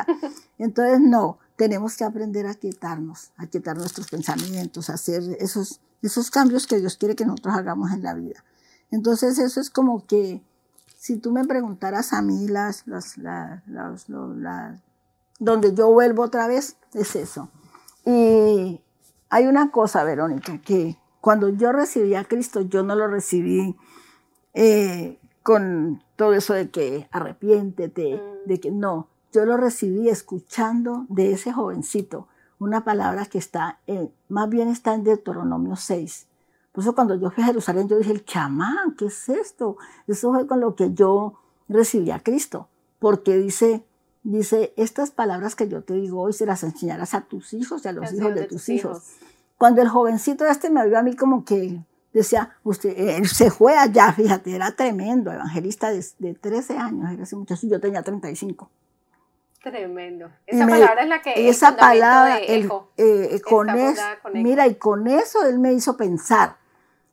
[0.58, 6.30] Entonces, no, tenemos que aprender a quietarnos, a quietar nuestros pensamientos, a hacer esos, esos
[6.30, 8.44] cambios que Dios quiere que nosotros hagamos en la vida.
[8.92, 10.42] Entonces, eso es como que,
[10.96, 14.06] si tú me preguntaras a mí, las, las, las,
[15.40, 17.50] donde yo vuelvo otra vez, es eso.
[18.04, 18.80] Y
[19.28, 20.96] hay una cosa, Verónica, que
[21.26, 23.74] cuando yo recibí a Cristo, yo no lo recibí
[24.54, 28.48] eh, con todo eso de que arrepiéntete, mm.
[28.48, 32.28] de que no, yo lo recibí escuchando de ese jovencito
[32.60, 33.80] una palabra que está,
[34.28, 36.28] más bien está en Deuteronomio 6.
[36.70, 39.78] Por eso cuando yo fui a Jerusalén, yo dije, el chamán, ¿qué es esto?
[40.06, 42.68] Eso fue con lo que yo recibí a Cristo,
[43.00, 43.84] porque dice,
[44.22, 47.88] dice, estas palabras que yo te digo hoy se las enseñarás a tus hijos y
[47.88, 49.02] a los hijos de, tus hijos.
[49.58, 51.80] Cuando el jovencito este me vio a mí como que
[52.12, 57.36] decía, usted, él se fue allá, fíjate, era tremendo, evangelista de, 13 años, era ese
[57.36, 58.70] muchacho, yo tenía 35.
[59.62, 60.30] Tremendo.
[60.46, 61.48] Esa palabra es la que...
[61.48, 64.02] Esa palabra, eh, con eso,
[64.32, 66.56] mira, y con eso él me hizo pensar.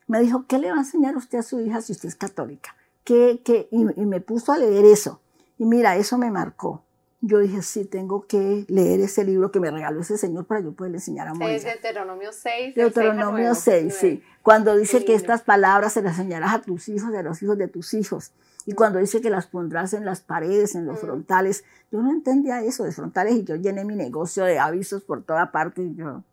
[0.06, 2.76] Me dijo, ¿qué le va a enseñar usted a su hija si usted es católica?
[3.04, 3.68] ¿Qué, qué?
[3.72, 5.20] y me puso a leer eso.
[5.58, 6.83] Y mira, eso me marcó
[7.26, 10.74] yo dije, sí, tengo que leer ese libro que me regaló ese señor para yo
[10.74, 11.54] poder enseñar a Mónica.
[11.54, 12.76] Es Deuteronomio 6.
[12.76, 14.24] Deuteronomio 6, sí.
[14.42, 17.58] Cuando dice que estas palabras se las enseñarás a tus hijos y a los hijos
[17.58, 18.34] de tus hijos.
[18.66, 21.64] Y cuando dice que las pondrás en las paredes, en los frontales,
[21.94, 25.50] yo no entendía eso de frontales y yo llené mi negocio de avisos por toda
[25.54, 26.24] parte y yo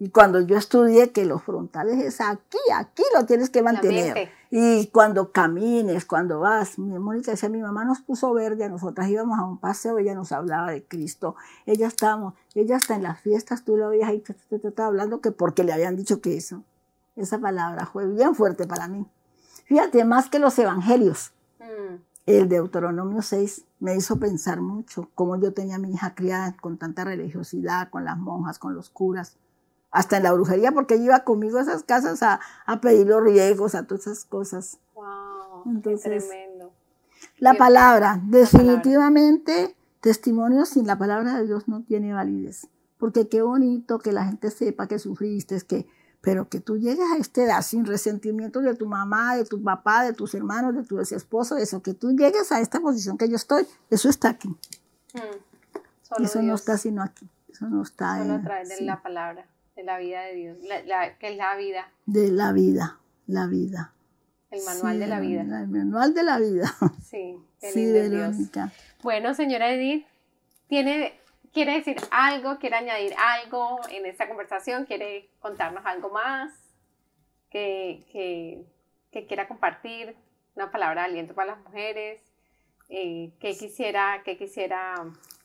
[0.00, 4.30] y cuando yo estudié que los frontales es aquí, aquí lo tienes que mantener.
[4.50, 9.08] Y cuando camines, cuando vas, mi Mónica decía, mi mamá nos puso verde, a nosotras
[9.08, 11.36] íbamos a un paseo, ella nos hablaba de Cristo.
[11.66, 15.32] Ella estábamos, ella está en las fiestas, tú la veías ahí, te, estaba hablando que
[15.32, 16.62] porque le habían dicho que eso.
[17.14, 19.06] Esa palabra fue bien fuerte para mí.
[19.66, 21.32] Fíjate, más que los evangelios.
[21.58, 21.96] Mm.
[22.24, 26.78] El Deuteronomio 6 me hizo pensar mucho cómo yo tenía a mi hija criada con
[26.78, 29.36] tanta religiosidad, con las monjas, con los curas
[29.90, 32.40] hasta en la brujería, porque iba conmigo a esas casas a,
[32.80, 34.78] pedir los riegos, a todas esas cosas.
[34.94, 36.72] Wow, Entonces, tremendo.
[37.38, 42.68] La palabra, definitivamente, testimonio sin la palabra de Dios no tiene validez.
[42.98, 45.86] Porque qué bonito que la gente sepa que sufriste, que,
[46.20, 50.02] pero que tú llegues a esta edad sin resentimiento de tu mamá, de tu papá,
[50.02, 53.36] de tus hermanos, de tu esposo, eso, que tú llegues a esta posición que yo
[53.36, 54.48] estoy, eso está aquí.
[54.48, 57.28] Mm, eso no está sino aquí.
[57.48, 59.46] Eso no está Solo a través de la palabra
[59.78, 61.88] de la vida de Dios, la, que es la vida.
[62.04, 62.98] De la vida,
[63.28, 63.92] la vida.
[64.50, 65.42] El manual de la vida.
[65.42, 66.74] El manual de la vida.
[67.00, 68.72] Sí, sí Verónica.
[69.04, 70.04] Bueno, señora Edith,
[70.66, 71.14] ¿tiene,
[71.52, 74.84] ¿quiere decir algo, quiere añadir algo en esta conversación?
[74.84, 76.52] ¿Quiere contarnos algo más?
[77.48, 78.04] Que,
[79.12, 80.16] que, quiera compartir
[80.56, 82.20] una palabra de aliento para las mujeres,
[82.88, 85.04] eh, que quisiera, que quisiera...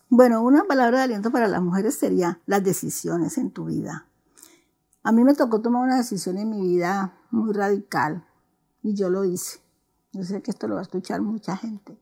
[0.10, 4.08] Bueno, una palabra de aliento para las mujeres sería las decisiones en tu vida.
[5.04, 8.26] A mí me tocó tomar una decisión en mi vida muy radical
[8.82, 9.60] y yo lo hice.
[10.14, 12.00] Yo sé que esto lo va a escuchar mucha gente.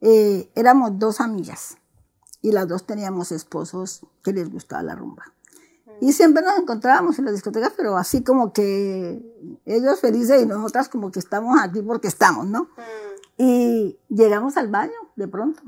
[0.00, 1.76] Eh, éramos dos amigas
[2.42, 5.32] y las dos teníamos esposos que les gustaba la rumba.
[6.00, 10.88] Y siempre nos encontrábamos en las discotecas, pero así como que ellos felices y nosotras
[10.88, 12.68] como que estamos aquí porque estamos, ¿no?
[13.36, 15.62] Y llegamos al baño de pronto.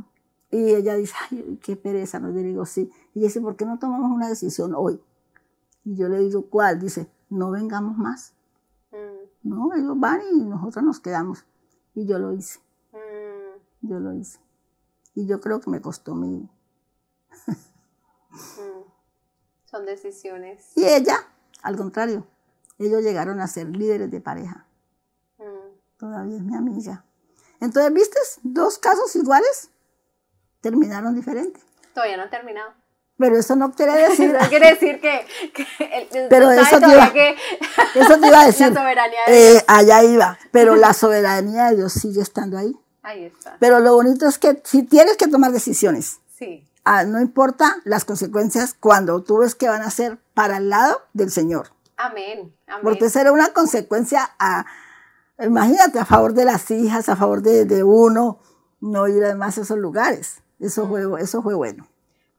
[0.51, 2.19] Y ella dice, ay, qué pereza.
[2.19, 2.31] ¿no?
[2.31, 2.91] Yo digo, sí.
[3.15, 5.01] Y dice, ¿por qué no tomamos una decisión hoy?
[5.85, 6.79] Y yo le digo, ¿cuál?
[6.79, 8.35] Dice, no vengamos más.
[8.93, 11.45] Mm, No, ellos van y nosotros nos quedamos.
[11.95, 12.61] Y yo lo hice,
[12.93, 14.39] mm, yo lo hice.
[15.15, 16.49] Y yo creo que me costó mi...
[17.47, 18.85] mm.
[19.65, 20.73] Son decisiones.
[20.77, 21.17] Y ella,
[21.63, 22.27] al contrario,
[22.79, 24.67] ellos llegaron a ser líderes de pareja.
[25.99, 27.05] Todavía es mi amiga.
[27.61, 28.19] Entonces, ¿viste?
[28.43, 29.71] Dos casos iguales
[30.63, 31.63] terminaron diferentes.
[31.95, 32.73] Todavía no han terminado.
[33.21, 34.33] Pero eso no quiere decir...
[34.41, 35.25] No quiere decir que,
[35.55, 37.37] que el- Pero eso te iba- que
[37.95, 38.69] Eso te iba a decir.
[38.73, 40.39] la soberanía de Eh, allá iba.
[40.51, 42.75] Pero la soberanía de Dios sigue estando ahí.
[43.03, 43.57] Ahí está.
[43.61, 46.67] Pero lo bonito es que si tienes que tomar decisiones, Sí.
[46.85, 51.01] ah, no importa las consecuencias cuando tú ves que van a ser para el lado
[51.13, 51.69] del Señor.
[51.99, 52.55] Amén.
[52.67, 52.81] Amén.
[52.83, 54.65] Porque será una consecuencia a,
[55.39, 58.39] imagínate, a favor de las hijas, a favor de, de uno,
[58.81, 60.43] no ir además a esos lugares.
[60.59, 61.87] Eso fue, eso fue bueno.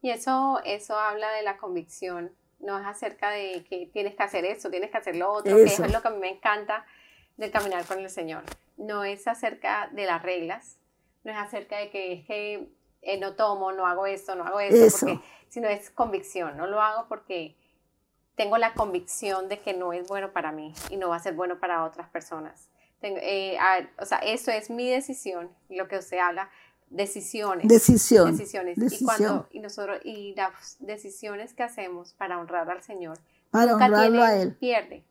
[0.02, 2.32] Y eso, eso habla de la convicción.
[2.60, 5.64] No es acerca de que tienes que hacer esto, tienes que hacer lo otro, que
[5.64, 5.74] Eso.
[5.74, 6.86] eso es lo que a mí me encanta
[7.38, 8.44] de caminar con el Señor.
[8.78, 10.78] No es acerca de las reglas,
[11.24, 12.68] no es acerca de que es que
[13.04, 15.06] eh, no tomo, no hago esto, no hago esto, Eso.
[15.08, 15.20] porque,
[15.50, 16.56] sino es convicción.
[16.58, 17.56] No lo hago porque
[18.36, 21.34] tengo la convicción de que no es bueno para mí y no va a ser
[21.34, 22.70] bueno para otras personas.
[23.00, 26.50] Tengo, eh, a- o sea, eso es mi decisión, lo que usted habla,
[26.92, 27.68] decisiones.
[27.68, 28.38] Decisión.
[28.38, 28.78] decisiones.
[29.02, 33.18] Y, cuando, y nosotros, y las decisiones que hacemos para honrar al Señor,
[33.50, 34.56] Para nunca honrarlo a tienen Él.
[34.58, 35.04] pierde.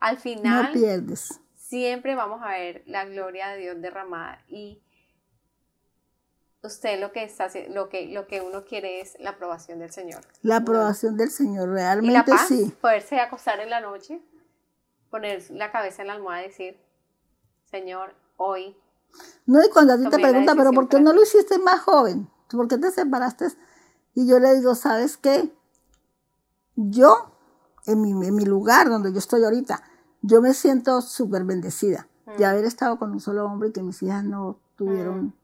[0.00, 1.40] Al No final, pierdes.
[1.54, 4.80] siempre vamos a ver la gloria de Dios derramada y
[6.62, 10.20] usted lo que está lo que lo que uno quiere es la aprobación del Señor.
[10.42, 12.72] La aprobación del Señor, Y la realmente paz, sí.
[12.80, 14.20] poderse acostar en la noche,
[15.10, 16.78] poner la cabeza en la almohada y decir,
[17.70, 18.76] Señor, hoy
[19.46, 21.16] No, y cuando a ti te Tomé preguntan, pero ¿por qué no ti".
[21.16, 22.28] lo hiciste más joven?
[22.50, 23.46] ¿Por qué te separaste?
[24.14, 25.52] Y yo le digo, ¿sabes qué?
[26.74, 27.32] Yo,
[27.86, 29.82] en mi, en mi lugar donde yo estoy ahorita,
[30.22, 32.48] yo me siento súper bendecida de Mm.
[32.48, 35.34] haber estado con un solo hombre y que mis hijas no tuvieron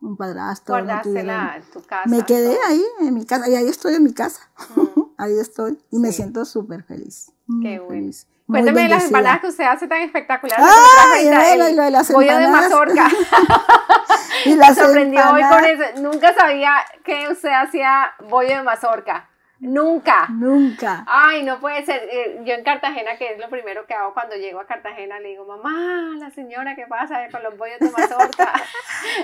[0.00, 0.84] un padrastro.
[0.84, 2.08] No tuvieron, tu casa.
[2.08, 2.64] me quedé todo.
[2.68, 4.40] ahí, en mi casa, y ahí estoy en mi casa.
[4.76, 5.00] Mm.
[5.16, 7.32] ahí estoy, y me siento súper feliz.
[7.62, 7.88] Qué bueno.
[7.88, 10.64] feliz, muy Cuéntame de las empanadas que usted hace tan espectaculares.
[10.64, 12.70] Ay, bueno, y lo de las bollo de empanadas.
[12.70, 13.08] mazorca.
[14.44, 16.02] Y las Me sorprendió hoy con empanadas, eso.
[16.02, 16.72] Nunca sabía
[17.04, 19.28] que usted hacía bollo de mazorca.
[19.58, 20.26] Nunca.
[20.28, 21.04] Nunca.
[21.08, 22.02] Ay, no puede ser.
[22.12, 25.28] Eh, Yo en Cartagena, que es lo primero que hago cuando llego a Cartagena, le
[25.30, 28.52] digo, mamá, la señora, ¿qué pasa con los bollos de mazorca?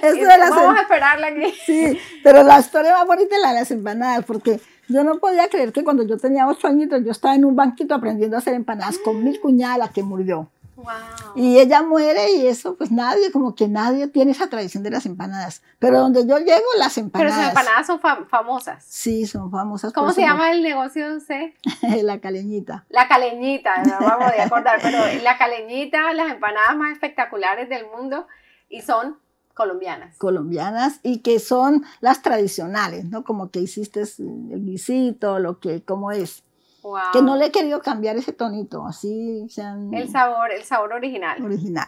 [0.00, 1.54] Eso Y de las Vamos em- a esperarla aquí.
[1.66, 4.58] Sí, pero la historia más bonita es la de las empanadas, porque
[4.88, 7.94] yo no podía creer que cuando yo tenía ocho añitos yo estaba en un banquito
[7.94, 10.48] aprendiendo a hacer empanadas con mi cuñada, la que murió.
[10.74, 10.86] Wow.
[11.36, 15.06] Y ella muere y eso, pues nadie, como que nadie tiene esa tradición de las
[15.06, 15.62] empanadas.
[15.78, 17.34] Pero donde yo llego, las Pero empanadas.
[17.36, 18.84] sus empanadas son fam- famosas.
[18.84, 19.92] Sí, son famosas.
[19.92, 21.52] ¿Cómo se llama el negocio de usted?
[22.02, 22.84] la caleñita.
[22.88, 28.26] La caleñita, no vamos a acordar, pero la caleñita, las empanadas más espectaculares del mundo
[28.68, 29.18] y son
[29.54, 30.16] colombianas.
[30.18, 33.24] colombianas y que son las tradicionales, ¿no?
[33.24, 36.42] Como que hiciste el guisito, lo que, como es.
[36.82, 36.98] Wow.
[37.12, 41.42] Que no le he querido cambiar ese tonito, así sean El sabor, el sabor original.
[41.44, 41.86] original.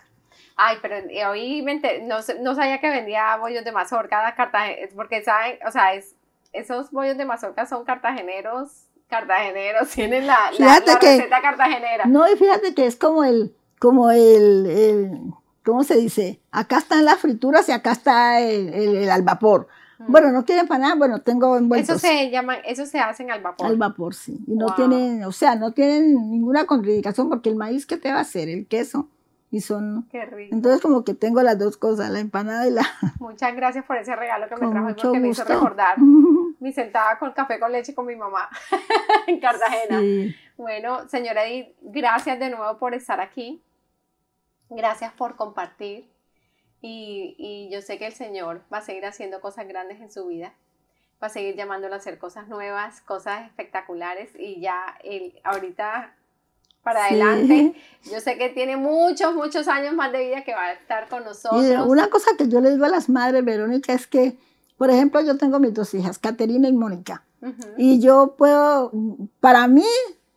[0.57, 4.35] Ay, pero eh, hoy me enter- no, no sabía que vendía bollos de mazorca de
[4.37, 6.15] Cartagena, porque saben, o sea, es,
[6.53, 12.05] esos bollos de mazorca son cartageneros, cartageneros, tienen la, la, que- receta cartagenera.
[12.07, 15.21] No, y fíjate que es como el, como el, el
[15.65, 16.41] ¿cómo se dice?
[16.51, 19.67] Acá están las frituras y acá está el, el- el al vapor.
[19.99, 20.11] Mm.
[20.13, 23.67] Bueno, no quieren nada, bueno, tengo Eso envueltos se llaman, eso se hacen al vapor.
[23.67, 24.39] al vapor, sí.
[24.47, 24.75] Y no Wow.
[24.77, 28.49] tienen, o sea, no tienen ninguna contraindicación porque el maíz, ¿qué te va a hacer?
[28.49, 29.09] El queso.
[29.51, 30.53] Y son, Qué rico.
[30.53, 32.83] entonces como que tengo las dos cosas, la empanada y la...
[33.21, 35.55] Muchas gracias por ese regalo que me Con trajo mucho porque me hizo gusto.
[35.55, 35.97] recordar
[36.59, 38.49] mi sentada con café con leche con mi mamá
[39.29, 40.01] en Cartagena.
[40.01, 40.35] Sí.
[40.57, 43.63] Bueno, señora Edith, gracias de nuevo por estar aquí.
[44.71, 46.09] Gracias por compartir.
[46.81, 50.27] Y, y yo sé que el Señor va a seguir haciendo cosas grandes en su
[50.27, 50.53] vida.
[51.23, 54.31] Va a seguir llamándolo a hacer cosas nuevas, cosas espectaculares.
[54.39, 56.15] Y ya él, ahorita
[56.83, 57.15] para Sí.
[57.15, 57.75] adelante,
[58.13, 61.25] yo sé que tiene muchos, muchos años más de vida que va a estar con
[61.25, 61.65] nosotros.
[61.65, 64.37] Y una cosa que yo le digo a las madres, Verónica, es que,
[64.77, 67.25] por ejemplo, yo tengo mis dos hijas, Caterina y Mónica.
[67.41, 67.57] Ujú.
[67.79, 68.93] Y yo puedo,
[69.41, 69.87] para mí,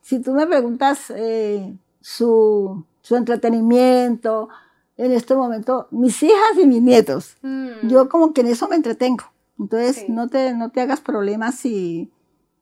[0.01, 4.49] si tú me preguntas eh, su, su entretenimiento,
[4.97, 7.87] en este momento, mis hijas y mis nietos, Mm.
[7.87, 9.23] yo como que en eso me entretengo.
[9.57, 10.05] Entonces, Sí.
[10.09, 12.11] no, te, no te hagas problemas si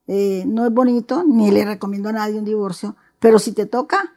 [0.07, 4.11] eh, no es bonito, ni le recomiendo a nadie un divorcio, pero si te toca,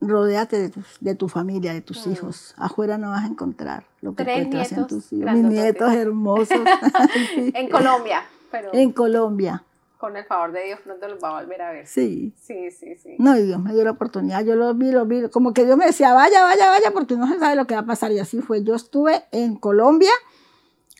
[0.00, 2.12] Rodéate de tu, de tu familia, de tus Mm.
[2.12, 2.54] hijos.
[2.56, 5.32] Afuera no vas a encontrar lo que Tres encuentras en nietos tus hijos.
[5.32, 6.48] Mis nietos hermosos.
[7.34, 7.50] Sí.
[7.54, 9.64] En Colombia, pero En Colombia,
[9.98, 11.86] con el favor de Dios pronto los va a volver a ver.
[11.86, 12.32] sí.
[12.40, 13.16] Sí, sí, sí.
[13.18, 15.76] No, y Dios me dio la oportunidad, yo lo vi, lo vi, como que Dios
[15.76, 18.12] me decía, vaya, vaya, vaya, porque no se sabe lo que va a pasar.
[18.12, 18.62] Y así fue.
[18.64, 20.12] Yo estuve en Colombia.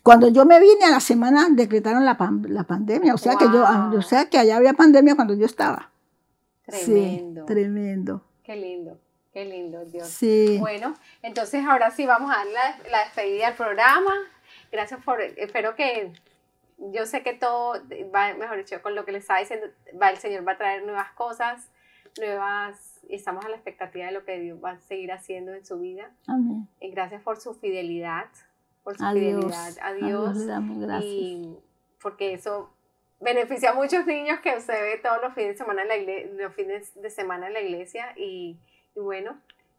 [0.02, 3.44] Cuando yo me vine a la semana decretaron la, pan- la pandemia, o sea que
[3.46, 3.98] yo, Wow.
[3.98, 5.90] o sea que allá había pandemia cuando yo estaba.
[6.64, 7.42] Tremendo.
[7.42, 8.22] Sí, tremendo.
[8.42, 8.98] Qué lindo,
[9.32, 10.08] qué lindo, Dios.
[10.08, 10.56] Sí.
[10.60, 14.12] Bueno, entonces ahora sí vamos a dar la, la despedida del programa.
[14.72, 16.12] Gracias por, espero que,
[16.78, 17.74] yo sé que todo
[18.14, 19.66] va, mejor dicho, con lo que les estaba diciendo,
[20.00, 21.70] va, el Señor va a traer nuevas cosas,
[22.18, 25.64] nuevas, y estamos a la expectativa de lo que Dios va a seguir haciendo en
[25.64, 26.10] su vida.
[26.26, 26.68] Amén.
[26.80, 28.26] Y gracias por su fidelidad,
[28.84, 30.46] por su fidelidad a Dios.
[30.46, 31.04] gracias.
[31.04, 31.56] y
[32.00, 32.70] porque eso
[33.20, 36.30] beneficia a muchos niños que usted ve todos los fines de semana en la iglesia,
[36.36, 38.56] los fines de semana en la iglesia y,
[38.94, 39.36] y bueno,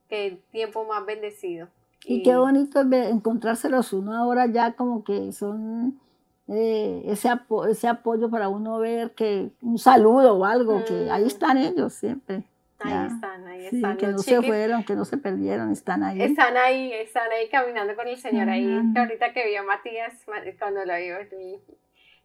[0.09, 1.69] qué tiempo más bendecido.
[2.03, 5.99] Y qué bonito encontrárselos uno ahora ya como que son
[6.51, 11.23] eh, ese, apo- ese apoyo para uno ver que un saludo o algo, que ahí
[11.23, 11.27] Mm.
[11.27, 12.43] están ellos siempre.
[12.81, 13.05] Ahí ya.
[13.07, 13.97] están, ahí Sí, están.
[13.97, 16.21] que no se chiquis fueron, que no se perdieron, están ahí.
[16.21, 18.65] Están ahí, están ahí caminando con el Señor ahí.
[18.93, 21.15] Que ahorita que vio a Matías, ma- cuando lo vio,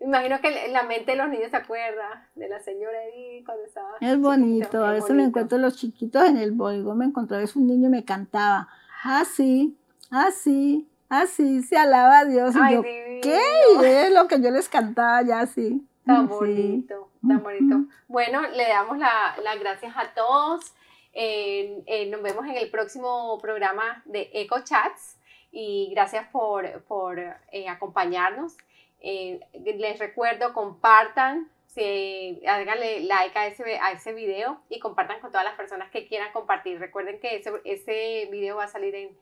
[0.01, 3.65] me imagino que la mente de los niños se acuerda de la señora ahí cuando
[3.65, 3.89] estaba.
[4.01, 5.29] Es chiquito, bonito, a qué veces me bonito.
[5.29, 8.69] encuentro los chiquitos en el bodegón, me encontré a veces un niño y me cantaba,
[9.03, 9.77] así,
[10.11, 12.55] así, así, se alaba a Dios.
[12.55, 13.14] Y Ay, yo, divino.
[13.25, 14.05] ¿Qué?
[14.07, 15.83] Es lo que yo les cantaba ya así.
[16.07, 16.35] Tan Sí.
[16.35, 17.77] bonito, tan bonito.
[18.09, 20.75] Bueno, le damos la- las gracias a todos.
[21.15, 25.17] Eh, eh, nos vemos en el próximo programa de Eco Chats
[25.53, 27.19] y gracias por, por
[27.53, 28.57] eh, acompañarnos.
[29.01, 35.31] Eh, les recuerdo, compartan, se, háganle like a ese, a ese video y compartan con
[35.31, 36.79] todas las personas que quieran compartir.
[36.81, 39.17] Recuerden que ese, ese video va a salir en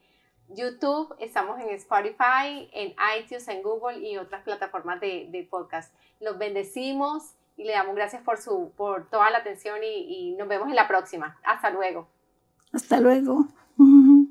[0.55, 5.93] YouTube, estamos en Spotify, en iTunes, en Google y otras plataformas de, de podcast.
[6.21, 10.49] Los bendecimos y le damos gracias por, su, por toda la atención y, y nos
[10.49, 11.39] vemos en la próxima.
[11.45, 12.09] Hasta luego.
[12.73, 13.47] Hasta luego.